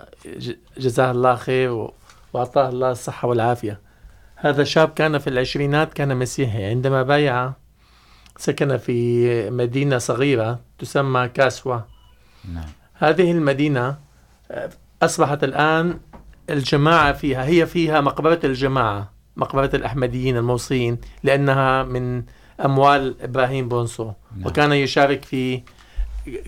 جزاه 0.77 1.11
الله 1.11 1.35
خير 1.35 1.71
و- 1.71 1.93
وأعطاه 2.33 2.69
الله 2.69 2.91
الصحة 2.91 3.27
والعافية. 3.27 3.79
هذا 4.35 4.63
شاب 4.63 4.89
كان 4.89 5.17
في 5.17 5.27
العشرينات، 5.27 5.93
كان 5.93 6.17
مسيحي. 6.17 6.65
عندما 6.65 7.03
بايع، 7.03 7.51
سكن 8.37 8.77
في 8.77 9.49
مدينة 9.49 9.97
صغيرة 9.97 10.59
تسمى 10.79 11.27
كاسوا. 11.27 11.77
نعم. 12.53 12.69
هذه 12.93 13.31
المدينة 13.31 13.97
أصبحت 15.01 15.43
الآن 15.43 15.99
الجماعة 16.49 17.13
فيها 17.13 17.45
هي 17.45 17.65
فيها 17.65 18.01
مقبرة 18.01 18.39
الجماعة 18.43 19.11
مقبرة 19.37 19.69
الأحمديين 19.73 20.37
الموصين 20.37 20.97
لأنها 21.23 21.83
من 21.83 22.23
أموال 22.65 23.15
إبراهيم 23.21 23.69
بونسو. 23.69 24.11
نعم. 24.37 24.47
وكان 24.47 24.71
يشارك 24.71 25.25
في 25.25 25.61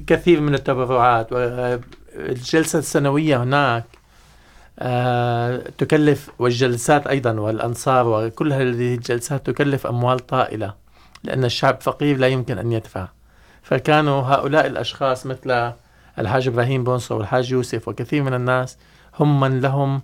كثير 0.08 0.42
من 0.42 0.54
التبرعات 0.54 1.34
والجلسة 1.34 2.80
السنوية 2.80 3.44
هناك 3.44 3.84
تكلف 5.78 6.30
والجلسات 6.40 7.08
أيضا 7.08 7.32
والأنصار 7.32 8.08
وكل 8.08 8.54
هذه 8.54 8.96
الجلسات 8.96 9.46
تكلف 9.46 9.88
أموال 9.88 10.20
طائلة 10.20 10.74
لأن 11.24 11.46
الشعب 11.46 11.82
فقير 11.82 12.18
لا 12.18 12.28
يمكن 12.28 12.58
أن 12.58 12.72
يدفع. 12.72 13.08
فكانوا 13.64 14.22
هؤلاء 14.22 14.68
الأشخاص 14.68 15.26
مثل 15.26 15.72
الحاج 16.20 16.48
إبراهيم 16.48 16.84
بونسو 16.84 17.18
والحاج 17.18 17.52
يوسف 17.52 17.88
وكثير 17.88 18.24
من 18.24 18.34
الناس 18.34 18.78
هم 19.20 19.40
من 19.40 19.62
لهم 19.62 20.02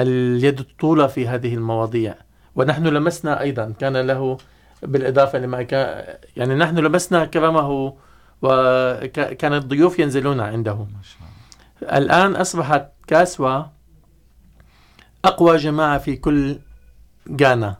اليد 0.00 0.58
الطولة 0.58 1.06
في 1.06 1.28
هذه 1.28 1.54
المواضيع 1.54 2.14
ونحن 2.56 2.86
لمسنا 2.86 3.40
أيضا 3.40 3.74
كان 3.80 3.96
له 3.96 4.38
بالإضافة 4.82 5.38
لما 5.38 5.62
كان 5.62 6.04
يعني 6.36 6.54
نحن 6.54 6.78
لمسنا 6.78 7.24
كرمه 7.24 7.94
وكان 8.42 9.52
الضيوف 9.52 9.98
ينزلون 9.98 10.40
عنده 10.40 10.74
ما 10.74 11.02
شاء 11.02 11.28
الله 11.82 11.98
الآن 11.98 12.36
أصبحت 12.36 12.88
كاسوا 13.06 13.62
أقوى 15.24 15.56
جماعة 15.56 15.98
في 15.98 16.16
كل 16.16 16.58
غانا 17.40 17.76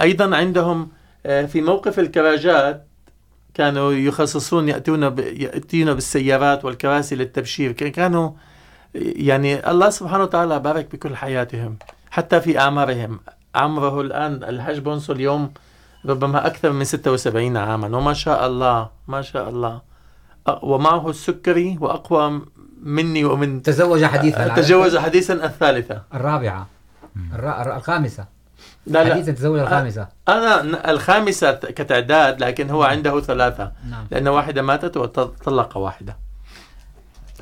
أيضا 0.00 0.36
عندهم 0.36 0.88
في 1.24 1.60
موقف 1.60 1.98
الكراجات 1.98 2.86
كانوا 3.54 3.92
يخصصون 3.92 4.68
يأتون 4.68 5.10
ب... 5.10 5.18
يأتون 5.18 5.94
بالسيارات 5.94 6.64
والكراسي 6.64 7.14
للتبشير. 7.16 7.72
كانوا 7.72 8.30
يعني 8.94 9.70
الله 9.70 9.90
سبحانه 9.90 10.22
وتعالى 10.22 10.58
بارك 10.58 10.88
بكل 10.92 11.16
حياتهم 11.16 11.76
حتى 12.10 12.40
في 12.40 12.58
أعمارهم. 12.58 13.20
عمره 13.54 14.00
الآن 14.00 14.44
الحاج 14.44 14.78
بونسو 14.78 15.12
اليوم 15.12 15.52
ربما 16.06 16.46
أكثر 16.46 16.72
من 16.72 16.84
76 16.84 17.56
عاما. 17.56 17.96
وما 17.96 18.12
شاء 18.12 18.46
الله 18.46 18.88
ما 19.08 19.22
شاء 19.22 19.48
الله. 19.48 19.80
ومعه 20.62 21.10
السكري 21.10 21.78
وأقوى 21.80 22.40
مني 22.82 23.24
ومن 23.24 23.62
تزوج 23.62 24.04
حديثا 24.04 24.48
تجاوز 24.48 24.96
حديثا 24.96 25.34
الثالثة. 25.34 26.02
الرابعة 26.14 26.66
الر- 27.34 27.60
الر- 27.62 27.76
الخامسة. 27.76 28.24
لا 28.86 29.04
لا. 29.04 29.14
حديثا 29.14 29.32
تزوج 29.32 29.58
الخامسة. 29.58 30.08
أنا 30.28 30.90
الخامسة 30.90 31.52
كتعداد 31.52 32.44
لكن 32.44 32.70
هو 32.70 32.82
عنده 32.82 33.20
ثلاثة. 33.20 33.72
نعم. 33.90 34.06
لأن 34.10 34.28
واحدة 34.28 34.62
ماتت 34.62 34.96
وطلق 34.96 35.76
واحدة. 35.76 36.16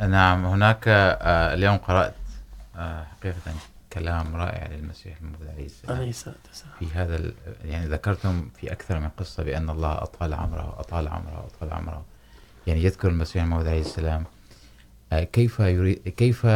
نعم 0.01 0.47
هناك 0.47 0.85
اليوم 0.89 1.77
قرأت 1.77 2.15
حقيقة 2.77 3.37
كلام 3.93 4.37
رائع 4.37 4.67
للمسيح 4.67 5.17
الموعود 5.21 5.49
عليه 5.55 5.67
السلام. 5.67 5.97
عليه 5.97 6.11
الصلاة 6.11 6.35
والسلام. 6.49 6.73
في 6.79 6.87
هذا 6.95 7.17
ال... 7.17 7.35
يعني 7.65 7.87
ذكرتم 7.87 8.49
في 8.61 8.73
أكثر 8.73 8.99
من 8.99 9.09
قصة 9.09 9.43
بأن 9.43 9.71
الله 9.71 9.93
أطال 9.93 10.35
عمره 10.35 10.77
أطال 10.79 11.09
عمره 11.09 11.49
أطال 11.55 11.73
عمره. 11.73 12.05
يعني 12.67 12.85
يذكر 12.85 13.09
المسيح 13.09 13.43
الموعود 13.43 13.67
عليه 13.67 13.81
السلام. 13.81 14.25
كيف 15.13 15.61
يريد 15.61 16.09
كيف 16.09 16.47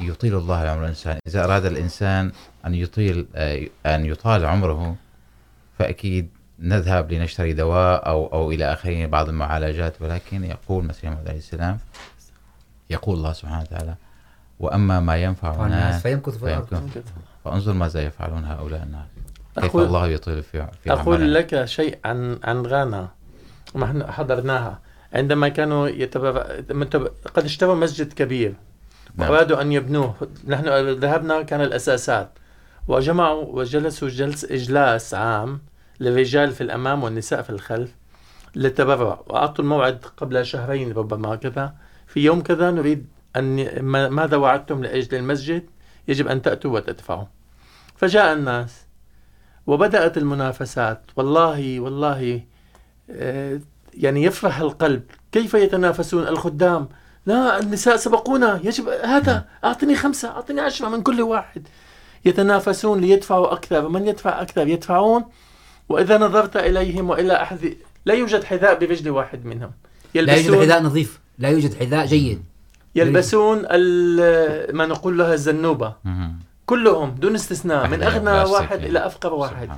يطيل 0.00 0.34
الله 0.36 0.62
العمر 0.62 0.82
الإنسان. 0.82 1.18
إذا 1.26 1.44
أراد 1.44 1.64
الإنسان 1.64 2.32
أن 2.66 2.74
يطيل 2.74 3.26
أن 3.86 4.04
يطال 4.04 4.46
عمره 4.46 4.96
فأكيد 5.78 6.28
نذهب 6.58 7.12
لنشتري 7.12 7.52
دواء 7.52 8.06
أو 8.08 8.26
أو 8.26 8.50
إلى 8.52 8.72
آخره 8.72 9.06
بعض 9.06 9.28
المعالجات. 9.28 10.02
ولكن 10.02 10.44
يقول 10.44 10.84
الموعود 11.04 11.28
عليه 11.28 11.38
السلام 11.38 11.78
يقول 12.90 13.16
الله 13.16 13.32
سبحانه 13.32 13.60
وتعالى 13.60 13.94
وأما 14.60 15.00
ما 15.00 15.16
ينفع 15.16 15.66
الناس 15.66 16.02
فيمكث 16.02 16.38
في 16.38 16.62
فانظر 17.44 17.72
ماذا 17.72 18.02
يفعلون 18.02 18.44
هؤلاء 18.44 18.82
الناس. 18.82 19.06
كيف 19.60 19.72
أقول- 19.72 19.76
الله 19.76 20.08
يطيل 20.08 20.42
في 20.42 20.66
في 20.82 20.92
أقول 20.92 21.16
عملهم. 21.16 21.32
لك 21.32 21.64
شيء 21.64 21.98
عن 22.04 22.38
عن 22.44 22.66
غانا. 22.66 23.08
نحن 23.76 24.12
حضرناها. 24.12 24.78
عندما 25.12 25.48
كانوا 25.48 25.88
يتبع... 25.88 26.46
متب- 26.70 27.10
قد 27.34 27.44
اشتروا 27.44 27.74
مسجد 27.74 28.12
كبير. 28.12 28.54
نعم. 29.18 29.30
وأرادوا 29.30 29.62
أن 29.62 29.72
يبنوه. 29.72 30.14
نحن 30.46 30.68
ذهبنا، 30.98 31.42
كان 31.42 31.60
الأساسات. 31.60 32.30
وجمعوا 32.88 33.44
وجلسوا 33.44 34.08
جلس 34.08 34.44
إجلاس 34.44 35.14
عام 35.14 35.60
للرجال 36.00 36.52
في 36.52 36.60
الأمام 36.60 37.04
والنساء 37.04 37.42
في 37.42 37.50
الخلف 37.50 37.94
للتبرع. 38.56 39.22
وأعطوا 39.26 39.64
الموعد 39.64 40.04
قبل 40.16 40.46
شهرين 40.46 40.92
ربما 40.92 41.36
كذا. 41.36 41.74
في 42.06 42.20
يوم 42.20 42.40
كذا 42.40 42.70
نريد 42.70 43.06
أن 43.36 43.82
ماذا 44.10 44.36
وعدتم 44.36 44.82
لأجل 44.82 45.18
المسجد؟ 45.18 45.62
يجب 46.08 46.28
أن 46.28 46.42
تأتوا 46.42 46.74
وتدفعوا. 46.74 47.24
فجاء 47.96 48.32
الناس 48.32 48.86
وبدأت 49.66 50.18
المنافسات. 50.18 51.02
والله 51.16 51.80
والله 51.80 52.40
يعني 53.94 54.22
يفرح 54.24 54.60
القلب. 54.60 55.02
كيف 55.32 55.54
يتنافسون 55.54 56.28
الخدام؟ 56.28 56.88
لا 57.28 57.60
النساء 57.60 57.96
سبقونا. 57.96 58.60
يجب 58.64 58.88
هذا. 58.88 59.44
أعطني 59.64 59.94
خمسة 59.96 60.28
أعطني 60.28 60.60
عشرة 60.60 60.88
من 60.88 61.02
كل 61.02 61.22
واحد. 61.22 61.62
يتنافسون 62.24 63.00
ليدفعوا 63.00 63.52
أكثر. 63.52 63.88
من 63.88 64.06
يدفع 64.06 64.42
أكثر؟ 64.42 64.68
يدفعون. 64.68 65.24
وإذا 65.88 66.18
نظرت 66.18 66.56
إليهم 66.56 67.10
وإلى 67.10 67.42
أحد 67.42 67.76
لا 68.04 68.14
يوجد 68.14 68.44
حذاء 68.44 68.78
برجل 68.78 69.10
واحد 69.10 69.44
منهم. 69.44 69.70
لا 70.14 70.34
يوجد 70.34 70.60
حذاء 70.62 70.82
نظيف. 70.82 71.20
لا 71.38 71.48
يوجد 71.48 71.74
حذاء 71.74 72.06
جيد. 72.06 72.42
يلبسون 72.94 73.58
ما 74.72 74.86
نقول 74.86 75.18
لها 75.18 75.34
الزنوبة. 75.34 75.94
كلهم 76.66 77.14
دون 77.14 77.34
استثناء. 77.34 77.88
من 77.88 78.02
أغنى 78.02 78.50
واحد. 78.50 78.84
إلى 78.84 79.06
أفقر 79.06 79.34
واحد. 79.34 79.70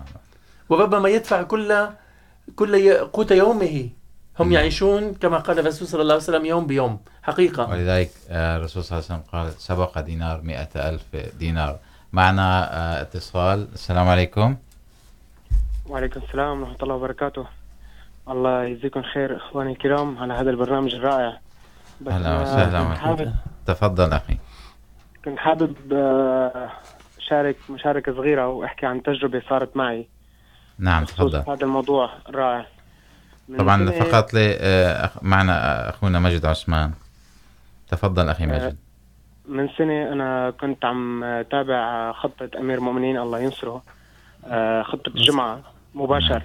وربما 0.69 1.09
يدفع 1.09 1.43
كل 1.43 1.89
كل 2.57 2.95
قوت 2.95 3.31
يومه. 3.31 3.89
هم 4.41 4.47
مم. 4.47 4.53
يعيشون 4.53 5.15
كما 5.15 5.39
قال 5.39 5.59
الرسول 5.59 5.89
صلى 5.89 6.03
الله 6.03 6.15
عليه 6.15 6.23
وسلم 6.23 6.45
يوم 6.45 6.67
بيوم. 6.67 7.01
حقيقة. 7.23 7.71
ولذلك 7.71 8.11
الرسول 8.31 8.85
صلى 8.85 8.99
الله 8.99 9.07
عليه 9.11 9.21
وسلم 9.21 9.33
قال 9.33 9.53
سبق 9.53 10.01
دينار 10.01 10.41
مئة 10.43 10.89
ألف 10.89 11.17
دينار. 11.39 11.79
معنا 12.13 13.03
اتصال. 13.03 13.69
السلام 13.73 14.09
عليكم. 14.09 14.57
وعليكم 15.87 16.21
السلام 16.21 16.61
ورحمة 16.61 16.77
الله 16.83 16.95
وبركاته. 16.95 17.47
الله 18.29 18.65
يجزيكم 18.65 19.03
خير 19.03 19.37
إخواني 19.37 19.73
الكرام 19.73 20.19
على 20.19 20.35
هذا 20.35 20.51
البرنامج 20.51 20.95
الرائع. 20.95 21.41
أهلا 22.09 22.43
وسهلا 22.43 23.33
تفضل 23.67 24.13
أخي. 24.13 24.37
كنت 25.25 25.39
حابب 25.39 25.75
شارك 27.19 27.57
مشاركة 27.71 28.13
صغيرة 28.13 28.49
وأحكي 28.49 28.87
عن 28.87 29.03
تجربة 29.03 29.43
صارت 29.49 29.77
معي. 29.77 30.09
نعم 30.79 31.05
تفضل. 31.05 31.39
هذا 31.39 31.65
الموضوع 31.65 32.11
الرائع. 32.29 32.67
طبعا 33.59 33.91
فقط 33.91 34.35
لي 34.35 34.59
معنا 35.23 35.53
آه، 35.53 35.91
أخونا 35.91 36.19
مجد 36.19 36.47
عثمان. 36.47 36.93
تفضل 37.89 38.29
أخي 38.29 38.45
آه، 38.45 38.47
مجد 38.47 38.77
من 39.49 39.69
سنة 39.79 40.13
أنا 40.13 40.51
كنت 40.51 40.85
عم 40.85 41.25
تابع 41.51 42.13
خطة 42.13 42.51
أمير 42.59 42.79
المؤمنين 42.79 43.19
الله 43.19 43.39
ينصره 43.41 43.83
آه، 44.47 44.83
خطة 44.83 45.09
الجمعة 45.09 45.61
مباشر. 45.95 46.43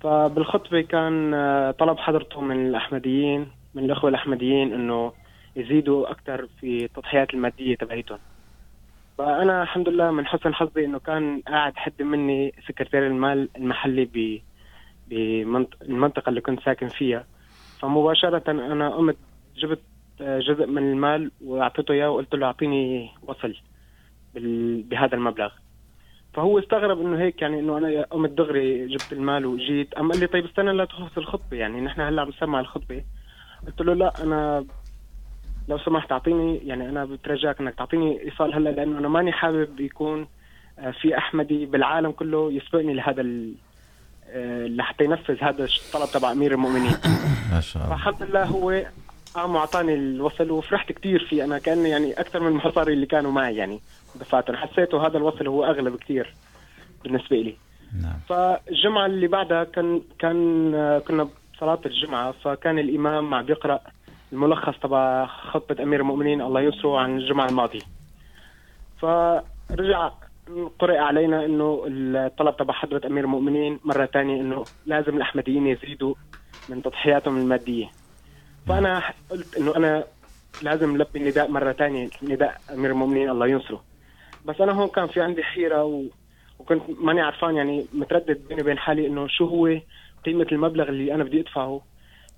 فبالخطبة 0.00 0.80
كان 0.80 1.34
طلب 1.78 1.98
حضرته 1.98 2.40
من 2.40 2.66
الأحمديين 2.66 3.48
من 3.74 3.84
الأخوة 3.84 4.10
الأحمديين 4.10 4.72
إنه 4.74 5.12
يزيدوا 5.56 6.10
أكثر 6.10 6.48
في 6.60 6.84
التضحيات 6.84 7.34
المادية 7.34 7.76
تبعيتهم. 7.76 8.18
فأنا 9.18 9.62
الحمد 9.62 9.88
لله 9.88 10.10
من 10.10 10.26
حسن 10.26 10.54
حظي 10.54 10.84
إنه 10.84 10.98
كان 10.98 11.42
قاعد 11.48 11.76
حد 11.76 12.02
مني 12.02 12.54
سكرتير 12.68 13.06
المال 13.06 13.48
المحلي 13.56 14.04
ب 15.12 15.66
بالمنطقة 15.80 16.30
اللي 16.30 16.40
كنت 16.40 16.60
ساكن 16.60 16.88
فيها. 16.88 17.24
فمباشرة 17.80 18.50
أنا 18.50 18.90
قمت، 18.90 19.16
جبت 19.56 19.82
جزء 20.20 20.66
من 20.66 20.92
المال 20.92 21.30
واعطيته 21.44 21.92
اياه 21.92 22.10
وقلت 22.10 22.34
له 22.34 22.46
اعطيني 22.46 23.10
وصل 23.22 23.54
بهذا 24.90 25.14
المبلغ. 25.14 25.50
فهو 26.34 26.58
استغرب 26.58 27.00
انه 27.00 27.18
هيك 27.18 27.42
يعني 27.42 27.60
انه 27.60 27.78
انا 27.78 28.02
قمت 28.02 28.30
دغري، 28.30 28.86
جبت 28.86 29.12
المال 29.12 29.46
وجيت. 29.46 29.94
اما 29.94 30.10
قال 30.10 30.20
لي 30.20 30.26
طيب 30.26 30.44
استنى 30.44 30.72
لا 30.72 30.84
تخلص 30.84 31.18
الخطبه 31.18 31.56
يعني، 31.56 31.80
نحن 31.80 32.00
هلا 32.00 32.22
عم 32.22 32.28
نسمع 32.28 32.60
الخطبه 32.60 33.04
قلت 33.66 33.80
له 33.80 33.94
لا 33.94 34.22
انا 34.22 34.66
لو 35.68 35.78
سمحت 35.78 36.12
اعطيني 36.12 36.56
يعني 36.56 36.88
انا 36.88 37.04
بترجاك 37.04 37.60
انك 37.60 37.74
تعطيني 37.74 38.22
ايصال 38.22 38.54
هلا 38.54 38.70
لانه 38.70 38.98
انا 38.98 39.08
ماني 39.08 39.32
حابب 39.32 39.80
يكون 39.80 40.28
في 41.00 41.18
احمدي 41.18 41.66
بالعالم 41.66 42.10
كله 42.10 42.52
يسبقني 42.52 42.94
لهذا 42.94 43.20
لحتى 44.66 45.04
ينفذ 45.04 45.36
هذا 45.40 45.64
الطلب 45.64 46.08
تبع 46.12 46.32
امير 46.32 46.52
المؤمنين. 46.52 46.94
ما 47.52 47.60
شاء 47.60 47.84
الله. 47.84 47.96
فالحمد 47.96 48.22
لله 48.22 48.44
هو 48.44 48.82
قام 49.34 49.54
واعطاني 49.54 49.94
الوصل 49.94 50.50
وفرحت 50.50 50.92
كثير 50.92 51.26
فيه. 51.30 51.44
انا 51.44 51.58
كانه 51.58 51.88
يعني 51.88 52.12
اكثر 52.12 52.40
من 52.40 52.46
المصاري 52.46 52.92
اللي 52.92 53.06
كانوا 53.06 53.32
معي 53.32 53.56
يعني 53.56 53.80
دفعتهم 54.14 54.56
حسيته 54.56 55.06
هذا 55.06 55.16
الوصل 55.16 55.46
هو 55.46 55.64
اغلى 55.64 55.90
بكثير 55.90 56.34
بالنسبه 57.04 57.36
لي 57.36 57.56
نعم. 58.02 58.18
فالجمعه 58.28 59.06
اللي 59.06 59.26
بعدها 59.26 59.64
كان 59.64 60.02
كان 60.18 60.72
كنا 61.08 61.28
بصلاه 61.54 61.78
الجمعه 61.86 62.32
فكان 62.32 62.78
الامام 62.78 63.34
عم 63.34 63.46
بيقرا 63.46 63.80
الملخص 64.32 64.74
تبع 64.82 65.26
خطبه 65.26 65.82
امير 65.82 66.00
المؤمنين 66.00 66.40
الله 66.42 66.60
ينصره 66.60 66.98
عن 66.98 67.18
الجمعه 67.18 67.48
الماضيه 67.48 67.80
فرجع 69.00 70.10
قرئ 70.78 70.98
علينا 70.98 71.44
انه 71.44 71.84
الطلب 71.86 72.56
تبع 72.56 72.74
حضره 72.74 73.06
امير 73.06 73.24
المؤمنين 73.24 73.80
مره 73.84 74.06
ثانيه 74.06 74.40
انه 74.40 74.64
لازم 74.86 75.16
الاحمديين 75.16 75.66
يزيدوا 75.66 76.14
من 76.68 76.82
تضحياتهم 76.82 77.36
الماديه 77.36 77.90
فانا 78.66 79.02
قلت 79.30 79.56
انه 79.56 79.76
انا 79.76 80.04
لازم 80.62 80.96
لبي 80.96 81.18
النداء 81.18 81.50
مره 81.50 81.72
ثانيه 81.72 82.10
نداء 82.22 82.60
امير 82.74 82.90
المؤمنين 82.90 83.30
الله 83.30 83.46
ينصره. 83.46 83.82
بس 84.44 84.60
انا 84.60 84.72
هون 84.72 84.88
كان 84.88 85.06
في 85.06 85.20
عندي 85.20 85.42
حيره 85.42 85.84
و... 85.84 86.02
وكنت 86.58 86.82
ماني 87.00 87.20
عرفان، 87.20 87.56
يعني 87.56 87.86
متردد 87.92 88.48
بيني 88.48 88.62
وبين 88.62 88.78
حالي 88.78 89.06
انه 89.06 89.26
شو 89.28 89.44
هو 89.46 89.78
قيمه 90.26 90.46
المبلغ 90.52 90.88
اللي 90.88 91.14
انا 91.14 91.24
بدي 91.24 91.40
ادفعه 91.40 91.80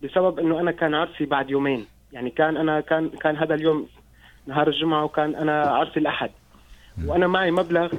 بسبب 0.02 0.38
انه 0.38 0.60
انا 0.60 0.70
كان 0.70 0.94
عرسي 0.94 1.24
بعد 1.24 1.50
يومين. 1.50 1.86
يعني 2.12 2.30
كان 2.30 2.56
انا 2.56 2.80
كان 2.80 3.08
كان 3.08 3.36
هذا 3.36 3.54
اليوم 3.54 3.88
نهار 4.46 4.68
الجمعه 4.68 5.04
وكان 5.04 5.34
انا 5.34 5.60
عرسي 5.60 6.00
الاحد 6.00 6.30
وانا 7.07 7.26
معي 7.26 7.51
مبلغ 7.51 7.92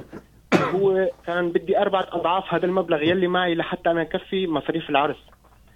هو 0.74 1.10
كان 1.26 1.52
بدي 1.52 1.78
اربعه 1.78 2.06
اضعاف 2.12 2.54
هذا 2.54 2.66
المبلغ 2.66 3.02
يلي 3.02 3.26
معي 3.26 3.54
لحتى 3.54 3.90
انا 3.90 4.02
اكفي 4.02 4.46
مصاريف 4.46 4.90
العرس. 4.90 5.16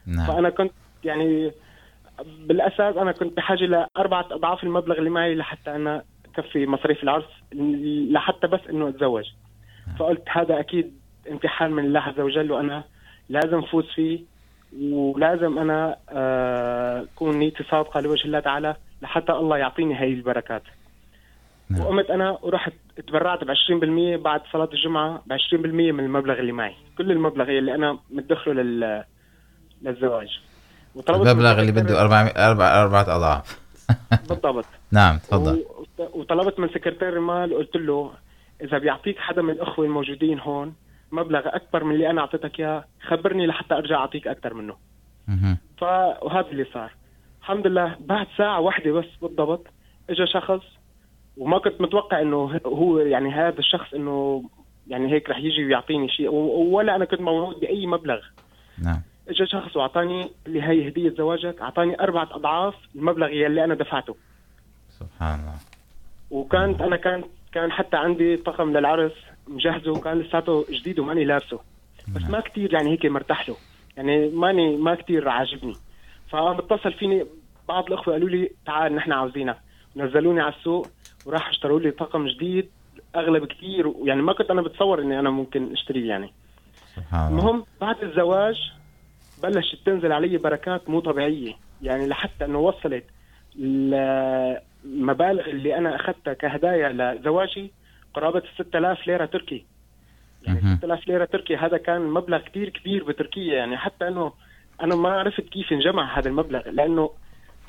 نعم. 0.07 0.27
فانا 0.27 0.51
كنت 0.51 0.73
يعني 1.05 1.53
بالاساس 2.39 2.97
انا 2.97 3.12
كنت 3.12 3.37
بحاجه 3.37 3.64
لاربعه 3.64 4.27
اضعاف 4.31 4.64
المبلغ 4.64 4.99
اللي 4.99 5.11
معي 5.11 5.35
لحتى 5.35 5.75
انا 5.75 6.03
اكفي 6.35 6.66
مصاريف 6.66 7.03
العرس 7.03 7.25
لحتى 8.11 8.47
بس 8.47 8.61
انه 8.71 8.89
اتزوج 8.89 9.25
فقلت 9.99 10.23
هذا 10.29 10.61
اكيد 10.61 10.93
امتحان 11.31 11.71
من 11.73 11.85
الله 11.85 12.01
عز 12.01 12.21
وجل 12.21 12.53
وانا 12.53 12.85
لازم 13.29 13.62
فوز 13.62 13.85
فيه 13.95 14.21
ولازم 14.83 15.59
انا 15.59 15.97
اكون 17.03 17.39
نيتي 17.39 17.64
صادقه 17.64 18.01
لوجه 18.01 18.25
الله 18.25 18.41
تعالى 18.41 18.77
لحتى 19.03 19.33
الله 19.33 19.59
يعطيني 19.59 19.95
هاي 19.95 20.12
البركات. 20.12 20.62
نعم. 21.71 21.81
وقمت 21.81 22.11
انا 22.11 22.39
ورحت 22.43 22.73
تبرعت 23.09 23.45
ب 23.45 23.51
20% 23.51 24.23
بعد 24.23 24.41
صلاه 24.53 24.68
الجمعه 24.73 25.23
ب 25.27 25.33
20% 25.33 25.55
من 25.93 26.01
المبلغ 26.05 26.39
اللي 26.39 26.53
معي. 26.53 26.75
كل 26.99 27.11
المبلغ 27.11 27.45
اللي 27.49 27.75
انا 27.75 27.99
مدخره 28.11 28.53
لل 28.53 29.05
للزواج. 29.83 30.41
وطلبت 30.95 31.21
من 31.21 31.29
المبلغ 31.29 31.61
اللي 31.61 31.73
بده 31.73 32.03
أربعة 32.03 32.23
أربعة 32.23 32.83
أربعة 32.83 33.16
أضعاف. 33.16 33.61
بالضبط. 34.29 34.64
نعم 34.93 35.18
تفضل. 35.18 35.64
و- 35.99 36.21
وطلبت 36.21 36.59
من 36.59 36.68
سكرتير 36.68 37.16
المال 37.16 37.55
قلت 37.55 37.77
له 37.77 38.12
اذا 38.62 38.79
بيعطيك 38.79 39.18
حدا 39.18 39.43
من 39.43 39.51
الاخوه 39.51 39.85
الموجودين 39.85 40.41
هون 40.41 40.75
مبلغ 41.12 41.41
اكبر 41.45 41.85
من 41.85 41.95
اللي 41.95 42.11
انا 42.11 42.21
اعطيتك 42.21 42.61
اياه 42.61 42.85
خبرني 43.03 43.47
لحتى 43.47 43.75
ارجع 43.75 43.97
اعطيك 43.97 44.27
اكثر 44.29 44.55
منه. 44.55 44.77
ف 45.79 45.83
وهذا 46.23 46.47
اللي 46.51 46.64
صار. 46.75 46.91
الحمد 47.41 47.66
لله 47.66 47.97
بعد 48.01 48.27
ساعه 48.39 48.61
واحده 48.61 48.93
بس 48.93 49.05
بالضبط 49.23 49.66
اجى 50.11 50.27
شخص 50.27 50.61
وما 51.41 51.59
كنت 51.59 51.80
متوقع 51.80 52.20
انه 52.20 52.61
هو 52.66 52.99
يعني 52.99 53.30
هذا 53.30 53.59
الشخص 53.59 53.95
انه 53.95 54.45
يعني 54.88 55.12
هيك 55.12 55.30
رح 55.30 55.38
يجي 55.38 55.64
ويعطيني 55.64 56.09
شيء 56.09 56.28
ولا 56.30 56.97
انا 56.97 57.05
كنت 57.05 57.20
موعود 57.20 57.61
باي 57.61 57.86
مبلغ. 57.86 58.20
نعم. 58.84 59.03
اجى 59.28 59.47
شخص 59.47 59.76
واعطاني 59.76 60.30
اللي 60.47 60.62
هي 60.62 60.88
هديه 60.88 61.11
زواجك 61.11 61.61
اعطاني 61.61 62.01
اربعه 62.01 62.28
اضعاف 62.32 62.74
المبلغ 62.97 63.26
اللي 63.26 63.64
انا 63.64 63.74
دفعته. 63.74 64.16
سبحان 64.88 65.41
الله. 65.41 65.55
وكانت 66.30 66.80
انا 66.80 66.97
كان 66.97 67.24
كان 67.53 67.72
حتى 67.72 67.97
عندي 67.97 68.36
طقم 68.36 68.76
للعرس 68.76 69.12
مجهزه 69.49 69.91
وكان 69.91 70.18
لساته 70.18 70.64
جديد 70.70 70.99
وماني 70.99 71.24
لابسه. 71.24 71.61
بس 72.14 72.22
ما 72.22 72.41
كتير 72.41 72.74
يعني 72.74 72.91
هيك 72.91 73.07
مرتاح 73.07 73.49
له 73.49 73.57
يعني 73.97 74.28
ماني 74.28 74.76
ما 74.76 74.95
كتير 74.95 75.28
عاجبني. 75.28 75.74
فقام 76.28 76.59
اتصل 76.59 76.93
فيني 76.93 77.26
بعض 77.68 77.86
الاخوه 77.86 78.14
قالوا 78.14 78.28
لي 78.28 78.51
تعال 78.66 78.95
نحن 78.95 79.12
عاوزينك. 79.12 79.57
نزلوني 79.97 80.41
على 80.41 80.55
السوق 80.55 80.86
وراح 81.27 81.49
اشتروا 81.49 81.81
لي 81.81 81.91
طقم 81.91 82.29
جديد 82.29 82.68
اغلى 83.16 83.41
بكثير 83.41 83.95
يعني 84.05 84.23
ما 84.23 84.33
كنت 84.33 84.51
انا 84.51 84.62
بتصور 84.62 85.03
اني 85.03 85.18
انا 85.18 85.31
ممكن 85.31 85.73
اشتريه 85.73 86.09
يعني. 86.09 86.33
سبحان 86.97 87.29
المهم 87.33 87.64
بعد 87.81 88.03
الزواج 88.03 88.73
بلشت 89.43 89.79
تنزل 89.87 90.12
علي 90.12 90.39
بركات 90.39 90.91
مو 90.91 91.01
طبيعيه 91.01 91.53
يعني 91.83 92.07
لحتى 92.07 92.45
انه 92.45 92.59
وصلت 92.59 93.05
المبالغ 93.57 95.51
اللي 95.51 95.79
انا 95.79 95.97
اخذتها 95.97 96.33
كهدايا 96.33 96.89
لزواجي 96.89 97.73
قرابه 98.14 98.43
6000 98.59 99.07
ليره 99.07 99.25
تركي. 99.25 99.64
يعني 100.43 100.61
مهم. 100.61 100.77
6000 100.77 101.09
ليره 101.09 101.25
تركي 101.25 101.57
هذا 101.57 101.77
كان 101.77 102.01
مبلغ 102.01 102.39
كثير 102.39 102.68
كبير 102.68 103.05
بتركيا 103.05 103.55
يعني. 103.55 103.77
حتى 103.77 104.09
انه 104.09 104.33
انا 104.83 104.95
ما 104.95 105.09
عرفت 105.09 105.41
كيف 105.41 105.73
انجمع 105.73 106.18
هذا 106.18 106.29
المبلغ 106.29 106.71
لانه 106.71 107.11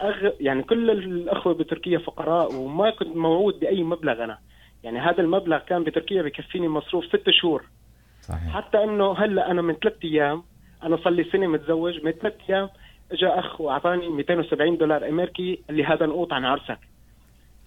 أغ... 0.02 0.32
يعني 0.40 0.64
كل 0.64 0.90
الاخوه 0.90 1.54
بتركيا 1.54 1.98
فقراء 1.98 2.56
وما 2.56 2.90
كنت 2.90 3.16
موعود 3.16 3.60
باي 3.60 3.84
مبلغ 3.84 4.24
انا 4.24 4.38
يعني 4.84 5.00
هذا 5.00 5.22
المبلغ 5.22 5.58
كان 5.58 5.84
بتركيا 5.84 6.22
بكفيني 6.22 6.68
مصروف 6.68 7.06
ست 7.06 7.30
شهور. 7.30 7.64
صحيح. 8.22 8.56
حتى 8.56 8.84
انه 8.84 9.14
هلا 9.14 9.52
انا 9.52 9.62
من 9.62 9.74
ثلاث 9.74 9.94
ايام 10.04 10.44
انا 10.84 10.98
صار 10.98 11.14
لي 11.14 11.24
سنه 11.24 11.48
متزوج 11.48 12.04
من 12.04 12.12
ثلاث 12.12 12.34
ايام 12.50 12.70
اجى 13.12 13.28
اخ 13.28 13.62
واعطاني 13.62 14.10
270 14.10 14.78
دولار 14.78 15.10
امريكي 15.10 15.62
اللي 15.70 15.84
هذا 15.84 16.06
نقوط 16.06 16.34
عن 16.34 16.46
عرسك. 16.46 16.80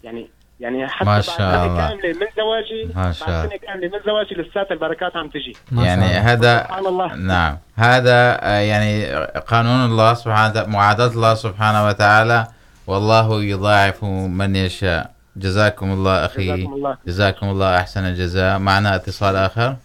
يعني 0.05 0.29
يعني 0.61 0.89
حتى 0.89 1.05
ما 1.05 1.13
بعد 1.13 1.23
شاء 1.23 1.37
سنة 1.37 1.65
الله. 1.65 1.89
كامله 1.89 2.09
من 2.09 2.27
زواجي 2.37 2.85
ما 2.95 3.03
بعد 3.03 3.13
شاء. 3.15 3.47
سنه 3.47 3.57
كامله 3.57 3.89
من 3.89 3.99
زواجي 4.07 4.35
لسات 4.35 4.71
البركات 4.71 5.17
عم 5.17 5.29
تجي. 5.29 5.57
ما 5.71 5.87
يعني 5.87 6.09
شاء 6.09 6.19
الله. 6.19 6.33
هذا 6.33 6.63
سبحان 6.63 6.87
الله. 6.87 7.15
نعم. 7.15 7.59
هذا 7.77 8.39
يعني 8.61 9.15
قانون 9.41 9.85
الله 9.85 10.15
سبحانه 10.15 10.51
وتعالى 10.51 10.71
معاداة 10.71 11.07
الله 11.07 11.35
سبحانه 11.35 11.87
وتعالى 11.87 12.47
والله 12.87 13.43
يضاعف 13.45 14.05
من 14.05 14.57
يشاء. 14.57 15.15
جزاكم 15.37 15.93
الله 15.93 16.25
أخي. 16.25 16.47
جزاكم 16.47 16.75
الله. 16.75 16.97
جزاكم 17.07 17.47
الله 17.49 17.77
أحسن 17.77 18.05
الجزاء. 18.05 18.59
معنا 18.59 18.95
اتصال 18.97 19.37
آخر. 19.37 19.77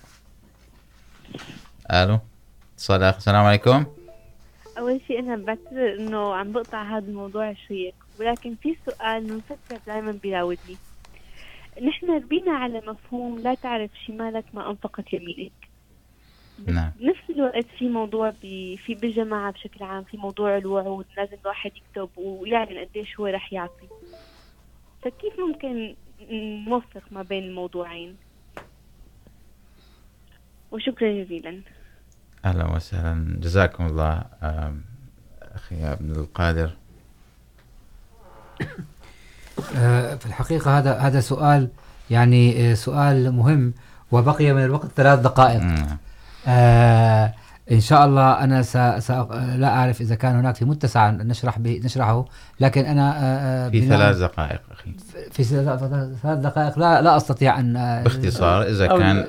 ألو. 1.92 2.20
اتصال 2.76 3.04
آخر. 3.04 3.18
السلام 3.18 3.46
عليكم. 3.46 3.86
أول 4.78 5.02
شيء 5.08 5.20
أنا 5.20 5.36
بعتذر 5.36 5.96
إنه 6.00 6.36
عم 6.36 6.52
بقطع 6.52 6.84
هذا 6.84 7.06
الموضوع 7.08 7.54
شوي 7.68 7.94
ولكن 8.20 8.56
في 8.56 8.76
سؤال 8.86 9.38
مفكر 9.38 9.80
دائما 9.88 10.12
بيراودني 10.12 10.78
نحن 11.88 12.12
ربينا 12.12 12.52
على 12.52 12.82
مفهوم 12.88 13.40
لا 13.40 13.54
تعرف 13.54 13.92
شمالك 14.08 14.46
ما 14.54 14.70
أنفقت 14.70 15.14
يمينك. 15.14 15.52
نعم. 16.68 16.92
بنفس 17.00 17.30
الوقت 17.30 17.66
في 17.78 17.90
موضوع 17.90 18.34
بي 18.42 18.78
في 18.78 18.96
بالجماعة 18.96 19.52
بشكل 19.52 19.84
عام 19.84 20.04
في 20.04 20.18
موضوع 20.18 20.58
الوعود 20.58 21.06
لازم 21.18 21.38
الواحد 21.42 21.72
يكتب 21.76 22.10
ويعلن 22.18 22.86
قديش 22.86 23.20
هو 23.20 23.26
رح 23.26 23.54
يعطي. 23.54 23.88
فكيف 25.02 25.40
ممكن 25.40 25.96
نوفق 26.68 27.04
ما 27.12 27.22
بين 27.22 27.44
الموضوعين؟ 27.44 28.16
وشكرا 30.72 31.24
جزيلا. 31.24 31.62
أهلا 32.46 32.76
وسهلا. 32.76 33.40
جزاكم 33.40 33.86
الله 33.86 34.26
أخي 35.42 35.84
عبد 35.84 36.18
القادر. 36.18 36.79
في 40.20 40.26
الحقيقة 40.26 40.78
هذا 40.78 40.98
هذا 40.98 41.20
سؤال 41.20 41.68
يعني 42.10 42.76
سؤال 42.76 43.32
مهم 43.32 43.74
وبقي 44.12 44.54
من 44.54 44.64
الوقت 44.64 44.88
ثلاث 44.96 45.20
دقائق. 45.20 45.62
نعم. 45.62 45.98
آه 46.48 47.34
ان 47.72 47.80
شاء 47.80 48.06
الله 48.06 48.32
انا 48.32 48.62
س... 48.62 48.78
س... 48.78 49.12
لا 49.56 49.68
اعرف 49.68 50.02
اذا 50.02 50.16
كان 50.16 50.36
هناك 50.36 50.56
في 50.56 50.66
متسع 50.66 51.10
نشرح 51.10 51.60
به 51.60 51.82
نشرحه 51.84 52.26
لكن 52.60 52.86
انا 52.86 53.16
آه 53.18 53.70
في 53.70 53.88
ثلاث 53.88 54.18
دقائق 54.18 54.62
أخي. 54.72 54.94
في 55.32 55.44
ثلاث 55.44 55.80
ثلاث 56.24 56.40
دقائق 56.40 56.80
لا 56.80 57.02
لا 57.02 57.18
استطيع 57.18 57.60
ان 57.60 57.76
آه، 57.76 58.04
باختصار 58.04 58.64
إذا 58.64 58.88
كان 58.88 59.26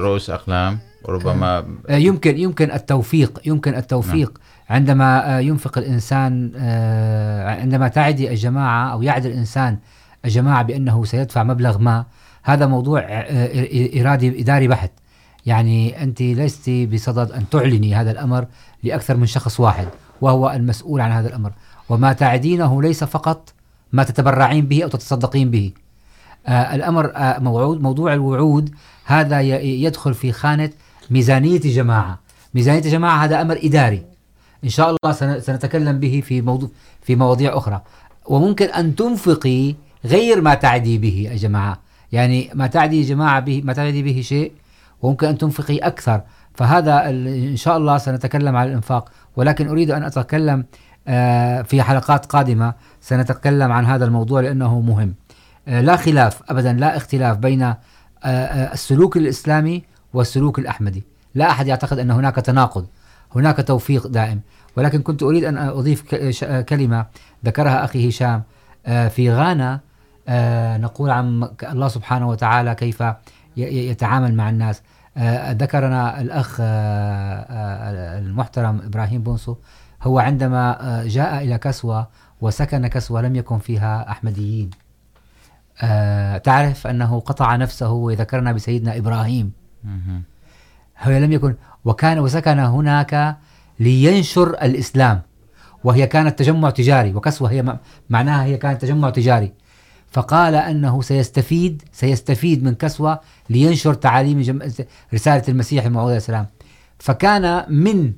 رؤوس 0.00 0.30
أقلام 0.30 0.78
ربما 1.08 1.64
يمكن 1.90 2.38
يمكن 2.38 2.70
التوفيق 2.70 3.40
يمكن 3.44 3.74
التوفيق. 3.74 4.38
عندما 4.72 5.40
ينفق 5.40 5.78
الانسان 5.78 6.52
عندما 7.60 7.88
تعدي 7.88 8.30
الجماعه 8.30 8.92
او 8.92 9.02
يعد 9.02 9.26
الانسان 9.26 9.78
الجماعه 10.24 10.62
بانه 10.62 11.04
سيدفع 11.04 11.42
مبلغ 11.42 11.78
ما 11.78 12.04
هذا 12.42 12.66
موضوع 12.66 13.00
آه، 13.00 13.48
إر- 13.52 13.96
ارادي 14.00 14.40
اداري 14.42 14.68
بحت. 14.68 14.90
يعني 15.46 16.02
انت 16.02 16.22
لست 16.22 16.70
بصدد 16.70 17.32
ان 17.32 17.48
تعلني 17.48 17.94
هذا 17.94 18.10
الامر 18.10 18.46
لاكثر 18.82 19.16
من 19.16 19.26
شخص 19.26 19.60
واحد 19.60 19.88
وهو 20.20 20.50
المسؤول 20.50 21.00
عن 21.00 21.10
هذا 21.10 21.28
الامر 21.28 21.52
وما 21.88 22.12
تعدينه 22.12 22.82
ليس 22.82 23.04
فقط 23.04 23.52
ما 23.92 24.02
تتبرعين 24.04 24.66
به 24.66 24.82
او 24.84 24.88
تتصدقين 24.88 25.50
به. 25.50 25.72
آه 26.46 26.74
الامر 26.74 27.12
موعود 27.16 27.80
موضوع 27.82 28.14
الوعود 28.14 28.70
هذا 29.04 29.40
يدخل 29.60 30.14
في 30.14 30.32
خانه 30.32 30.70
ميزانيه 31.10 31.60
جماعه 31.60 32.18
ميزانيه 32.54 32.80
جماعه 32.80 33.24
هذا 33.24 33.42
امر 33.42 33.58
اداري 33.62 34.02
ان 34.64 34.68
شاء 34.68 34.90
الله 34.96 35.12
سنتكلم 35.38 36.00
به 36.00 36.22
في 36.26 36.40
موضوع، 36.42 36.68
في 37.02 37.16
مواضيع 37.16 37.56
اخرى 37.58 37.82
وممكن 38.26 38.66
ان 38.66 38.96
تنفقي 38.96 39.74
غير 40.04 40.40
ما 40.40 40.54
تعدي 40.54 40.98
به 40.98 41.28
يا 41.30 41.36
جماعه 41.36 41.78
يعني 42.12 42.50
ما 42.54 42.66
تعدي 42.66 43.00
يا 43.02 43.06
جماعه 43.06 43.40
به، 43.40 43.62
ما 43.64 43.72
تعدي 43.72 44.02
به 44.02 44.20
شيء، 44.20 44.52
وممكن 45.02 45.26
ان 45.26 45.38
تنفقي 45.38 45.78
اكثر 45.78 46.20
فهذا 46.54 47.10
ال- 47.10 47.26
ان 47.50 47.56
شاء 47.56 47.76
الله 47.76 47.98
سنتكلم 47.98 48.56
عن 48.56 48.66
الانفاق 48.68 49.08
ولكن 49.36 49.68
اريد 49.68 49.90
ان 49.90 50.02
اتكلم 50.02 50.64
في 51.64 51.82
حلقات 51.82 52.26
قادمه 52.26 52.74
سنتكلم 53.00 53.72
عن 53.72 53.84
هذا 53.86 54.04
الموضوع 54.04 54.40
لانه 54.40 54.80
مهم. 54.80 55.14
لا 55.66 55.96
خلاف 55.96 56.40
ابدا 56.50 56.72
لا 56.72 56.96
اختلاف 56.96 57.36
بين 57.36 57.74
السلوك 58.24 59.16
الاسلامي 59.16 59.82
والسلوك 60.14 60.58
الاحمدي 60.58 61.04
لا 61.34 61.50
احد 61.50 61.66
يعتقد 61.66 61.98
ان 61.98 62.10
هناك 62.10 62.36
تناقض. 62.36 62.86
هناك 63.36 63.56
توفيق 63.66 64.06
دائم. 64.06 64.40
ولكن 64.76 65.02
كنت 65.02 65.22
اريد 65.22 65.44
ان 65.44 65.58
اضيف 65.58 66.02
ك- 66.14 67.04
ذكرها 67.44 67.84
اخي 67.84 68.08
هشام. 68.08 68.42
في 69.08 69.30
غانا 69.32 69.80
نقول 70.78 71.10
عن 71.10 71.48
الله 71.62 71.88
سبحانه 71.88 72.28
وتعالى 72.28 72.74
كيف 72.74 73.02
يتعامل 73.56 74.34
مع 74.34 74.50
الناس. 74.50 74.82
ذكرنا 75.50 76.20
الاخ 76.20 76.56
آه، 76.60 76.64
آه، 76.64 78.18
المحترم 78.18 78.80
ابراهيم 78.84 79.22
بونسو. 79.22 79.56
هو 80.02 80.18
عندما 80.18 80.78
جاء 81.06 81.44
الى 81.44 81.58
كسوه 81.58 82.08
وسكن 82.40 82.86
كسوه 82.86 83.22
لم 83.22 83.36
يكن 83.36 83.58
فيها 83.58 84.10
احمديين 84.10 84.70
آه، 85.82 86.38
تعرف 86.38 86.86
انه 86.86 87.20
قطع 87.20 87.56
نفسه 87.56 87.90
وذكرنا 87.90 88.52
بسيدنا 88.52 88.96
ابراهيم 88.98 89.52
مهم. 89.84 90.22
هو 91.02 91.10
لم 91.10 91.32
يكن، 91.32 91.54
وكان 91.84 92.18
وسكن 92.18 92.58
هناك 92.58 93.36
لينشر 93.80 94.48
الاسلام 94.50 95.20
وهي 95.84 96.06
كانت 96.06 96.38
تجمع 96.38 96.70
تجاري 96.70 97.14
وكسوه 97.14 97.50
هي 97.50 97.78
معناها 98.10 98.44
هي 98.44 98.56
كانت 98.56 98.82
تجمع 98.82 99.10
تجاري. 99.10 99.52
فقال 100.10 100.54
انه 100.54 101.02
سيستفيد 101.02 101.82
سيستفيد 101.92 102.64
من 102.64 102.74
كسوه 102.74 103.20
لينشر 103.50 103.94
تعاليم 103.94 104.40
جم... 104.40 104.58
رساله 105.14 105.42
المسيح 105.48 105.84
الموعود 105.84 106.08
عليه 106.08 106.16
السلام. 106.16 106.46
فكان 106.98 107.64
من 107.68 108.12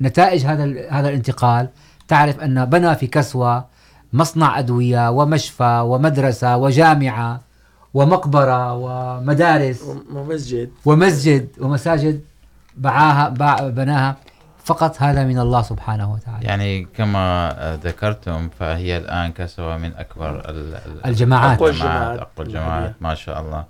نتائج 0.00 0.46
هذا 0.46 0.90
هذا 0.90 1.08
الانتقال 1.08 1.68
تعرف 2.08 2.40
ان 2.40 2.64
بنى 2.64 2.94
في 2.94 3.06
كسوه 3.06 3.64
مصنع 4.12 4.58
ادويه 4.58 5.10
ومشفى 5.10 5.82
ومدرسه 5.86 6.56
وجامعه 6.56 7.40
ومقبره 7.94 8.72
ومدارس 8.74 9.82
ومسجد 10.14 10.70
ومسجد 10.84 11.48
ومساجد 11.60 12.20
باعاها 12.76 13.28
باع 13.28 13.68
بناها 13.68 14.16
فقط 14.64 15.02
هذا 15.02 15.24
من 15.24 15.38
الله 15.38 15.62
سبحانه 15.62 16.12
وتعالى 16.12 16.46
يعني 16.46 16.84
كما 16.96 17.78
ذكرتم 17.84 18.48
فهي 18.58 18.96
الآن 18.96 19.32
كسوة 19.32 19.76
من 19.76 19.92
أكبر 19.96 20.40
ال- 20.50 20.74
ال- 20.74 21.06
الجماعات. 21.06 21.58
أقوى 21.58 21.70
الجماعات. 21.70 22.18
أقوى 22.18 22.46
الجماعات 22.46 22.94
ما 23.00 23.14
شاء 23.14 23.40
الله 23.40 23.64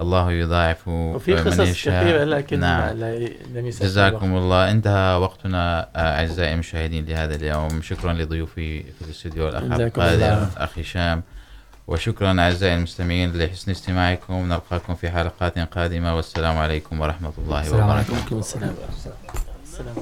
الله 0.00 0.32
يضاعف 0.32 0.88
وفي 0.88 1.34
قصص. 1.34 1.60
كثيرة 1.88 2.24
لكن 2.24 2.60
نعم. 2.60 2.96
لا 2.96 3.18
لم 3.54 3.68
جزاكم 3.68 4.26
الوقت. 4.26 4.42
الله 4.42 4.70
انتهى 4.70 5.16
وقتنا 5.16 5.88
أعزائي 5.96 6.54
المشاهدين 6.54 7.04
لهذا 7.04 7.34
اليوم 7.34 7.82
شكرا 7.82 8.12
لضيوفي 8.12 8.82
في 8.82 9.02
الاستوديو 9.04 9.48
الأخ 9.48 9.62
الله. 9.62 10.12
الأخ 10.14 10.78
هشام 10.78 11.22
وشكرا 11.86 12.40
أعزائي 12.40 12.74
المستمعين 12.74 13.38
لحسن 13.38 13.70
استماعكم. 13.70 14.34
نلقاكم 14.34 14.94
في 14.94 15.10
حلقات 15.10 15.58
قادمة. 15.58 16.16
والسلام 16.16 16.58
عليكم 16.58 17.00
ورحمة 17.00 17.32
الله 17.38 17.74
وبركاته 17.74 18.38
السلام 18.38 18.74
عليكم. 18.74 18.86
السلام. 19.62 19.96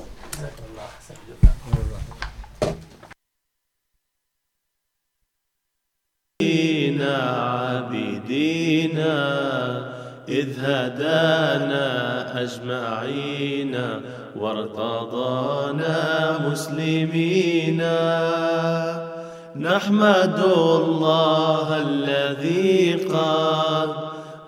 عبدينا 8.25 9.17
إذ 10.29 10.61
هدانا 10.61 11.87
أجمعين 12.43 13.75
وارتضانا 14.37 15.99
مسلمين. 16.49 17.81
نحمد 19.57 20.39
الله 20.45 21.83
الذي 21.83 22.95
قد 22.95 23.89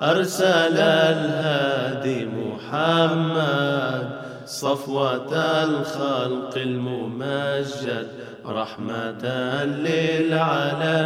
أرسل 0.03 0.79
الهادي 0.79 2.27
محمد 2.27 4.11
صفوة 4.47 5.33
الخلق 5.65 6.57
الممجد 6.57 8.09
رحمة 8.47 9.25
للعالمين 9.65 10.97